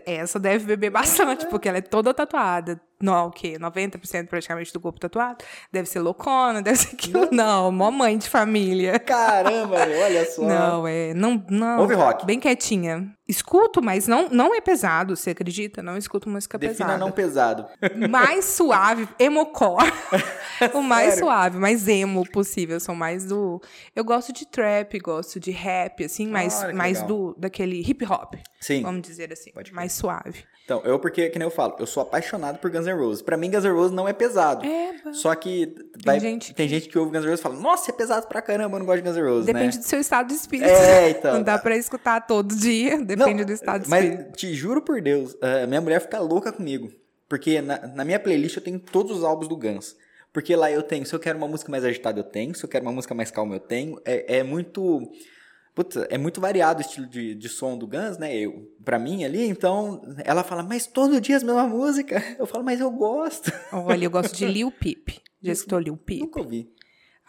Essa 0.05 0.39
deve 0.39 0.65
beber 0.65 0.89
bastante, 0.89 1.45
porque 1.47 1.69
ela 1.69 1.77
é 1.77 1.81
toda 1.81 2.13
tatuada. 2.13 2.79
Não, 3.01 3.27
o 3.27 3.31
quê? 3.31 3.57
90% 3.59 4.27
praticamente 4.27 4.71
do 4.71 4.79
corpo 4.79 4.99
tatuado? 4.99 5.43
Deve 5.71 5.89
ser 5.89 5.99
loucona, 5.99 6.61
deve 6.61 6.77
ser 6.77 6.95
aquilo. 6.95 7.29
Não, 7.31 7.71
mó 7.71 7.89
mãe 7.89 8.17
de 8.17 8.29
família. 8.29 8.99
Caramba, 8.99 9.77
olha 9.77 10.25
só. 10.25 10.43
Não, 10.43 10.87
é. 10.87 11.13
Não, 11.13 11.43
não. 11.49 11.79
Ouve 11.79 11.95
rock. 11.95 12.25
Bem 12.25 12.39
quietinha. 12.39 13.11
Escuto, 13.31 13.81
mas 13.81 14.09
não, 14.09 14.27
não 14.27 14.53
é 14.53 14.59
pesado, 14.59 15.15
você 15.15 15.29
acredita? 15.29 15.81
Não 15.81 15.95
escuto 15.95 16.27
música 16.27 16.57
Defina 16.57 16.75
pesada. 16.89 16.97
não 16.97 17.11
pesado. 17.11 17.65
Mais 18.09 18.43
suave, 18.43 19.07
emocore. 19.17 19.89
o 20.75 20.81
mais 20.81 21.13
Sério? 21.13 21.19
suave, 21.25 21.57
mais 21.57 21.87
emo 21.87 22.29
possível. 22.29 22.77
São 22.77 22.93
mais 22.93 23.25
do. 23.25 23.61
Eu 23.95 24.03
gosto 24.03 24.33
de 24.33 24.45
trap, 24.45 24.99
gosto 24.99 25.39
de 25.39 25.49
rap, 25.49 26.03
assim, 26.03 26.27
mais, 26.27 26.61
que 26.61 26.73
mais 26.73 27.01
legal. 27.01 27.07
do 27.07 27.35
daquele 27.39 27.79
hip 27.79 28.05
hop. 28.05 28.35
Sim. 28.61 28.83
Vamos 28.83 29.01
dizer 29.01 29.33
assim. 29.33 29.51
Pode 29.51 29.73
mais 29.73 29.91
suave. 29.91 30.43
Então, 30.63 30.81
eu 30.85 30.99
porque, 30.99 31.29
que 31.29 31.39
nem 31.39 31.45
eu 31.47 31.51
falo, 31.51 31.75
eu 31.79 31.87
sou 31.87 32.03
apaixonado 32.03 32.59
por 32.59 32.69
Guns 32.71 32.85
N' 32.85 32.93
Roses. 32.93 33.21
Pra 33.21 33.35
mim, 33.35 33.49
Guns 33.49 33.63
N' 33.65 33.71
Roses 33.73 33.91
não 33.91 34.07
é 34.07 34.13
pesado. 34.13 34.63
É, 34.65 34.93
Só 35.11 35.33
que 35.35 35.73
vai- 36.05 36.19
gente 36.19 36.53
tem 36.53 36.69
gente 36.69 36.87
que 36.87 36.97
ouve 36.97 37.11
Guns 37.11 37.23
N' 37.25 37.29
Roses 37.29 37.39
e 37.39 37.43
fala, 37.43 37.55
nossa, 37.59 37.89
é 37.89 37.93
pesado 37.93 38.27
pra 38.27 38.41
caramba, 38.41 38.75
eu 38.75 38.79
não 38.79 38.85
gosto 38.85 39.01
de 39.01 39.09
Guns 39.09 39.17
N' 39.17 39.23
Roses, 39.27 39.45
Depende 39.47 39.77
né? 39.77 39.81
do 39.83 39.87
seu 39.87 39.99
estado 39.99 40.27
de 40.27 40.35
espírito. 40.35 40.69
É, 40.69 41.09
então. 41.09 41.33
Não 41.33 41.43
dá 41.43 41.57
pra 41.57 41.75
escutar 41.75 42.21
todo 42.27 42.55
dia. 42.55 43.03
Depende 43.03 43.43
do 43.43 43.51
estado 43.51 43.81
de 43.81 43.87
espírito. 43.87 44.25
Mas 44.29 44.37
te 44.37 44.53
juro 44.53 44.81
por 44.81 45.01
Deus, 45.01 45.35
eh, 45.41 45.65
minha 45.65 45.81
mulher 45.81 45.99
fica 45.99 46.19
louca 46.19 46.51
comigo. 46.53 46.89
Porque 47.27 47.61
na, 47.61 47.87
na 47.87 48.05
minha 48.05 48.19
playlist 48.19 48.55
eu 48.57 48.61
tenho 48.63 48.77
todos 48.79 49.17
os 49.17 49.23
álbuns 49.23 49.47
do 49.47 49.57
Guns. 49.57 49.95
Porque 50.31 50.55
lá 50.55 50.71
eu 50.71 50.83
tenho, 50.83 51.05
se 51.05 51.13
eu 51.13 51.19
quero 51.19 51.37
uma 51.37 51.47
música 51.47 51.69
mais 51.71 51.83
agitada, 51.83 52.19
eu 52.19 52.23
tenho. 52.23 52.53
Se 52.55 52.63
eu 52.63 52.69
quero 52.69 52.85
uma 52.85 52.91
música 52.93 53.13
mais 53.15 53.31
calma, 53.31 53.55
eu 53.55 53.59
tenho. 53.59 53.99
É, 54.05 54.37
é 54.37 54.43
muito. 54.43 55.01
Putz, 55.73 55.95
é 56.09 56.17
muito 56.17 56.41
variado 56.41 56.79
o 56.79 56.81
estilo 56.81 57.07
de, 57.07 57.33
de 57.33 57.47
som 57.49 57.77
do 57.77 57.87
Guns, 57.87 58.17
né? 58.17 58.35
Eu, 58.35 58.67
pra 58.83 58.99
mim 58.99 59.23
ali, 59.23 59.47
então 59.47 60.01
ela 60.25 60.43
fala, 60.43 60.61
mas 60.63 60.85
todo 60.85 61.21
dia 61.21 61.37
as 61.37 61.43
mesma 61.43 61.65
música. 61.67 62.21
Eu 62.37 62.45
falo, 62.45 62.63
mas 62.63 62.81
eu 62.81 62.91
gosto. 62.91 63.51
Olha, 63.71 64.03
eu 64.05 64.11
gosto 64.11 64.35
de 64.35 64.45
Lil 64.51 64.69
Peep. 64.71 65.09
Já 65.41 65.53
escutou 65.53 65.79
Lil 65.79 65.95
Peep? 65.97 66.19
Nunca 66.21 66.39
ouvi. 66.41 66.69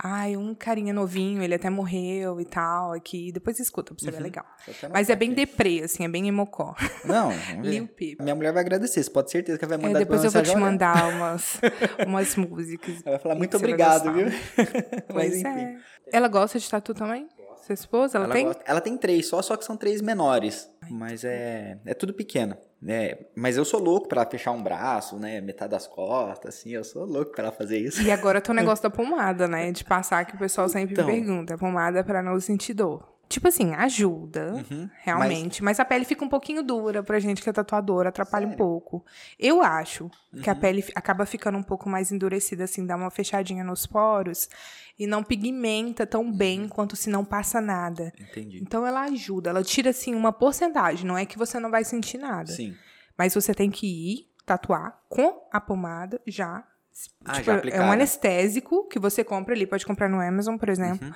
Ai, 0.04 0.36
um 0.36 0.52
carinha 0.52 0.92
novinho, 0.92 1.42
ele 1.44 1.54
até 1.54 1.70
morreu 1.70 2.40
e 2.40 2.44
tal, 2.44 2.92
aqui. 2.92 3.30
Depois 3.30 3.60
escuta 3.60 3.94
pra 3.94 4.02
você 4.04 4.10
ver, 4.10 4.16
é 4.16 4.20
legal. 4.20 4.44
Vou 4.66 4.74
até 4.76 4.88
Mas 4.88 5.08
é 5.08 5.14
bem 5.14 5.30
aqui. 5.30 5.36
deprê, 5.46 5.82
assim, 5.84 6.04
é 6.04 6.08
bem 6.08 6.26
emocó. 6.26 6.74
Não, 7.04 7.28
ver. 7.30 7.62
Lil 7.62 7.86
Peep. 7.86 8.20
Minha 8.20 8.34
mulher 8.34 8.52
vai 8.52 8.62
agradecer, 8.62 9.00
você 9.00 9.10
pode 9.10 9.26
ter 9.28 9.32
certeza 9.32 9.58
que 9.58 9.64
ela 9.64 9.76
vai 9.76 9.84
É, 9.84 9.86
mandar 9.86 9.98
depois 10.00 10.24
eu 10.24 10.30
vou 10.32 10.42
te 10.42 10.56
mandar 10.56 11.08
umas, 11.08 11.60
umas 12.04 12.34
músicas. 12.34 12.96
Ela 13.04 13.12
vai 13.16 13.18
falar, 13.20 13.34
muito 13.36 13.56
obrigado, 13.56 14.12
viu? 14.12 14.26
Mas 14.26 15.04
Pois 15.08 15.34
enfim. 15.36 15.46
é. 15.48 15.78
Ela 16.12 16.26
gosta 16.26 16.58
de 16.58 16.68
tatu 16.68 16.92
também? 16.94 17.28
Sua 17.62 17.72
esposa, 17.74 18.18
ela, 18.18 18.26
Ela, 18.26 18.34
tem? 18.34 18.46
gosta- 18.46 18.62
ela 18.66 18.80
tem 18.80 18.96
três, 18.96 19.26
só, 19.28 19.40
só 19.40 19.56
que 19.56 19.64
são 19.64 19.76
três 19.76 20.00
menores. 20.02 20.68
Mas 20.90 21.24
é, 21.24 21.78
é 21.86 21.94
tudo 21.94 22.12
pequeno. 22.12 22.56
Né? 22.80 23.16
Mas 23.36 23.56
eu 23.56 23.64
sou 23.64 23.78
louco 23.80 24.08
pra 24.08 24.22
ela 24.22 24.30
fechar 24.30 24.50
um 24.50 24.60
braço, 24.60 25.16
né? 25.16 25.40
Metade 25.40 25.70
das 25.70 25.86
costas, 25.86 26.56
assim. 26.56 26.70
Eu 26.70 26.82
sou 26.82 27.04
louco 27.06 27.30
pra 27.30 27.44
ela 27.44 27.52
fazer 27.52 27.78
isso. 27.78 28.02
E 28.02 28.10
agora 28.10 28.40
tem 28.40 28.52
o 28.52 28.56
negócio 28.58 28.82
da 28.82 28.90
pomada, 28.90 29.46
né? 29.46 29.70
De 29.70 29.84
passar 29.84 30.24
que 30.24 30.34
o 30.34 30.38
pessoal 30.38 30.68
sempre 30.68 30.94
Então. 30.94 31.06
me 31.06 31.12
pergunta. 31.12 31.56
Pomada 31.56 32.00
é 32.00 32.02
pra 32.02 32.20
não 32.20 32.38
sentir 32.40 32.74
dor. 32.74 33.11
Tipo 33.32 33.48
assim, 33.48 33.72
ajuda, 33.74 34.52
Uhum. 34.70 34.90
realmente. 35.00 35.64
Mas... 35.64 35.80
a 35.80 35.84
pele 35.86 36.04
fica 36.04 36.22
um 36.24 36.28
pouquinho 36.28 36.62
dura 36.62 37.02
pra 37.02 37.18
gente 37.18 37.40
que 37.42 37.48
é 37.48 37.52
tatuadora, 37.52 38.10
atrapalha 38.10 38.46
um 38.46 38.52
pouco. 38.52 39.02
Eu 39.38 39.62
acho 39.62 40.10
que 40.42 40.48
Uhum. 40.50 40.52
a 40.52 40.54
pele 40.54 40.82
fi- 40.82 40.92
acaba 40.94 41.24
ficando 41.24 41.56
um 41.56 41.62
pouco 41.62 41.88
mais 41.88 42.12
endurecida, 42.12 42.64
assim, 42.64 42.84
dá 42.84 42.94
uma 42.94 43.10
fechadinha 43.10 43.64
nos 43.64 43.86
poros 43.86 44.48
e 44.98 45.06
não 45.06 45.22
pigmenta 45.24 46.06
tão 46.06 46.22
Uhum. 46.24 46.32
bem 46.36 46.68
quanto 46.68 46.94
se 46.94 47.08
não 47.08 47.24
passa 47.24 47.58
nada. 47.60 48.12
Entendi. 48.20 48.58
Então 48.62 48.86
ela 48.86 49.02
ajuda, 49.04 49.48
ela 49.50 49.62
tira 49.64 49.90
assim 49.90 50.14
uma 50.14 50.32
porcentagem, 50.32 51.06
não 51.06 51.16
é 51.16 51.24
que 51.24 51.38
você 51.38 51.58
não 51.58 51.70
vai 51.70 51.84
sentir 51.84 52.18
nada. 52.18 52.52
Sim. 52.52 52.76
Mas 53.16 53.34
você 53.34 53.54
tem 53.54 53.70
que 53.70 53.86
ir 53.86 54.26
tatuar 54.44 55.00
com 55.08 55.48
a 55.50 55.58
pomada 55.60 56.20
já. 56.26 56.64
Ah, 57.24 57.32
Tipo, 57.32 57.44
já 57.46 57.60
é 57.70 57.80
um 57.80 57.90
anestésico 57.90 58.86
que 58.88 58.98
você 58.98 59.24
compra 59.24 59.54
ali, 59.54 59.66
pode 59.66 59.86
comprar 59.86 60.08
no 60.10 60.20
Amazon, 60.20 60.58
por 60.58 60.68
exemplo. 60.68 61.10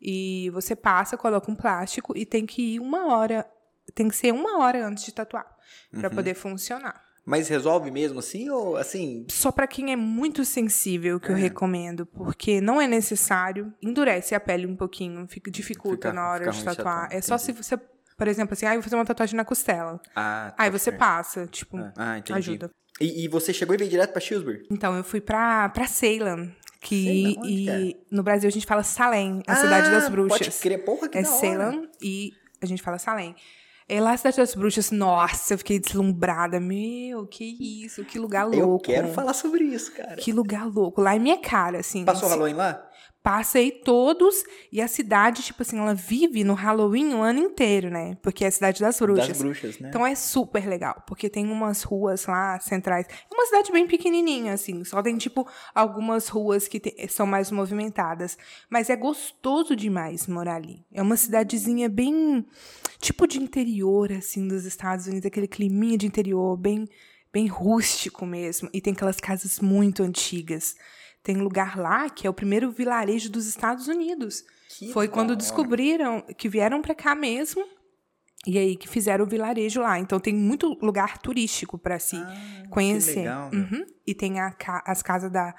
E 0.00 0.50
você 0.50 0.74
passa, 0.74 1.16
coloca 1.16 1.50
um 1.50 1.54
plástico 1.54 2.16
e 2.16 2.24
tem 2.24 2.46
que 2.46 2.74
ir 2.76 2.80
uma 2.80 3.06
hora. 3.14 3.46
Tem 3.94 4.08
que 4.08 4.16
ser 4.16 4.32
uma 4.32 4.58
hora 4.58 4.86
antes 4.86 5.04
de 5.04 5.12
tatuar. 5.12 5.46
Pra 5.90 6.08
Uhum. 6.08 6.14
poder 6.14 6.34
funcionar. 6.34 7.02
Mas 7.24 7.48
resolve 7.48 7.90
mesmo 7.90 8.18
assim? 8.18 8.48
Ou 8.48 8.76
assim. 8.76 9.26
Só 9.30 9.52
pra 9.52 9.66
quem 9.66 9.92
é 9.92 9.96
muito 9.96 10.44
sensível 10.44 11.20
que 11.20 11.30
eu 11.30 11.36
É. 11.36 11.38
recomendo, 11.40 12.06
porque 12.06 12.60
não 12.60 12.80
é 12.80 12.86
necessário, 12.86 13.72
endurece 13.82 14.34
a 14.34 14.40
pele 14.40 14.66
um 14.66 14.74
pouquinho, 14.74 15.26
fica, 15.28 15.50
dificulta 15.50 16.08
Fica- 16.08 16.12
na 16.12 16.30
hora 16.30 16.50
de 16.50 16.58
de 16.58 16.64
tatuar. 16.64 17.08
É 17.12 17.20
só 17.20 17.36
se 17.36 17.50
entendi. 17.52 17.64
você, 17.66 17.76
por 18.16 18.26
exemplo, 18.26 18.54
assim, 18.54 18.66
ah, 18.66 18.70
eu 18.70 18.76
vou 18.76 18.82
fazer 18.82 18.96
uma 18.96 19.04
tatuagem 19.04 19.36
na 19.36 19.44
costela. 19.44 20.00
Ah, 20.16 20.54
Aí 20.56 20.70
tá 20.70 20.78
você 20.78 20.84
certo. 20.90 20.98
passa, 20.98 21.46
tipo, 21.46 21.76
Ah, 21.96 22.18
entendi. 22.18 22.38
ajuda. 22.38 22.70
E, 23.00 23.24
e 23.24 23.28
você 23.28 23.52
chegou 23.52 23.74
e 23.74 23.78
veio 23.78 23.90
direto 23.90 24.12
pra 24.12 24.20
Shrewsbury? 24.20 24.66
Então, 24.70 24.96
eu 24.96 25.04
fui 25.04 25.20
pra, 25.20 25.68
pra 25.70 25.86
Salem, 25.86 26.54
que 26.80 27.36
e 27.44 27.68
é? 27.70 27.96
no 28.10 28.22
Brasil 28.22 28.48
a 28.48 28.52
gente 28.52 28.66
fala 28.66 28.82
Salem, 28.82 29.42
a 29.46 29.54
cidade 29.56 29.90
das 29.90 30.04
Ah, 30.06 30.10
bruxas. 30.10 30.38
Pode 30.38 30.50
crer, 30.58 30.84
porra, 30.84 31.08
que 31.08 31.18
é. 31.18 31.24
Salem 31.24 31.88
e 32.02 32.32
a 32.60 32.66
gente 32.66 32.82
fala 32.82 32.98
Salem. 32.98 33.34
É 33.88 34.00
lá 34.00 34.12
a 34.12 34.16
cidade 34.16 34.36
das 34.36 34.54
bruxas, 34.54 34.92
nossa, 34.92 35.54
eu 35.54 35.58
fiquei 35.58 35.80
deslumbrada. 35.80 36.60
Meu, 36.60 37.26
que 37.26 37.84
isso, 37.84 38.04
que 38.04 38.18
lugar 38.20 38.44
louco. 38.44 38.60
Eu 38.60 38.78
quero 38.78 39.08
falar 39.08 39.34
sobre 39.34 39.64
isso, 39.64 39.90
cara. 39.92 40.14
Que 40.14 40.32
lugar 40.32 40.64
louco. 40.66 41.00
Lá 41.00 41.16
é 41.16 41.18
minha 41.18 41.38
cara, 41.38 41.80
assim. 41.80 42.04
Passou 42.04 42.28
Se- 42.28 42.34
Halloween 42.34 42.54
lá? 42.54 42.88
Passei 43.22 43.70
todos 43.70 44.42
e 44.72 44.80
a 44.80 44.88
cidade, 44.88 45.42
tipo 45.42 45.60
assim, 45.60 45.78
ela 45.78 45.92
vive 45.94 46.42
no 46.42 46.54
Halloween 46.54 47.12
o 47.12 47.20
ano 47.20 47.38
inteiro, 47.38 47.90
né? 47.90 48.16
Porque 48.22 48.46
é 48.46 48.48
a 48.48 48.50
cidade 48.50 48.80
das 48.80 48.98
bruxas. 48.98 49.28
Das 49.28 49.38
bruxas, 49.38 49.78
né? 49.78 49.88
Então 49.90 50.06
é 50.06 50.14
super 50.14 50.66
legal, 50.66 51.02
porque 51.06 51.28
tem 51.28 51.46
umas 51.46 51.82
ruas 51.82 52.24
lá 52.24 52.58
centrais. 52.60 53.06
É 53.10 53.34
uma 53.34 53.44
cidade 53.44 53.70
bem 53.72 53.86
pequenininha, 53.86 54.54
assim. 54.54 54.82
Só 54.84 55.02
tem, 55.02 55.18
tipo, 55.18 55.46
algumas 55.74 56.28
ruas 56.28 56.66
que 56.66 56.80
te- 56.80 57.08
são 57.08 57.26
mais 57.26 57.50
movimentadas. 57.50 58.38
Mas 58.70 58.88
é 58.88 58.96
gostoso 58.96 59.76
demais 59.76 60.26
morar 60.26 60.54
ali. 60.56 60.82
É 60.90 61.02
uma 61.02 61.16
cidadezinha 61.18 61.90
bem. 61.90 62.46
Tipo 63.00 63.26
de 63.26 63.38
interior, 63.38 64.10
assim, 64.12 64.48
dos 64.48 64.64
Estados 64.64 65.06
Unidos. 65.06 65.26
Aquele 65.26 65.46
climinha 65.48 65.98
de 65.98 66.06
interior, 66.06 66.56
bem, 66.56 66.88
bem 67.30 67.46
rústico 67.48 68.24
mesmo. 68.24 68.70
E 68.72 68.80
tem 68.80 68.94
aquelas 68.94 69.20
casas 69.20 69.60
muito 69.60 70.02
antigas. 70.02 70.74
Tem 71.22 71.36
lugar 71.36 71.76
lá 71.78 72.08
que 72.08 72.26
é 72.26 72.30
o 72.30 72.34
primeiro 72.34 72.70
vilarejo 72.70 73.30
dos 73.30 73.46
Estados 73.46 73.88
Unidos. 73.88 74.42
Que 74.78 74.92
Foi 74.92 75.06
quando 75.08 75.30
hora. 75.30 75.36
descobriram 75.36 76.22
que 76.36 76.48
vieram 76.48 76.80
pra 76.80 76.94
cá 76.94 77.14
mesmo. 77.14 77.62
E 78.46 78.56
aí 78.56 78.74
que 78.74 78.88
fizeram 78.88 79.24
o 79.26 79.28
vilarejo 79.28 79.82
lá. 79.82 79.98
Então 79.98 80.18
tem 80.18 80.34
muito 80.34 80.78
lugar 80.80 81.18
turístico 81.18 81.76
pra 81.76 81.98
se 81.98 82.16
Ah, 82.16 82.62
conhecer. 82.70 83.12
Que 83.12 83.18
legal. 83.20 83.50
Uhum. 83.52 83.86
E 84.06 84.14
tem 84.14 84.40
a 84.40 84.54
as 84.86 85.02
casas 85.02 85.30
da. 85.30 85.54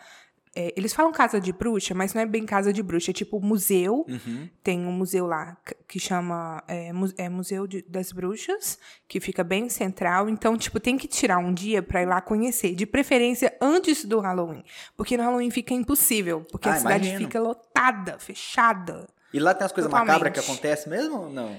É, 0.55 0.73
eles 0.75 0.93
falam 0.93 1.11
casa 1.13 1.39
de 1.39 1.53
bruxa, 1.53 1.93
mas 1.93 2.13
não 2.13 2.21
é 2.21 2.25
bem 2.25 2.45
casa 2.45 2.73
de 2.73 2.83
bruxa, 2.83 3.11
é 3.11 3.13
tipo 3.13 3.39
museu. 3.39 4.05
Uhum. 4.07 4.49
Tem 4.61 4.85
um 4.85 4.91
museu 4.91 5.25
lá 5.25 5.55
que 5.87 5.99
chama 5.99 6.61
é, 6.67 6.91
é 7.17 7.29
Museu 7.29 7.65
de- 7.65 7.81
das 7.87 8.11
Bruxas, 8.11 8.77
que 9.07 9.19
fica 9.19 9.43
bem 9.43 9.69
central. 9.69 10.27
Então, 10.27 10.57
tipo, 10.57 10.79
tem 10.79 10.97
que 10.97 11.07
tirar 11.07 11.37
um 11.37 11.53
dia 11.53 11.81
pra 11.81 12.01
ir 12.01 12.05
lá 12.05 12.19
conhecer. 12.19 12.75
De 12.75 12.85
preferência 12.85 13.55
antes 13.61 14.03
do 14.03 14.19
Halloween. 14.19 14.63
Porque 14.97 15.15
no 15.15 15.23
Halloween 15.23 15.51
fica 15.51 15.73
impossível. 15.73 16.45
Porque 16.51 16.67
Ah, 16.67 16.73
a 16.73 16.77
cidade 16.77 17.07
imagino. 17.07 17.27
fica 17.29 17.39
lotada, 17.39 18.19
fechada. 18.19 19.07
E 19.33 19.39
lá 19.39 19.53
tem 19.53 19.65
as 19.65 19.71
coisas 19.71 19.89
macabras 19.91 20.33
que 20.33 20.39
acontecem 20.39 20.89
mesmo 20.91 21.15
ou 21.17 21.29
não? 21.29 21.49
Não 21.49 21.55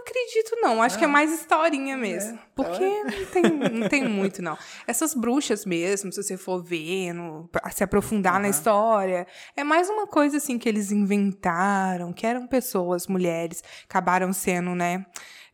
acredito, 0.00 0.56
não. 0.60 0.82
Acho 0.82 0.98
que 0.98 1.04
é 1.04 1.08
mais 1.08 1.32
historinha 1.32 1.96
mesmo. 1.96 2.38
Porque 2.54 3.02
não 3.04 3.26
tem, 3.26 3.42
não 3.80 3.88
tem 3.88 4.08
muito, 4.08 4.40
não. 4.42 4.56
Essas 4.86 5.14
bruxas 5.14 5.64
mesmo, 5.64 6.12
se 6.12 6.22
você 6.22 6.36
for 6.36 6.62
ver, 6.62 7.12
no- 7.12 7.48
pra 7.48 7.70
se 7.70 7.82
aprofundar 7.84 8.38
na 8.40 8.48
história, 8.48 9.26
é 9.56 9.64
mais 9.64 9.88
uma 9.88 10.06
coisa 10.06 10.36
assim 10.36 10.58
que 10.58 10.68
eles 10.68 10.90
inventaram, 10.92 12.12
que 12.12 12.26
eram 12.26 12.46
pessoas, 12.46 13.06
mulheres, 13.06 13.62
acabaram 13.88 14.32
sendo, 14.32 14.74
né? 14.74 15.04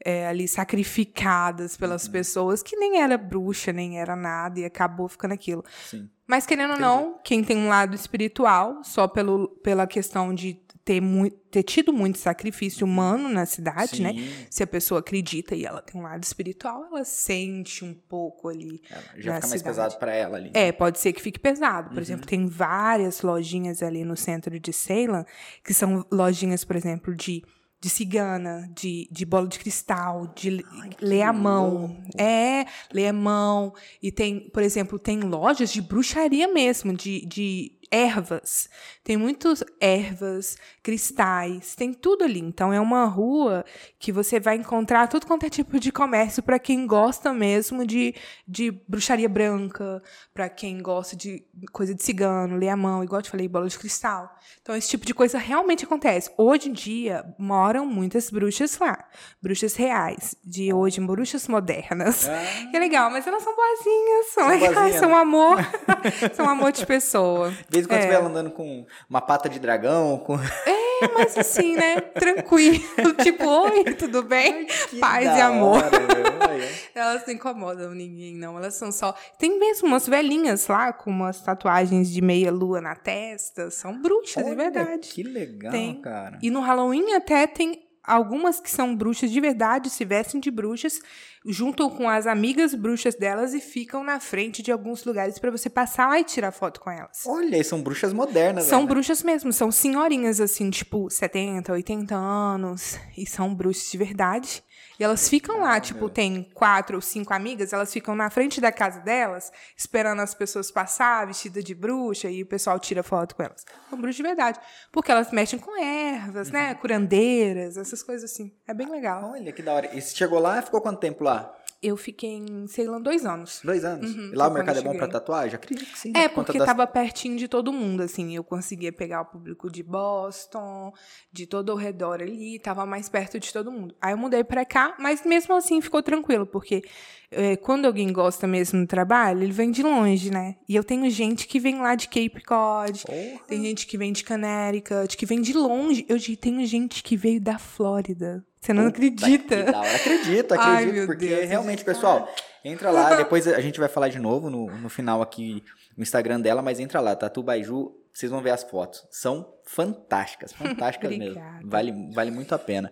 é, 0.04 0.28
ali 0.28 0.46
sacrificadas 0.46 1.76
pelas 1.76 2.06
pessoas 2.06 2.62
que 2.62 2.76
nem 2.76 3.00
era 3.02 3.18
bruxa, 3.18 3.72
nem 3.72 3.98
era 4.00 4.14
nada, 4.14 4.60
e 4.60 4.64
acabou 4.64 5.08
ficando 5.08 5.34
aquilo. 5.34 5.64
Sim. 5.86 6.08
Mas 6.26 6.46
querendo 6.46 6.74
ou 6.74 6.78
não, 6.78 7.18
quem 7.24 7.42
tem 7.42 7.56
um 7.56 7.68
lado 7.68 7.94
espiritual, 7.96 8.84
só 8.84 9.08
pelo, 9.08 9.48
pela 9.62 9.86
questão 9.86 10.32
de 10.34 10.60
ter, 10.88 11.02
ter 11.50 11.62
tido 11.62 11.92
muito 11.92 12.16
sacrifício 12.16 12.86
humano 12.86 13.28
na 13.28 13.44
cidade, 13.44 14.00
né? 14.00 14.14
Sim. 14.14 14.46
Se 14.48 14.62
a 14.62 14.66
pessoa 14.66 15.00
acredita 15.00 15.54
e 15.54 15.66
ela 15.66 15.82
tem 15.82 16.00
um 16.00 16.04
lado 16.04 16.24
espiritual, 16.24 16.86
ela 16.86 17.04
sente 17.04 17.84
um 17.84 17.92
pouco 17.92 18.48
ali. 18.48 18.80
Ela 18.90 19.02
já 19.18 19.32
na 19.32 19.36
fica 19.36 19.48
mais 19.48 19.60
cidade. 19.60 19.62
pesado 19.64 19.98
pra 19.98 20.14
ela 20.14 20.38
ali. 20.38 20.50
É, 20.54 20.72
pode 20.72 20.98
ser 20.98 21.12
que 21.12 21.20
fique 21.20 21.38
pesado. 21.38 21.88
Uhum. 21.88 21.94
Por 21.94 22.02
exemplo, 22.02 22.26
tem 22.26 22.46
várias 22.46 23.20
lojinhas 23.20 23.82
ali 23.82 24.02
no 24.02 24.16
centro 24.16 24.58
de 24.58 24.72
Salem, 24.72 25.26
que 25.62 25.74
são 25.74 26.06
lojinhas, 26.10 26.64
por 26.64 26.74
exemplo, 26.74 27.14
de, 27.14 27.44
de 27.78 27.90
cigana, 27.90 28.66
de, 28.74 29.06
de 29.12 29.26
bola 29.26 29.46
de 29.46 29.58
cristal, 29.58 30.32
de 30.34 30.64
ler 31.02 31.22
a 31.22 31.34
mão. 31.34 32.02
É, 32.16 32.64
ler 32.90 33.08
a 33.08 33.12
mão. 33.12 33.74
E 34.02 34.10
tem, 34.10 34.48
por 34.48 34.62
exemplo, 34.62 34.98
tem 34.98 35.20
lojas 35.20 35.70
de 35.70 35.82
bruxaria 35.82 36.48
mesmo, 36.48 36.94
de, 36.94 37.26
de 37.26 37.77
ervas. 37.90 38.68
Tem 39.02 39.16
muitas 39.16 39.64
ervas, 39.80 40.56
cristais, 40.82 41.74
tem 41.74 41.92
tudo 41.92 42.24
ali. 42.24 42.40
Então 42.40 42.72
é 42.72 42.80
uma 42.80 43.04
rua 43.06 43.64
que 43.98 44.12
você 44.12 44.38
vai 44.38 44.56
encontrar 44.56 45.08
tudo 45.08 45.26
quanto 45.26 45.46
é 45.46 45.50
tipo 45.50 45.78
de 45.78 45.90
comércio 45.92 46.42
para 46.42 46.58
quem 46.58 46.86
gosta 46.86 47.32
mesmo 47.32 47.86
de, 47.86 48.14
de 48.46 48.70
bruxaria 48.86 49.28
branca, 49.28 50.02
para 50.32 50.48
quem 50.48 50.80
gosta 50.82 51.16
de 51.16 51.44
coisa 51.72 51.94
de 51.94 52.02
cigano, 52.02 52.56
ler 52.56 52.68
a 52.68 52.76
mão, 52.76 53.02
igual 53.02 53.20
eu 53.20 53.22
te 53.22 53.30
falei, 53.30 53.48
bola 53.48 53.68
de 53.68 53.78
cristal. 53.78 54.36
Então 54.62 54.76
esse 54.76 54.88
tipo 54.88 55.04
de 55.04 55.14
coisa 55.14 55.38
realmente 55.38 55.84
acontece. 55.84 56.30
Hoje 56.36 56.68
em 56.68 56.72
dia 56.72 57.24
moram 57.38 57.86
muitas 57.86 58.30
bruxas 58.30 58.78
lá, 58.78 59.04
bruxas 59.42 59.74
reais, 59.74 60.34
de 60.44 60.72
hoje, 60.72 61.00
bruxas 61.00 61.48
modernas. 61.48 62.28
Ah. 62.28 62.70
Que 62.70 62.76
é 62.76 62.80
legal, 62.80 63.10
mas 63.10 63.26
elas 63.26 63.42
são 63.42 63.54
boazinhas, 63.54 64.26
são, 64.32 64.44
são 64.44 64.52
legais, 64.52 64.74
boazinha. 64.74 64.98
são 65.00 65.16
amor, 65.16 65.58
são 66.34 66.48
amor 66.48 66.72
de 66.72 66.86
pessoa. 66.86 67.52
Vez 67.78 67.86
em 67.86 67.88
quando 67.88 68.00
é. 68.00 68.02
você 68.02 68.08
vai 68.08 68.30
andando 68.30 68.50
com 68.50 68.86
uma 69.08 69.20
pata 69.20 69.48
de 69.48 69.58
dragão, 69.58 70.18
com... 70.18 70.36
É, 70.36 71.08
mas 71.14 71.38
assim, 71.38 71.76
né? 71.76 72.00
Tranquilo. 72.18 72.82
tipo, 73.22 73.46
oi, 73.46 73.84
tudo 73.94 74.22
bem? 74.22 74.66
Ai, 74.94 75.24
Paz 75.24 75.24
e 75.24 75.40
amor. 75.40 75.84
Hora, 75.84 75.90
elas 76.94 77.26
não 77.26 77.34
incomodam 77.34 77.94
ninguém, 77.94 78.34
não. 78.34 78.56
Elas 78.56 78.74
são 78.74 78.90
só. 78.90 79.14
Tem 79.38 79.58
mesmo 79.58 79.86
umas 79.86 80.06
velhinhas 80.08 80.66
lá 80.66 80.92
com 80.92 81.10
umas 81.10 81.40
tatuagens 81.40 82.10
de 82.10 82.20
meia 82.20 82.50
lua 82.50 82.80
na 82.80 82.96
testa. 82.96 83.70
São 83.70 84.00
bruxas, 84.00 84.44
Olha, 84.44 84.50
de 84.50 84.56
verdade. 84.56 85.08
Que 85.08 85.22
legal, 85.22 85.70
tem. 85.70 86.00
cara. 86.00 86.38
E 86.42 86.50
no 86.50 86.60
Halloween 86.60 87.14
até 87.14 87.46
tem 87.46 87.86
algumas 88.02 88.58
que 88.58 88.70
são 88.70 88.96
bruxas 88.96 89.30
de 89.30 89.40
verdade, 89.40 89.90
se 89.90 90.04
vestem 90.04 90.40
de 90.40 90.50
bruxas, 90.50 90.98
juntam 91.46 91.90
com 91.90 92.08
as 92.08 92.26
amigas 92.26 92.74
bruxas 92.74 93.14
delas 93.14 93.54
e 93.54 93.60
ficam 93.60 94.02
na 94.02 94.20
frente 94.20 94.62
de 94.62 94.72
alguns 94.72 95.04
lugares 95.04 95.38
para 95.38 95.50
você 95.50 95.70
passar 95.70 96.08
lá 96.08 96.18
e 96.18 96.24
tirar 96.24 96.52
foto 96.52 96.80
com 96.80 96.90
elas. 96.90 97.24
Olha, 97.26 97.62
são 97.64 97.82
bruxas 97.82 98.12
modernas. 98.12 98.64
São 98.64 98.82
né? 98.82 98.86
bruxas 98.86 99.22
mesmo, 99.22 99.52
são 99.52 99.70
senhorinhas 99.70 100.40
assim, 100.40 100.70
tipo 100.70 101.10
70, 101.10 101.72
80 101.72 102.14
anos, 102.14 102.98
e 103.16 103.26
são 103.26 103.54
bruxas 103.54 103.90
de 103.90 103.98
verdade. 103.98 104.62
E 104.98 105.04
elas 105.04 105.28
ficam 105.28 105.60
lá, 105.60 105.78
tipo, 105.80 106.08
tem 106.08 106.42
quatro 106.54 106.96
ou 106.96 107.00
cinco 107.00 107.32
amigas, 107.32 107.72
elas 107.72 107.92
ficam 107.92 108.16
na 108.16 108.28
frente 108.30 108.60
da 108.60 108.72
casa 108.72 109.00
delas, 109.00 109.52
esperando 109.76 110.20
as 110.20 110.34
pessoas 110.34 110.70
passar, 110.70 111.26
vestida 111.26 111.62
de 111.62 111.74
bruxa, 111.74 112.28
e 112.28 112.42
o 112.42 112.46
pessoal 112.46 112.78
tira 112.80 113.02
foto 113.02 113.36
com 113.36 113.42
elas. 113.42 113.64
São 113.88 113.98
bruxas 113.98 114.16
de 114.16 114.22
verdade. 114.22 114.60
Porque 114.90 115.12
elas 115.12 115.30
mexem 115.30 115.58
com 115.58 115.80
ervas, 115.80 116.50
né? 116.50 116.74
Curandeiras, 116.74 117.76
essas 117.76 118.02
coisas 118.02 118.30
assim. 118.30 118.52
É 118.66 118.74
bem 118.74 118.90
legal. 118.90 119.30
Olha, 119.32 119.52
que 119.52 119.62
da 119.62 119.72
hora. 119.72 119.96
E 119.96 120.00
você 120.00 120.16
chegou 120.16 120.40
lá, 120.40 120.60
ficou 120.62 120.80
quanto 120.80 120.98
tempo 120.98 121.22
lá? 121.22 121.54
Eu 121.80 121.96
fiquei 121.96 122.30
em 122.30 122.66
Ceilão 122.66 123.00
dois 123.00 123.24
anos. 123.24 123.60
Dois 123.62 123.84
anos? 123.84 124.12
Uhum, 124.12 124.30
e 124.32 124.34
lá 124.34 124.48
o 124.48 124.52
mercado 124.52 124.80
é 124.80 124.82
bom 124.82 124.96
para 124.96 125.06
tatuagem? 125.06 125.54
Acredito 125.54 125.92
que 125.92 125.98
sim. 125.98 126.12
É, 126.14 126.28
porque 126.28 126.58
das... 126.58 126.66
tava 126.66 126.86
pertinho 126.88 127.36
de 127.36 127.46
todo 127.46 127.72
mundo, 127.72 128.02
assim. 128.02 128.34
Eu 128.34 128.42
conseguia 128.42 128.92
pegar 128.92 129.20
o 129.20 129.26
público 129.26 129.70
de 129.70 129.82
Boston, 129.84 130.92
de 131.32 131.46
todo 131.46 131.72
o 131.72 131.76
redor 131.76 132.20
ali, 132.20 132.58
tava 132.58 132.84
mais 132.84 133.08
perto 133.08 133.38
de 133.38 133.52
todo 133.52 133.70
mundo. 133.70 133.94
Aí 134.00 134.12
eu 134.12 134.18
mudei 134.18 134.42
para 134.42 134.64
cá, 134.64 134.96
mas 134.98 135.24
mesmo 135.24 135.54
assim 135.54 135.80
ficou 135.80 136.02
tranquilo, 136.02 136.46
porque 136.46 136.82
é, 137.30 137.56
quando 137.56 137.86
alguém 137.86 138.12
gosta 138.12 138.46
mesmo 138.46 138.80
do 138.80 138.86
trabalho, 138.86 139.42
ele 139.42 139.52
vem 139.52 139.70
de 139.70 139.82
longe, 139.82 140.30
né? 140.30 140.56
E 140.68 140.74
eu 140.74 140.82
tenho 140.82 141.10
gente 141.10 141.46
que 141.46 141.60
vem 141.60 141.80
lá 141.80 141.94
de 141.94 142.08
Cape 142.08 142.42
Cod, 142.44 143.02
Porra. 143.04 143.40
tem 143.46 143.62
gente 143.62 143.86
que 143.86 143.98
vem 143.98 144.12
de 144.12 144.24
Connecticut, 144.24 145.16
que 145.16 145.26
vem 145.26 145.40
de 145.40 145.52
longe. 145.52 146.06
Eu 146.08 146.18
tenho 146.36 146.64
gente 146.66 147.02
que 147.02 147.16
veio 147.16 147.40
da 147.40 147.58
Flórida. 147.58 148.44
Você 148.60 148.72
não 148.72 148.84
Puta 148.84 148.96
acredita? 148.96 149.64
Que 149.64 149.72
da 149.72 149.80
hora. 149.80 149.96
Acredito, 149.96 150.54
acredito. 150.54 150.98
Ai, 150.98 151.06
porque 151.06 151.26
Deus, 151.26 151.48
realmente, 151.48 151.84
pessoal, 151.84 152.28
entra 152.64 152.90
lá, 152.90 153.14
depois 153.16 153.46
a 153.46 153.60
gente 153.60 153.78
vai 153.78 153.88
falar 153.88 154.08
de 154.08 154.18
novo 154.18 154.48
no, 154.48 154.66
no 154.66 154.88
final 154.88 155.22
aqui 155.22 155.62
no 155.96 156.02
Instagram 156.02 156.40
dela, 156.40 156.62
mas 156.62 156.80
entra 156.80 157.00
lá, 157.00 157.14
Tatu 157.14 157.42
Baiju, 157.42 157.92
vocês 158.12 158.32
vão 158.32 158.40
ver 158.40 158.50
as 158.50 158.64
fotos. 158.64 159.06
São 159.10 159.54
fantásticas, 159.64 160.52
fantásticas 160.52 161.16
mesmo. 161.16 161.40
Vale, 161.64 162.10
vale 162.12 162.30
muito 162.30 162.54
a 162.54 162.58
pena. 162.58 162.90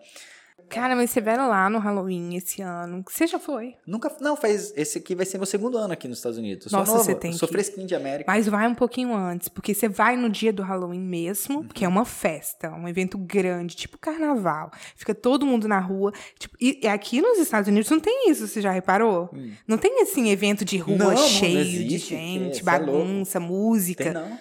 Cara, 0.68 0.96
mas 0.96 1.10
você 1.10 1.20
veio 1.20 1.48
lá 1.48 1.70
no 1.70 1.78
Halloween 1.78 2.34
esse 2.34 2.60
ano. 2.60 3.04
Você 3.08 3.26
já 3.26 3.38
foi? 3.38 3.74
Nunca. 3.86 4.14
Não, 4.20 4.36
faz. 4.36 4.72
Esse 4.76 4.98
aqui 4.98 5.14
vai 5.14 5.24
ser 5.24 5.38
meu 5.38 5.46
segundo 5.46 5.78
ano 5.78 5.92
aqui 5.92 6.08
nos 6.08 6.18
Estados 6.18 6.38
Unidos. 6.38 6.72
Nossa, 6.72 6.86
sou 6.86 6.94
novo, 6.96 7.04
você 7.04 7.14
tem. 7.14 7.32
Sou 7.32 7.46
que... 7.46 7.54
fresquinho 7.54 7.86
de 7.86 7.94
América. 7.94 8.30
Mas 8.30 8.48
vai 8.48 8.66
um 8.66 8.74
pouquinho 8.74 9.14
antes, 9.14 9.48
porque 9.48 9.72
você 9.72 9.88
vai 9.88 10.16
no 10.16 10.28
dia 10.28 10.52
do 10.52 10.62
Halloween 10.62 11.00
mesmo, 11.00 11.58
uhum. 11.58 11.68
que 11.68 11.84
é 11.84 11.88
uma 11.88 12.04
festa, 12.04 12.70
um 12.70 12.88
evento 12.88 13.16
grande, 13.16 13.76
tipo 13.76 13.96
carnaval. 13.98 14.70
Fica 14.96 15.14
todo 15.14 15.46
mundo 15.46 15.68
na 15.68 15.78
rua. 15.78 16.12
Tipo, 16.38 16.56
e 16.60 16.86
aqui 16.88 17.20
nos 17.20 17.38
Estados 17.38 17.68
Unidos 17.68 17.90
não 17.90 18.00
tem 18.00 18.30
isso, 18.30 18.48
você 18.48 18.60
já 18.60 18.70
reparou? 18.70 19.30
Hum. 19.32 19.52
Não 19.68 19.78
tem 19.78 20.02
assim, 20.02 20.30
evento 20.30 20.64
de 20.64 20.78
rua 20.78 20.96
não, 20.96 21.16
cheio 21.16 21.80
não 21.80 21.88
de 21.88 21.98
gente, 21.98 22.60
é, 22.60 22.62
bagunça, 22.62 23.38
é 23.38 23.40
música. 23.40 24.04
Tem, 24.04 24.12
não. 24.12 24.38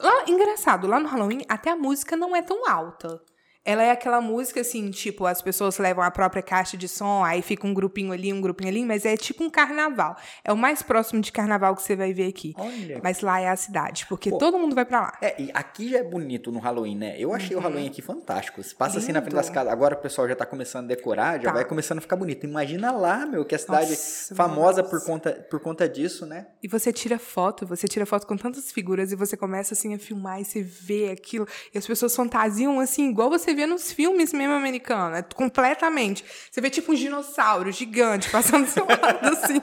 Lá, 0.00 0.24
engraçado, 0.28 0.86
lá 0.86 1.00
no 1.00 1.08
Halloween 1.08 1.42
até 1.48 1.70
a 1.70 1.76
música 1.76 2.16
não 2.16 2.34
é 2.34 2.42
tão 2.42 2.68
alta. 2.68 3.20
Ela 3.66 3.82
é 3.82 3.90
aquela 3.90 4.20
música 4.20 4.60
assim, 4.60 4.88
tipo, 4.92 5.26
as 5.26 5.42
pessoas 5.42 5.76
levam 5.78 6.04
a 6.04 6.10
própria 6.10 6.40
caixa 6.40 6.76
de 6.76 6.88
som, 6.88 7.24
aí 7.24 7.42
fica 7.42 7.66
um 7.66 7.74
grupinho 7.74 8.12
ali, 8.12 8.32
um 8.32 8.40
grupinho 8.40 8.70
ali, 8.70 8.84
mas 8.84 9.04
é 9.04 9.16
tipo 9.16 9.42
um 9.42 9.50
carnaval. 9.50 10.16
É 10.44 10.52
o 10.52 10.56
mais 10.56 10.82
próximo 10.82 11.20
de 11.20 11.32
carnaval 11.32 11.74
que 11.74 11.82
você 11.82 11.96
vai 11.96 12.12
ver 12.12 12.28
aqui. 12.28 12.54
Olha. 12.56 13.00
Mas 13.02 13.20
lá 13.22 13.40
é 13.40 13.48
a 13.48 13.56
cidade, 13.56 14.06
porque 14.08 14.30
Pô, 14.30 14.38
todo 14.38 14.56
mundo 14.56 14.72
vai 14.72 14.84
para 14.84 15.00
lá. 15.00 15.18
É, 15.20 15.42
e 15.42 15.50
aqui 15.52 15.88
já 15.88 15.98
é 15.98 16.04
bonito 16.04 16.52
no 16.52 16.60
Halloween, 16.60 16.96
né? 16.96 17.16
Eu 17.18 17.34
achei 17.34 17.56
uhum. 17.56 17.62
o 17.62 17.64
Halloween 17.64 17.88
aqui 17.88 18.00
fantástico. 18.00 18.62
Você 18.62 18.72
passa 18.72 18.92
Lindo. 18.92 19.04
assim 19.04 19.12
na 19.12 19.20
frente 19.20 19.34
das 19.34 19.50
casas, 19.50 19.72
agora 19.72 19.96
o 19.96 19.98
pessoal 19.98 20.28
já 20.28 20.36
tá 20.36 20.46
começando 20.46 20.84
a 20.84 20.88
decorar, 20.88 21.38
já 21.38 21.48
tá. 21.48 21.52
vai 21.52 21.64
começando 21.64 21.98
a 21.98 22.00
ficar 22.00 22.14
bonito. 22.14 22.46
Imagina 22.46 22.92
lá, 22.92 23.26
meu, 23.26 23.44
que 23.44 23.56
a 23.56 23.58
cidade 23.58 23.90
nossa, 23.90 24.32
famosa 24.32 24.84
por 24.84 25.04
conta, 25.04 25.32
por 25.50 25.58
conta 25.58 25.88
disso, 25.88 26.24
né? 26.24 26.46
E 26.62 26.68
você 26.68 26.92
tira 26.92 27.18
foto, 27.18 27.66
você 27.66 27.88
tira 27.88 28.06
foto 28.06 28.28
com 28.28 28.36
tantas 28.36 28.70
figuras 28.70 29.10
e 29.10 29.16
você 29.16 29.36
começa 29.36 29.74
assim 29.74 29.92
a 29.92 29.98
filmar 29.98 30.40
e 30.40 30.44
você 30.44 30.62
vê 30.62 31.10
aquilo. 31.10 31.48
E 31.74 31.78
as 31.78 31.86
pessoas 31.86 32.14
fantasiam 32.14 32.78
assim, 32.78 33.10
igual 33.10 33.28
você 33.28 33.55
vê 33.56 33.66
nos 33.66 33.90
filmes 33.90 34.32
mesmo 34.32 34.54
americanos, 34.54 35.18
é 35.18 35.22
completamente. 35.22 36.24
Você 36.50 36.60
vê 36.60 36.70
tipo 36.70 36.92
um 36.92 36.94
dinossauro 36.94 37.72
gigante 37.72 38.30
passando 38.30 38.66
do 38.66 38.70
seu 38.70 38.86
lado, 38.86 39.26
assim, 39.26 39.60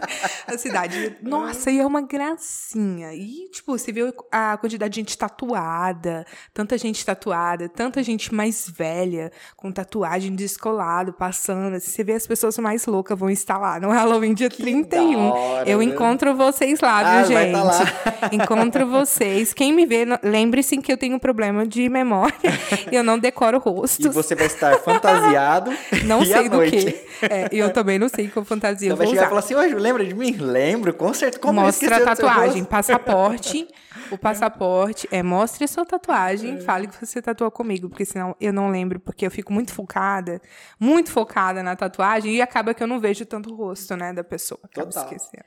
a 0.47 0.57
cidade. 0.57 1.17
Nossa, 1.21 1.71
e 1.71 1.79
é 1.79 1.85
uma 1.85 2.01
gracinha. 2.01 3.13
E, 3.13 3.49
tipo, 3.51 3.77
você 3.77 3.91
vê 3.91 4.01
a 4.31 4.57
quantidade 4.57 4.93
de 4.93 4.99
gente 4.99 5.17
tatuada, 5.17 6.25
tanta 6.53 6.77
gente 6.77 7.05
tatuada, 7.05 7.69
tanta 7.69 8.03
gente 8.03 8.33
mais 8.33 8.69
velha, 8.69 9.31
com 9.55 9.71
tatuagem 9.71 10.35
descolado, 10.35 11.13
passando. 11.13 11.75
Assim, 11.75 11.91
você 11.91 12.03
vê 12.03 12.13
as 12.13 12.27
pessoas 12.27 12.57
mais 12.57 12.85
loucas 12.85 13.17
vão 13.17 13.29
estar 13.29 13.57
lá 13.57 13.79
no 13.79 13.89
Halloween 13.89 14.33
dia 14.33 14.49
que 14.49 14.61
31. 14.61 15.29
Hora, 15.29 15.69
Eu 15.69 15.81
encontro 15.81 16.35
vocês 16.35 16.79
lá, 16.79 16.99
ah, 16.99 17.23
viu, 17.23 17.37
gente? 17.37 17.51
Tá 17.51 17.63
lá. 17.63 17.83
Encontro 18.31 18.87
vocês. 18.87 19.53
Quem 19.53 19.71
me 19.71 19.85
vê, 19.85 20.05
lembre-se 20.23 20.77
que 20.77 20.91
eu 20.91 20.97
tenho 20.97 21.15
um 21.15 21.19
problema 21.19 21.65
de 21.65 21.87
memória. 21.89 22.33
eu 22.91 23.03
não 23.03 23.17
decoro 23.17 23.59
rostos 23.83 24.13
você 24.13 24.35
vai 24.35 24.47
estar 24.47 24.79
fantasiado. 24.79 25.71
Não 26.05 26.23
sei 26.25 26.49
do 26.49 26.61
que. 26.63 27.05
É, 27.21 27.49
eu 27.51 27.71
também 27.71 27.99
não 27.99 28.09
sei 28.09 28.27
qual 28.27 28.43
fantasia 28.43 28.87
então 28.87 28.93
eu 28.93 28.97
vou 28.97 29.05
vai 29.05 29.07
chegar 29.07 29.27
usar. 29.27 29.43
e 29.43 29.55
falar 29.55 29.63
assim, 29.63 29.75
lembra 29.75 30.05
de 30.05 30.13
mim? 30.13 30.35
Lembro, 30.37 30.93
com 30.93 31.13
certeza. 31.13 31.41
Como 31.41 31.61
Mostra 31.61 31.97
a 31.97 32.01
tatuagem, 32.01 32.63
passaporte. 32.63 33.67
O 34.11 34.17
passaporte 34.19 35.07
é 35.11 35.23
mostre 35.23 35.63
a 35.63 35.67
sua 35.67 35.85
tatuagem, 35.85 36.55
é. 36.55 36.61
fale 36.61 36.87
que 36.87 37.05
você 37.05 37.21
tatuou 37.21 37.49
comigo, 37.51 37.89
porque 37.89 38.05
senão 38.05 38.35
eu 38.39 38.51
não 38.51 38.69
lembro, 38.69 38.99
porque 38.99 39.25
eu 39.25 39.31
fico 39.31 39.53
muito 39.53 39.73
focada, 39.73 40.41
muito 40.79 41.11
focada 41.11 41.63
na 41.63 41.75
tatuagem 41.75 42.35
e 42.35 42.41
acaba 42.41 42.73
que 42.73 42.83
eu 42.83 42.87
não 42.87 42.99
vejo 42.99 43.25
tanto 43.25 43.51
o 43.51 43.55
rosto, 43.55 43.95
né, 43.95 44.11
da 44.13 44.23
pessoa. 44.23 44.59
Total. 44.73 45.03
esquecendo. 45.03 45.45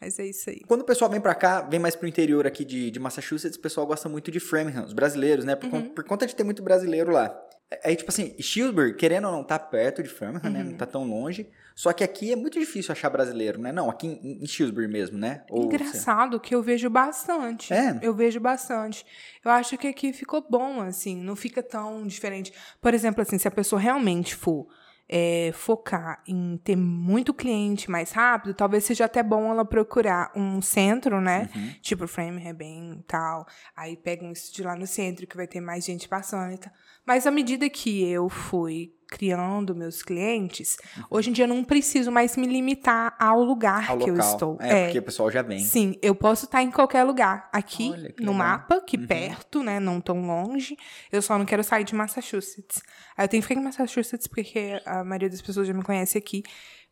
Mas 0.00 0.18
é 0.18 0.26
isso 0.26 0.50
aí. 0.50 0.60
Quando 0.66 0.82
o 0.82 0.84
pessoal 0.84 1.10
vem 1.10 1.20
para 1.20 1.34
cá, 1.34 1.62
vem 1.62 1.80
mais 1.80 1.96
pro 1.96 2.06
interior 2.06 2.46
aqui 2.46 2.64
de, 2.64 2.90
de 2.90 3.00
Massachusetts, 3.00 3.56
o 3.56 3.60
pessoal 3.60 3.86
gosta 3.86 4.08
muito 4.08 4.30
de 4.30 4.38
Framingham, 4.38 4.84
os 4.84 4.92
brasileiros, 4.92 5.44
né? 5.44 5.56
Por, 5.56 5.72
uhum. 5.72 5.88
por 5.88 6.04
conta 6.04 6.26
de 6.26 6.36
ter 6.36 6.44
muito 6.44 6.62
brasileiro 6.62 7.10
lá. 7.10 7.34
Aí, 7.82 7.96
tipo 7.96 8.10
assim, 8.10 8.34
Shrewsbury, 8.40 8.94
querendo 8.94 9.26
ou 9.26 9.32
não, 9.32 9.42
tá 9.42 9.58
perto 9.58 10.02
de 10.02 10.08
Framingham, 10.08 10.44
uhum. 10.44 10.52
né? 10.52 10.62
Não 10.62 10.70
uhum. 10.72 10.76
tá 10.76 10.86
tão 10.86 11.04
longe. 11.04 11.48
Só 11.74 11.92
que 11.92 12.04
aqui 12.04 12.32
é 12.32 12.36
muito 12.36 12.58
difícil 12.58 12.92
achar 12.92 13.10
brasileiro, 13.10 13.60
né? 13.60 13.72
Não, 13.72 13.90
aqui 13.90 14.06
em, 14.06 14.42
em 14.42 14.88
mesmo, 14.88 15.18
né? 15.18 15.44
Ou, 15.50 15.64
Engraçado 15.64 16.40
que 16.40 16.54
eu 16.54 16.62
vejo 16.62 16.88
bastante. 16.88 17.74
É? 17.74 17.98
Eu 18.00 18.14
vejo 18.14 18.38
bastante. 18.40 19.04
Eu 19.44 19.50
acho 19.50 19.76
que 19.76 19.88
aqui 19.88 20.12
ficou 20.12 20.46
bom, 20.48 20.80
assim, 20.80 21.16
não 21.16 21.34
fica 21.34 21.62
tão 21.62 22.06
diferente. 22.06 22.52
Por 22.80 22.94
exemplo, 22.94 23.20
assim, 23.20 23.36
se 23.36 23.48
a 23.48 23.50
pessoa 23.50 23.80
realmente 23.80 24.34
for 24.34 24.68
é, 25.08 25.50
focar 25.52 26.22
em 26.26 26.56
ter 26.58 26.76
muito 26.76 27.32
cliente 27.32 27.90
mais 27.90 28.10
rápido, 28.10 28.54
talvez 28.54 28.84
seja 28.84 29.04
até 29.04 29.22
bom 29.22 29.50
ela 29.50 29.64
procurar 29.64 30.32
um 30.34 30.60
centro, 30.62 31.20
né? 31.20 31.48
Uhum. 31.54 31.74
Tipo 31.80 32.06
Frame 32.06 32.52
bem 32.52 33.04
tal. 33.06 33.46
Aí 33.76 33.96
pega 33.96 34.24
um 34.24 34.32
estúdio 34.32 34.64
lá 34.64 34.76
no 34.76 34.86
centro 34.86 35.26
que 35.26 35.36
vai 35.36 35.46
ter 35.46 35.60
mais 35.60 35.84
gente 35.84 36.08
passando 36.08 36.54
e 36.54 36.58
tal. 36.58 36.72
Mas 37.06 37.24
à 37.26 37.30
medida 37.30 37.70
que 37.70 38.02
eu 38.02 38.28
fui 38.28 38.92
criando 39.08 39.74
meus 39.74 40.02
clientes, 40.02 40.76
hoje 41.10 41.30
em 41.30 41.32
dia 41.32 41.44
eu 41.44 41.48
não 41.48 41.62
preciso 41.64 42.10
mais 42.10 42.36
me 42.36 42.46
limitar 42.46 43.14
ao 43.18 43.42
lugar 43.42 43.90
Ao 43.90 43.98
que 43.98 44.10
eu 44.10 44.14
local. 44.14 44.32
estou. 44.32 44.56
É, 44.60 44.84
porque 44.84 44.98
o 44.98 45.02
pessoal 45.02 45.30
já 45.30 45.42
vem. 45.42 45.58
Sim, 45.60 45.96
eu 46.02 46.14
posso 46.14 46.46
estar 46.46 46.62
em 46.62 46.70
qualquer 46.70 47.04
lugar. 47.04 47.48
Aqui 47.52 47.90
Olha, 47.92 48.12
que 48.12 48.22
no 48.22 48.32
legal. 48.32 48.46
mapa, 48.48 48.74
aqui 48.76 48.96
Uhum. 48.96 49.06
perto, 49.06 49.62
né? 49.62 49.78
Não 49.80 50.00
tão 50.00 50.20
longe. 50.26 50.76
Eu 51.12 51.22
só 51.22 51.38
não 51.38 51.44
quero 51.44 51.62
sair 51.64 51.84
de 51.84 51.94
Massachusetts. 51.94 52.82
Aí 53.16 53.24
eu 53.24 53.28
tenho 53.28 53.42
que 53.42 53.48
ficar 53.48 53.60
em 53.60 53.64
Massachusetts 53.64 54.26
porque 54.26 54.80
a 54.84 55.04
maioria 55.04 55.30
das 55.30 55.40
pessoas 55.42 55.66
já 55.68 55.72
me 55.74 55.82
conhece 55.82 56.18
aqui. 56.18 56.42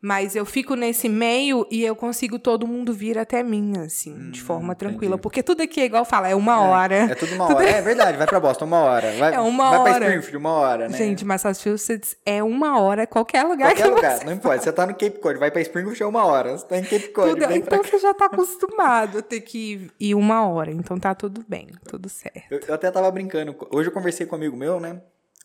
Mas 0.06 0.36
eu 0.36 0.44
fico 0.44 0.74
nesse 0.74 1.08
meio 1.08 1.66
e 1.70 1.82
eu 1.82 1.96
consigo 1.96 2.38
todo 2.38 2.66
mundo 2.66 2.92
vir 2.92 3.16
até 3.16 3.42
mim, 3.42 3.72
assim, 3.78 4.30
de 4.30 4.42
forma 4.42 4.74
tranquila. 4.74 5.02
Hum, 5.02 5.06
entendi. 5.14 5.22
Porque 5.22 5.42
tudo 5.42 5.62
aqui 5.62 5.80
é 5.80 5.86
igual 5.86 6.04
fala, 6.04 6.28
é 6.28 6.34
uma 6.34 6.60
hora. 6.60 6.94
É 7.10 7.14
tudo 7.14 7.34
uma 7.34 7.46
hora. 7.46 7.64
É 7.70 7.80
verdade, 7.80 8.18
vai 8.18 8.26
pra 8.26 8.38
Boston 8.38 8.66
uma 8.66 8.80
hora. 8.80 9.12
Vai, 9.12 9.32
É 9.34 9.40
uma 9.40 9.70
vai 9.70 9.78
hora. 9.78 9.90
pra 9.94 10.00
Springfield 10.08 10.36
uma 10.36 10.50
hora, 10.52 10.88
né? 10.90 10.98
Gente, 10.98 11.24
Massachusetts 11.24 12.03
é 12.26 12.42
uma 12.42 12.80
hora, 12.80 13.06
qualquer 13.06 13.42
lugar 13.44 13.70
Qualquer 13.70 13.82
que 13.84 13.88
lugar, 13.94 14.18
você 14.18 14.24
não 14.24 14.32
importa. 14.32 14.62
Você 14.62 14.72
tá 14.72 14.86
no 14.86 14.92
Cape 14.92 15.18
Cod, 15.18 15.38
vai 15.38 15.50
pra 15.50 15.60
Springfield 15.60 16.02
é 16.02 16.06
uma 16.06 16.24
hora. 16.24 16.56
Você 16.56 16.66
tá 16.66 16.76
em 16.78 16.82
Cape 16.84 17.08
Cod, 17.08 17.30
Tudo- 17.40 17.52
então 17.52 17.82
você 17.82 17.98
já 17.98 18.12
tá 18.14 18.26
acostumado 18.26 19.18
a 19.18 19.22
ter 19.22 19.40
que 19.40 19.90
ir 19.98 20.14
uma 20.14 20.46
hora. 20.46 20.70
Então 20.70 20.98
tá 20.98 21.14
tudo 21.14 21.44
bem, 21.48 21.68
tudo 21.88 22.08
certo. 22.08 22.42
Eu, 22.50 22.60
eu 22.68 22.74
até 22.74 22.90
tava 22.90 23.10
brincando. 23.10 23.56
Hoje 23.70 23.88
eu 23.88 23.92
conversei 23.92 24.26
com 24.26 24.34
um 24.34 24.38
amigo 24.38 24.56
meu, 24.56 24.78
né? 24.80 25.00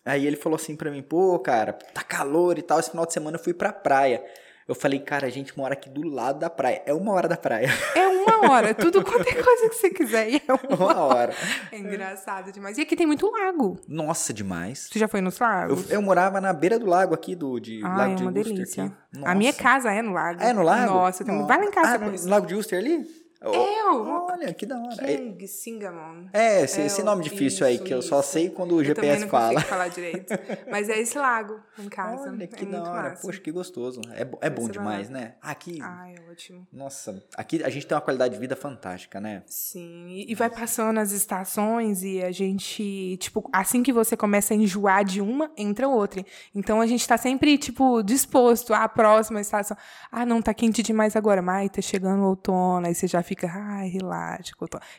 Aí 0.05 0.25
ele 0.25 0.35
falou 0.37 0.55
assim 0.55 0.75
pra 0.75 0.89
mim, 0.89 1.01
pô, 1.01 1.37
cara, 1.39 1.73
tá 1.73 2.01
calor 2.03 2.57
e 2.57 2.61
tal. 2.61 2.79
Esse 2.79 2.89
final 2.91 3.05
de 3.05 3.13
semana 3.13 3.37
eu 3.37 3.43
fui 3.43 3.53
pra 3.53 3.71
praia. 3.73 4.23
Eu 4.69 4.75
falei, 4.75 4.99
cara, 4.99 5.25
a 5.25 5.29
gente 5.31 5.57
mora 5.57 5.73
aqui 5.73 5.89
do 5.89 6.07
lado 6.07 6.37
da 6.37 6.47
praia. 6.47 6.83
É 6.85 6.93
uma 6.93 7.11
hora 7.11 7.27
da 7.27 7.35
praia. 7.35 7.67
É 7.95 8.07
uma 8.07 8.51
hora, 8.53 8.71
tudo 8.71 9.03
quanto 9.03 9.27
é 9.27 9.33
coisa 9.33 9.67
que 9.67 9.73
você 9.75 9.89
quiser. 9.89 10.35
É 10.47 10.53
uma 10.53 10.75
uma 10.91 10.99
hora. 11.05 11.33
É 11.71 11.77
engraçado 11.79 12.51
demais. 12.51 12.77
E 12.77 12.81
aqui 12.81 12.95
tem 12.95 13.07
muito 13.07 13.25
lago. 13.31 13.79
Nossa, 13.87 14.31
demais. 14.31 14.87
Você 14.91 14.99
já 14.99 15.07
foi 15.07 15.21
nos 15.21 15.39
Eu, 15.39 15.47
lagos? 15.47 15.89
eu 15.89 16.01
morava 16.03 16.39
na 16.39 16.53
beira 16.53 16.77
do 16.77 16.85
lago 16.85 17.15
aqui, 17.15 17.33
do 17.35 17.59
de 17.59 17.81
Ah, 17.83 17.97
Lago 17.97 18.11
é 18.11 18.15
de 18.15 18.21
uma 18.21 18.31
delícia. 18.31 18.85
aqui. 18.85 19.23
A 19.25 19.33
minha 19.33 19.51
casa 19.53 19.91
é 19.91 20.03
no 20.03 20.11
lago. 20.13 20.39
É 20.43 20.53
no 20.53 20.61
lago? 20.61 20.93
Nossa, 20.93 21.25
tem... 21.25 21.47
Vai 21.47 21.57
lá 21.57 21.65
em 21.65 21.71
casa 21.71 21.95
ah, 21.95 21.97
no 21.97 22.29
Lago 22.29 22.45
de 22.45 22.53
Worcester 22.53 22.77
ali? 22.77 23.18
Eu? 23.41 24.05
Olha, 24.29 24.53
que 24.53 24.65
da 24.65 24.77
hora. 24.77 25.09
É- 25.11 25.17
King 25.17 25.47
Singamon. 25.47 26.25
É, 26.33 26.63
esse, 26.63 26.81
É, 26.81 26.85
esse 26.85 27.01
nome 27.03 27.23
difícil 27.23 27.65
aí, 27.65 27.75
isso, 27.75 27.83
que 27.85 27.93
eu 27.93 28.01
só 28.01 28.19
isso. 28.19 28.29
sei 28.31 28.49
quando 28.49 28.75
o 28.75 28.81
Eu 28.83 28.93
também 28.93 29.11
GPS 29.11 29.21
não 29.21 29.29
fala. 29.29 29.61
falar 29.61 29.87
direito. 29.87 30.33
Mas 30.69 30.89
é 30.89 30.99
esse 30.99 31.17
lago 31.17 31.59
em 31.77 31.87
casa. 31.87 32.29
Olha, 32.31 32.47
que 32.47 32.65
é 32.65 32.67
da 32.67 32.81
hora. 32.83 33.09
massa. 33.09 33.21
Poxa, 33.21 33.39
que 33.39 33.51
gostoso. 33.51 34.01
É, 34.13 34.27
é 34.41 34.49
bom 34.49 34.67
demais, 34.67 35.09
né? 35.09 35.35
Aqui, 35.41 35.79
Ai, 35.81 36.15
é 36.17 36.31
ótimo. 36.31 36.67
nossa, 36.71 37.23
aqui 37.37 37.63
a 37.63 37.69
gente 37.69 37.87
tem 37.87 37.95
uma 37.95 38.01
qualidade 38.01 38.33
de 38.33 38.39
vida 38.39 38.55
fantástica, 38.55 39.21
né? 39.21 39.43
Sim, 39.47 40.07
e- 40.09 40.31
e 40.31 40.35
vai 40.35 40.49
passando 40.49 40.99
as 40.99 41.11
estações 41.11 42.03
e 42.03 42.21
a 42.21 42.31
gente, 42.31 43.17
tipo, 43.17 43.47
assim 43.53 43.81
que 43.81 43.93
você 43.93 44.17
começa 44.17 44.53
a 44.53 44.57
enjoar 44.57 45.03
de 45.05 45.21
uma, 45.21 45.49
entra 45.57 45.87
outra. 45.87 46.25
Então 46.53 46.81
a 46.81 46.87
gente 46.87 47.07
tá 47.07 47.17
sempre, 47.17 47.57
tipo, 47.57 48.03
disposto 48.03 48.73
à 48.73 48.87
próxima 48.89 49.39
estação. 49.39 49.77
Ah, 50.11 50.25
não, 50.25 50.41
tá 50.41 50.53
quente 50.53 50.83
demais 50.83 51.15
agora, 51.15 51.41
mas 51.41 51.69
tá 51.69 51.81
chegando 51.81 52.21
o 52.23 52.27
outono, 52.29 52.85
aí 52.85 52.93
você 52.93 53.07
já 53.07 53.23
fica, 53.29 53.47
ai, 53.53 53.87
relaxa. 53.87 54.51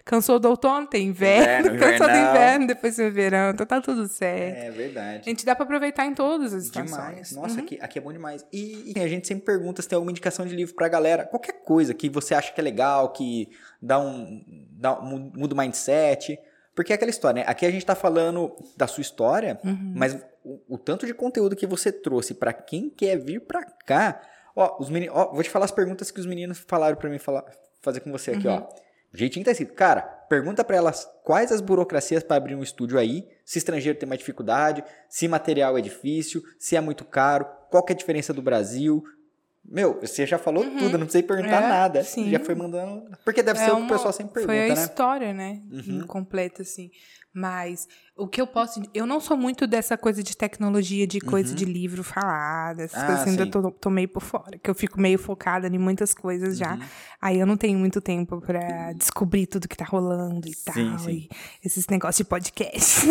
Cansou 0.05 0.39
do 0.39 0.49
outono, 0.49 0.87
tem 0.87 1.09
inverno, 1.09 1.69
Inverno, 1.75 1.79
cansou 1.79 2.07
do 2.07 2.13
invernal. 2.13 2.35
inverno, 2.37 2.67
depois 2.67 2.97
tem 2.97 3.11
verão, 3.11 3.51
então 3.51 3.67
tá 3.67 3.81
tudo 3.81 4.09
certo. 4.09 4.57
É 4.57 4.71
verdade. 4.71 5.23
A 5.27 5.29
gente 5.29 5.45
dá 5.45 5.55
pra 5.55 5.65
aproveitar 5.65 6.07
em 6.07 6.15
todas 6.15 6.55
as 6.55 6.65
estações. 6.65 6.91
Demais. 6.91 7.33
Nossa, 7.33 7.61
aqui, 7.61 7.79
aqui 7.81 7.99
é 7.99 8.03
bom 8.03 8.13
demais. 8.13 8.47
E, 8.53 8.95
e 8.97 9.01
a 9.01 9.07
gente 9.09 9.27
sempre 9.29 9.45
pergunta 9.45 9.83
se 9.83 9.89
tem 9.89 9.97
alguma 9.97 10.11
indicação 10.11 10.47
de 10.47 10.57
livro 10.57 10.75
pra 10.75 10.89
galera. 10.89 11.25
Qualquer 11.27 11.63
coisa 11.65 11.93
que 11.93 12.09
você 12.09 12.35
acha 12.35 12.53
que 12.53 12.61
é 12.61 12.65
legal, 12.65 13.13
que 13.13 13.49
dá 13.83 13.99
um, 13.99 14.43
dá 14.73 14.99
um 14.99 15.31
muda 15.37 15.55
o 15.55 15.59
mindset. 15.59 16.39
Porque 16.75 16.93
é 16.93 16.95
aquela 16.95 17.11
história, 17.11 17.43
né? 17.43 17.49
Aqui 17.49 17.67
a 17.67 17.71
gente 17.71 17.85
tá 17.85 17.95
falando 17.95 18.55
da 18.77 18.87
sua 18.87 19.03
história, 19.03 19.59
Uhum. 19.65 19.93
mas 19.97 20.17
o, 20.45 20.61
o 20.69 20.79
tanto 20.79 21.05
de 21.05 21.13
conteúdo 21.13 21.55
que 21.57 21.67
você 21.67 21.91
trouxe 21.93 22.33
pra 22.33 22.53
quem 22.53 22.89
quer 22.89 23.19
vir 23.19 23.41
pra 23.41 23.65
cá. 23.65 24.23
Ó, 24.57 24.77
os 24.81 24.89
meninos, 24.89 25.15
ó, 25.17 25.33
vou 25.33 25.43
te 25.43 25.51
falar 25.51 25.65
as 25.67 25.71
perguntas 25.71 26.11
que 26.11 26.19
os 26.21 26.27
meninos 26.27 26.59
falaram 26.67 26.97
pra 26.97 27.11
mim 27.11 27.19
falar, 27.19 27.45
fazer 27.81 28.01
com 28.01 28.11
você 28.13 28.33
aqui, 28.33 28.47
Uhum. 28.47 28.55
ó. 28.55 28.69
O 29.13 29.17
jeitinho 29.17 29.45
tá 29.45 29.51
escrito. 29.51 29.75
Cara, 29.75 30.03
pergunta 30.03 30.63
pra 30.63 30.77
elas 30.77 31.05
quais 31.25 31.51
as 31.51 31.61
burocracias 31.61 32.23
pra 32.23 32.37
abrir 32.37 32.55
um 32.55 32.63
estúdio 32.63 32.99
aí, 32.99 33.27
se 33.45 33.59
estrangeiro 33.59 33.99
tem 33.99 34.09
mais 34.09 34.21
dificuldade, 34.21 34.85
se 35.09 35.27
material 35.27 35.77
é 35.77 35.81
difícil, 35.81 36.43
se 36.59 36.77
é 36.77 36.81
muito 36.81 37.05
caro, 37.05 37.45
qual 37.71 37.83
que 37.83 37.93
é 37.93 37.95
a 37.95 37.99
diferença 37.99 38.33
do 38.33 38.41
Brasil. 38.41 39.03
Meu, 39.65 40.01
você 40.01 40.25
já 40.27 40.39
falou 40.39 40.65
tudo, 40.65 40.93
não 40.93 41.01
precisei 41.07 41.23
perguntar 41.23 41.63
É, 41.63 41.69
nada. 41.69 42.03
sim. 42.05 42.31
Já 42.31 42.39
foi 42.41 42.55
mandando. 42.55 43.11
Porque 43.25 43.43
deve 43.43 43.59
É 43.61 43.65
ser 43.65 43.71
o 43.73 43.75
que 43.75 43.81
o 43.81 43.85
uma- 43.85 43.89
pessoal 43.93 44.13
sempre 44.13 44.33
Foi 44.33 44.43
a 44.45 44.47
pergunta, 44.63 44.81
né? 44.81 44.87
história, 44.87 45.33
né? 45.35 45.61
Uhum. 45.71 46.07
Completa, 46.07 46.63
assim. 46.63 46.91
Mas 47.33 47.87
o 48.17 48.27
que 48.27 48.41
eu 48.41 48.47
posso. 48.47 48.83
Eu 48.93 49.07
não 49.07 49.21
sou 49.21 49.37
muito 49.37 49.67
dessa 49.67 49.97
coisa 49.97 50.23
de 50.23 50.37
tecnologia, 50.37 51.07
de 51.07 51.21
coisa 51.21 51.55
de 51.55 51.65
livro 51.65 52.03
falada, 52.03 52.83
essas 52.83 52.97
Uhum. 52.99 53.03
Ah, 53.03 53.07
coisas 53.07 53.23
assim, 53.23 53.31
ainda 53.31 53.45
sim. 53.45 53.51
tô, 53.51 53.71
tô 53.71 53.89
meio 53.91 54.09
por 54.09 54.21
fora. 54.23 54.59
Que 54.59 54.69
eu 54.69 54.75
fico 54.75 55.01
meio 55.01 55.19
focada 55.19 55.69
em 55.69 55.79
muitas 55.79 56.13
coisas 56.13 56.59
já. 56.59 56.75
Uhum. 56.75 56.81
Aí 57.21 57.39
eu 57.39 57.47
não 57.47 57.57
tenho 57.57 57.79
muito 57.79 58.01
tempo 58.01 58.41
pra 58.41 58.93
descobrir 58.95 59.47
tudo 59.47 59.69
que 59.69 59.77
tá 59.77 59.85
rolando 59.85 60.49
e 60.49 60.55
tal. 60.55 60.75
Sim, 60.75 60.99
sim. 60.99 61.29
E 61.63 61.67
esses 61.67 61.87
negócios 61.87 62.19
de 62.19 62.25
podcast. 62.25 63.07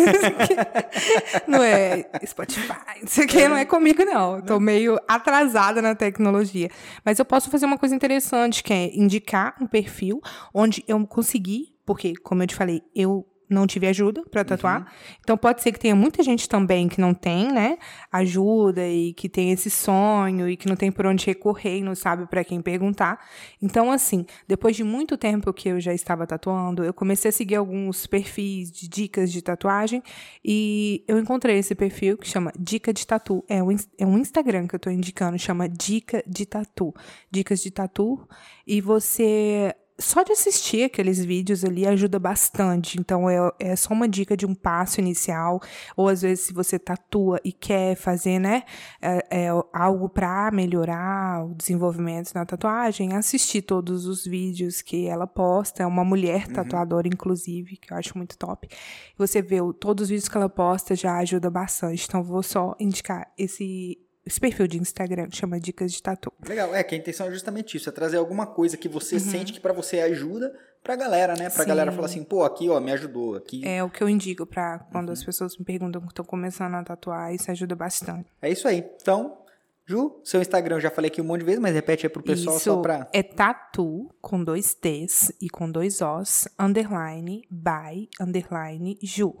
não 1.48 1.62
é 1.62 2.08
Spotify, 2.26 2.74
isso 3.04 3.22
aqui 3.22 3.48
não 3.48 3.56
é 3.56 3.64
comigo, 3.64 4.04
não. 4.04 4.36
Eu 4.36 4.42
tô 4.42 4.60
meio 4.60 4.98
atrasada 5.08 5.80
na 5.80 5.94
tecnologia. 5.94 6.70
Mas 7.04 7.18
eu 7.18 7.24
posso 7.24 7.50
fazer 7.50 7.66
uma 7.66 7.78
coisa 7.78 7.94
interessante, 7.94 8.62
que 8.62 8.72
é 8.72 8.94
indicar 8.94 9.56
um 9.60 9.66
perfil 9.66 10.20
onde 10.52 10.84
eu 10.86 11.04
consegui, 11.06 11.74
porque, 11.84 12.14
como 12.22 12.42
eu 12.42 12.46
te 12.46 12.54
falei, 12.54 12.82
eu 12.94 13.26
não 13.50 13.66
tive 13.66 13.86
ajuda 13.86 14.22
pra 14.30 14.44
tatuar. 14.44 14.92
Então 15.20 15.36
pode 15.36 15.62
ser 15.62 15.72
que 15.72 15.78
tenha 15.78 15.94
muita 15.94 16.22
gente 16.22 16.48
também 16.48 16.88
que 16.88 17.00
não 17.00 17.12
tem, 17.12 17.50
né, 17.52 17.78
ajuda 18.10 18.86
e 18.88 19.12
que 19.12 19.28
tem 19.28 19.50
esse 19.50 19.68
sonho 19.68 20.48
e 20.48 20.56
que 20.56 20.68
não 20.68 20.76
tem 20.76 20.90
por 20.90 21.06
onde 21.06 21.26
recorrer 21.26 21.78
e 21.78 21.82
não 21.82 21.94
sabe 21.94 22.26
pra 22.26 22.44
quem 22.44 22.62
perguntar. 22.62 23.18
Então 23.60 23.90
assim, 23.90 24.24
depois 24.46 24.76
de 24.76 24.84
muito 24.84 25.16
tempo 25.16 25.52
que 25.52 25.68
eu 25.68 25.80
já 25.80 25.92
estava 25.92 26.26
tatuando, 26.26 26.84
eu 26.84 26.94
comecei 26.94 27.28
a 27.28 27.32
seguir 27.32 27.56
alguns 27.56 28.06
perfis 28.06 28.70
de 28.70 28.88
dicas 28.88 29.32
de 29.32 29.42
tatuagem 29.42 30.02
e 30.44 31.04
eu 31.08 31.18
encontrei 31.18 31.58
esse 31.58 31.74
perfil 31.74 32.16
que 32.16 32.28
chama 32.28 32.52
Dica 32.58 32.92
de 32.92 33.06
Tatu. 33.06 33.44
É 33.48 33.62
um, 33.62 33.76
é 33.98 34.06
um 34.06 34.18
Instagram 34.18 34.66
que 34.66 34.74
eu 34.74 34.78
tô 34.78 34.90
indicando, 34.90 35.38
chama 35.38 35.68
Dica 35.68 36.22
de 36.26 36.46
Tatu. 36.46 36.94
Dicas 37.30 37.60
de 37.60 37.70
Tatu. 37.70 38.28
E 38.66 38.80
você 38.80 39.74
só 40.00 40.22
de 40.22 40.32
assistir 40.32 40.84
aqueles 40.84 41.24
vídeos 41.24 41.64
ali 41.64 41.86
ajuda 41.86 42.18
bastante. 42.18 42.98
Então, 42.98 43.28
é, 43.28 43.36
é 43.58 43.76
só 43.76 43.92
uma 43.92 44.08
dica 44.08 44.36
de 44.36 44.46
um 44.46 44.54
passo 44.54 45.00
inicial. 45.00 45.60
Ou, 45.96 46.08
às 46.08 46.22
vezes, 46.22 46.46
se 46.46 46.52
você 46.52 46.78
tatua 46.78 47.40
e 47.44 47.52
quer 47.52 47.94
fazer, 47.96 48.38
né, 48.38 48.64
é, 49.00 49.46
é 49.46 49.48
algo 49.72 50.08
para 50.08 50.50
melhorar 50.50 51.44
o 51.44 51.54
desenvolvimento 51.54 52.32
na 52.34 52.44
tatuagem, 52.44 53.14
assistir 53.14 53.62
todos 53.62 54.06
os 54.06 54.24
vídeos 54.24 54.82
que 54.82 55.06
ela 55.06 55.26
posta. 55.26 55.82
É 55.82 55.86
uma 55.86 56.04
mulher 56.04 56.48
tatuadora, 56.48 57.06
inclusive, 57.06 57.76
que 57.76 57.92
eu 57.92 57.96
acho 57.96 58.16
muito 58.16 58.36
top. 58.38 58.68
Você 59.16 59.42
vê 59.42 59.58
todos 59.78 60.04
os 60.04 60.08
vídeos 60.08 60.28
que 60.28 60.36
ela 60.36 60.48
posta 60.48 60.94
já 60.94 61.18
ajuda 61.18 61.50
bastante. 61.50 62.06
Então, 62.08 62.22
vou 62.22 62.42
só 62.42 62.74
indicar 62.80 63.30
esse, 63.36 63.98
esse 64.30 64.40
perfil 64.40 64.66
de 64.66 64.78
Instagram, 64.78 65.28
chama 65.32 65.58
Dicas 65.60 65.92
de 65.92 66.02
Tatu. 66.02 66.32
Legal, 66.46 66.74
é 66.74 66.82
que 66.82 66.94
a 66.94 66.98
intenção 66.98 67.26
é 67.26 67.30
justamente 67.30 67.76
isso, 67.76 67.88
é 67.88 67.92
trazer 67.92 68.16
alguma 68.16 68.46
coisa 68.46 68.76
que 68.76 68.88
você 68.88 69.18
sente 69.20 69.52
que 69.52 69.60
pra 69.60 69.72
você 69.72 70.00
ajuda 70.00 70.54
pra 70.82 70.96
galera, 70.96 71.34
né? 71.34 71.50
Pra 71.50 71.58
Uhum. 71.58 71.62
Sim. 71.64 71.68
galera 71.68 71.92
falar 71.92 72.06
assim, 72.06 72.24
pô, 72.24 72.42
aqui, 72.44 72.68
ó, 72.70 72.80
me 72.80 72.92
ajudou, 72.92 73.34
aqui. 73.36 73.66
É 73.66 73.82
o 73.84 73.90
que 73.90 74.02
eu 74.02 74.08
indico 74.08 74.46
pra 74.46 74.78
quando 74.90 75.08
Uhum. 75.08 75.12
as 75.12 75.22
pessoas 75.24 75.56
me 75.58 75.64
perguntam 75.64 76.00
que 76.00 76.08
estão 76.08 76.24
começando 76.24 76.74
a 76.74 76.82
tatuar, 76.84 77.34
isso 77.34 77.50
ajuda 77.50 77.74
bastante. 77.76 78.30
É 78.40 78.50
isso 78.50 78.66
aí. 78.66 78.84
Então, 79.02 79.36
Ju, 79.84 80.20
seu 80.22 80.40
Instagram 80.40 80.76
eu 80.76 80.80
já 80.80 80.90
falei 80.90 81.10
aqui 81.10 81.20
um 81.20 81.24
monte 81.24 81.40
de 81.40 81.46
vezes, 81.46 81.60
mas 81.60 81.74
repete 81.74 82.06
aí 82.06 82.10
pro 82.10 82.22
pessoal 82.22 82.54
isso 82.56 82.64
só 82.64 82.80
pra. 82.80 83.08
é 83.12 83.24
tatu 83.24 84.08
com 84.20 84.42
dois 84.44 84.72
T's 84.72 85.32
e 85.40 85.50
com 85.50 85.68
dois 85.68 86.00
Os, 86.00 86.46
underline, 86.56 87.42
by, 87.50 88.08
underline, 88.20 88.96
Ju. 89.02 89.34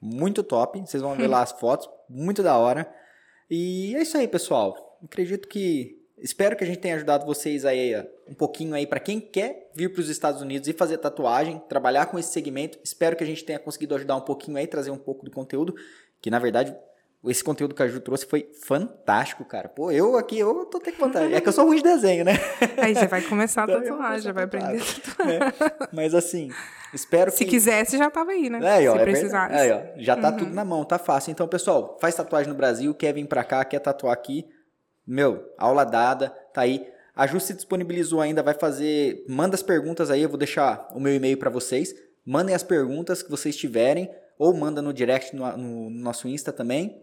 Muito 0.00 0.42
top. 0.42 0.78
Vocês 0.80 1.02
vão 1.02 1.14
ver 1.16 1.26
lá 1.26 1.42
as 1.42 1.52
fotos, 1.52 1.88
muito 2.08 2.42
da 2.42 2.56
hora. 2.58 2.92
E 3.54 3.94
é 3.94 4.00
isso 4.00 4.16
aí, 4.16 4.26
pessoal. 4.26 4.98
Acredito 5.04 5.46
que. 5.46 6.00
Espero 6.16 6.56
que 6.56 6.64
a 6.64 6.66
gente 6.66 6.78
tenha 6.78 6.94
ajudado 6.94 7.26
vocês 7.26 7.66
aí 7.66 7.92
um 8.26 8.32
pouquinho 8.32 8.74
aí 8.74 8.86
para 8.86 8.98
quem 8.98 9.20
quer 9.20 9.70
vir 9.74 9.92
para 9.92 10.00
os 10.00 10.08
Estados 10.08 10.40
Unidos 10.40 10.68
e 10.68 10.72
fazer 10.72 10.96
tatuagem, 10.96 11.60
trabalhar 11.68 12.06
com 12.06 12.18
esse 12.18 12.32
segmento. 12.32 12.78
Espero 12.82 13.14
que 13.14 13.22
a 13.22 13.26
gente 13.26 13.44
tenha 13.44 13.58
conseguido 13.58 13.94
ajudar 13.94 14.16
um 14.16 14.22
pouquinho 14.22 14.56
aí, 14.56 14.66
trazer 14.66 14.90
um 14.90 14.96
pouco 14.96 15.22
do 15.22 15.30
conteúdo, 15.30 15.74
que 16.18 16.30
na 16.30 16.38
verdade 16.38 16.74
esse 17.30 17.44
conteúdo 17.44 17.74
que 17.74 17.82
a 17.82 17.86
Ju 17.88 18.00
trouxe 18.00 18.26
foi 18.26 18.50
fantástico, 18.64 19.44
cara. 19.44 19.68
Pô, 19.68 19.92
eu 19.92 20.16
aqui, 20.16 20.38
eu 20.38 20.64
tô 20.66 20.80
tendo 20.80 20.94
que 20.94 21.00
contar. 21.00 21.30
É 21.30 21.40
que 21.40 21.48
eu 21.48 21.52
sou 21.52 21.66
ruim 21.66 21.76
de 21.76 21.82
desenho, 21.84 22.24
né? 22.24 22.32
Aí 22.76 22.94
já 22.94 23.06
vai 23.06 23.22
começar 23.22 23.62
a 23.62 23.64
Então, 23.64 23.80
tatuar, 23.80 24.20
já 24.20 24.32
vai 24.32 24.44
aprender 24.44 24.82
a 24.82 24.84
tatuar. 24.84 25.28
Né? 25.28 25.52
Mas 25.92 26.14
assim, 26.14 26.50
espero 26.92 27.30
Se 27.30 27.44
que. 27.44 27.50
quisesse, 27.52 27.96
já 27.96 28.10
tava 28.10 28.32
aí, 28.32 28.50
né? 28.50 28.58
É, 28.62 28.88
ó, 28.90 28.94
Se 28.94 28.98
é 28.98 29.04
precisasse. 29.04 29.54
Aí, 29.54 29.70
ó, 29.70 29.80
já 29.96 30.16
tá 30.16 30.32
tudo 30.32 30.52
na 30.52 30.64
mão, 30.64 30.84
tá 30.84 30.98
fácil. 30.98 31.30
Então, 31.30 31.46
pessoal, 31.46 31.96
faz 32.00 32.14
tatuagem 32.14 32.48
no 32.50 32.56
Brasil, 32.56 32.92
quer 32.94 33.12
vir 33.14 33.26
pra 33.26 33.44
cá, 33.44 33.64
quer 33.64 33.78
tatuar 33.78 34.12
aqui, 34.12 34.44
meu, 35.06 35.48
aula 35.56 35.84
dada, 35.84 36.28
tá 36.52 36.62
aí. 36.62 36.86
A 37.14 37.26
Ju 37.26 37.38
se 37.38 37.54
disponibilizou 37.54 38.20
ainda, 38.20 38.42
vai 38.42 38.54
fazer. 38.54 39.24
Manda 39.28 39.54
as 39.54 39.62
perguntas 39.62 40.10
aí, 40.10 40.22
eu 40.22 40.28
vou 40.28 40.38
deixar 40.38 40.88
o 40.92 40.98
meu 40.98 41.14
e-mail 41.14 41.36
pra 41.36 41.50
vocês. 41.50 41.94
Mandem 42.24 42.54
as 42.54 42.62
perguntas 42.62 43.22
que 43.22 43.30
vocês 43.30 43.54
tiverem, 43.56 44.10
ou 44.38 44.52
manda 44.54 44.80
no 44.82 44.92
direct 44.92 45.36
no, 45.36 45.56
no 45.56 45.90
nosso 45.90 46.26
Insta 46.26 46.52
também. 46.52 47.00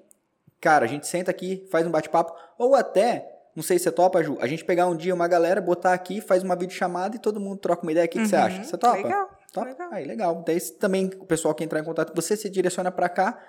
Cara, 0.61 0.85
a 0.85 0.87
gente 0.87 1.07
senta 1.07 1.31
aqui, 1.31 1.67
faz 1.71 1.85
um 1.85 1.91
bate-papo, 1.91 2.33
ou 2.57 2.75
até, 2.75 3.29
não 3.55 3.63
sei 3.63 3.77
se 3.77 3.83
você 3.85 3.91
topa, 3.91 4.23
Ju, 4.23 4.37
a 4.41 4.47
gente 4.47 4.63
pegar 4.65 4.87
um 4.87 4.95
dia 4.95 5.13
uma 5.13 5.27
galera, 5.27 5.59
botar 5.61 5.93
aqui, 5.93 6.21
faz 6.21 6.43
uma 6.43 6.55
videochamada 6.55 7.15
e 7.15 7.19
todo 7.19 7.39
mundo 7.39 7.57
troca 7.59 7.83
uma 7.83 7.91
ideia. 7.91 8.05
O 8.05 8.09
que, 8.09 8.19
que 8.19 8.27
você 8.27 8.35
Uhum, 8.35 8.41
acha? 8.43 8.63
Você 8.63 8.77
topa? 8.77 8.97
Legal. 8.97 9.29
Topa? 9.53 9.67
legal. 9.67 9.89
Aí, 9.91 10.05
legal. 10.05 10.43
Daí 10.45 10.59
também 10.79 11.09
o 11.19 11.25
pessoal 11.25 11.53
que 11.55 11.63
entrar 11.63 11.79
em 11.79 11.83
contato 11.83 12.13
você 12.15 12.35
se 12.37 12.49
direciona 12.49 12.91
pra 12.91 13.09
cá, 13.09 13.39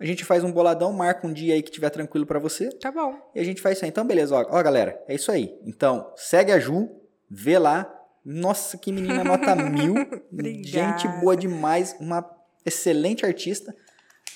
a 0.00 0.04
gente 0.04 0.24
faz 0.24 0.44
um 0.44 0.52
boladão, 0.52 0.92
marca 0.92 1.26
um 1.26 1.32
dia 1.32 1.54
aí 1.54 1.62
que 1.62 1.70
tiver 1.72 1.90
tranquilo 1.90 2.24
pra 2.24 2.38
você 2.38 2.68
Tá 2.70 2.92
bom. 2.92 3.16
e 3.34 3.40
a 3.40 3.44
gente 3.44 3.60
faz 3.60 3.76
isso 3.76 3.84
aí. 3.84 3.88
Então, 3.90 4.06
beleza, 4.06 4.36
ó, 4.36 4.46
ó 4.48 4.62
galera, 4.62 5.02
é 5.08 5.14
isso 5.16 5.32
aí. 5.32 5.58
Então, 5.66 6.12
segue 6.14 6.52
a 6.52 6.58
Ju, 6.60 6.88
vê 7.28 7.58
lá. 7.58 7.92
Nossa, 8.24 8.76
que 8.78 8.92
menina 8.92 9.24
nota 9.24 9.56
mil. 9.56 9.94
Gente 10.62 11.08
boa 11.20 11.36
demais, 11.36 11.96
uma 11.98 12.24
excelente 12.64 13.24
artista. 13.26 13.74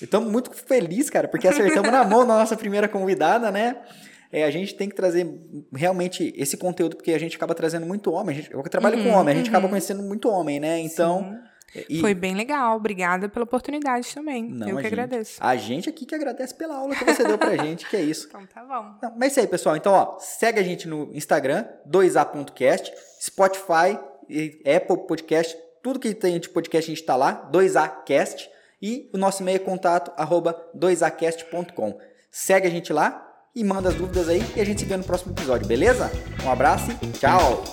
Estamos 0.01 0.31
muito 0.31 0.51
felizes, 0.53 1.09
cara, 1.09 1.27
porque 1.27 1.47
acertamos 1.47 1.91
na 1.91 2.03
mão 2.03 2.25
na 2.25 2.37
nossa 2.39 2.57
primeira 2.57 2.87
convidada, 2.87 3.51
né? 3.51 3.77
É, 4.31 4.43
a 4.45 4.51
gente 4.51 4.73
tem 4.73 4.89
que 4.89 4.95
trazer 4.95 5.27
realmente 5.75 6.33
esse 6.35 6.57
conteúdo, 6.57 6.95
porque 6.95 7.11
a 7.13 7.19
gente 7.19 7.35
acaba 7.35 7.53
trazendo 7.53 7.85
muito 7.85 8.11
homem. 8.11 8.35
A 8.35 8.41
gente, 8.41 8.51
eu 8.53 8.63
trabalho 8.63 8.97
com 8.97 9.09
Uhum, 9.09 9.15
homem, 9.15 9.35
a 9.35 9.37
gente 9.37 9.49
acaba 9.49 9.65
uhum. 9.65 9.69
conhecendo 9.69 10.01
muito 10.01 10.27
homem, 10.27 10.59
né? 10.59 10.79
Então. 10.79 11.37
Sim. 11.73 11.83
e- 11.87 11.99
Foi 12.01 12.15
bem 12.15 12.33
legal. 12.33 12.75
Obrigada 12.75 13.29
pela 13.29 13.43
oportunidade 13.45 14.11
também. 14.13 14.43
Não, 14.49 14.67
eu 14.67 14.77
que 14.77 14.83
gente- 14.83 14.93
agradeço. 14.93 15.37
A 15.39 15.55
gente 15.55 15.87
aqui 15.87 16.03
que 16.07 16.15
agradece 16.15 16.55
pela 16.55 16.75
aula 16.77 16.95
que 16.95 17.03
você 17.05 17.23
deu 17.23 17.37
pra 17.37 17.55
gente, 17.55 17.87
que 17.87 17.95
é 17.95 18.01
isso. 18.01 18.27
Então 18.33 18.45
tá 18.47 18.63
bom. 18.63 18.95
Não, 19.03 19.11
mas 19.15 19.23
é 19.23 19.27
isso 19.27 19.39
aí, 19.41 19.47
pessoal. 19.47 19.77
Então, 19.77 19.93
ó, 19.93 20.17
segue 20.19 20.59
a 20.59 20.63
gente 20.63 20.87
no 20.87 21.11
Instagram, 21.13 21.65
2a.cast, 21.87 22.91
Spotify, 23.21 23.99
Apple 24.75 25.05
Podcast, 25.07 25.55
tudo 25.83 25.99
que 25.99 26.13
tem 26.15 26.39
de 26.39 26.49
podcast 26.49 26.91
a 26.91 26.95
gente 26.95 27.05
tá 27.05 27.15
lá, 27.15 27.47
2acast, 27.51 28.47
e 28.83 29.09
o 29.13 29.17
nosso 29.17 29.41
e-mail 29.41 29.55
é 29.55 29.59
contato, 29.59 30.11
arroba 30.17 30.53
2acast.com. 30.77 31.97
Segue 32.29 32.67
a 32.67 32.69
gente 32.69 32.91
lá 32.91 33.25
e 33.55 33.63
manda 33.63 33.87
as 33.87 33.95
dúvidas 33.95 34.27
aí 34.27 34.43
e 34.57 34.59
a 34.59 34.65
gente 34.65 34.81
se 34.81 34.85
vê 34.85 34.97
no 34.97 35.05
próximo 35.05 35.31
episódio, 35.31 35.65
beleza? 35.65 36.11
Um 36.43 36.51
abraço 36.51 36.91
e 37.01 37.07
tchau! 37.17 37.63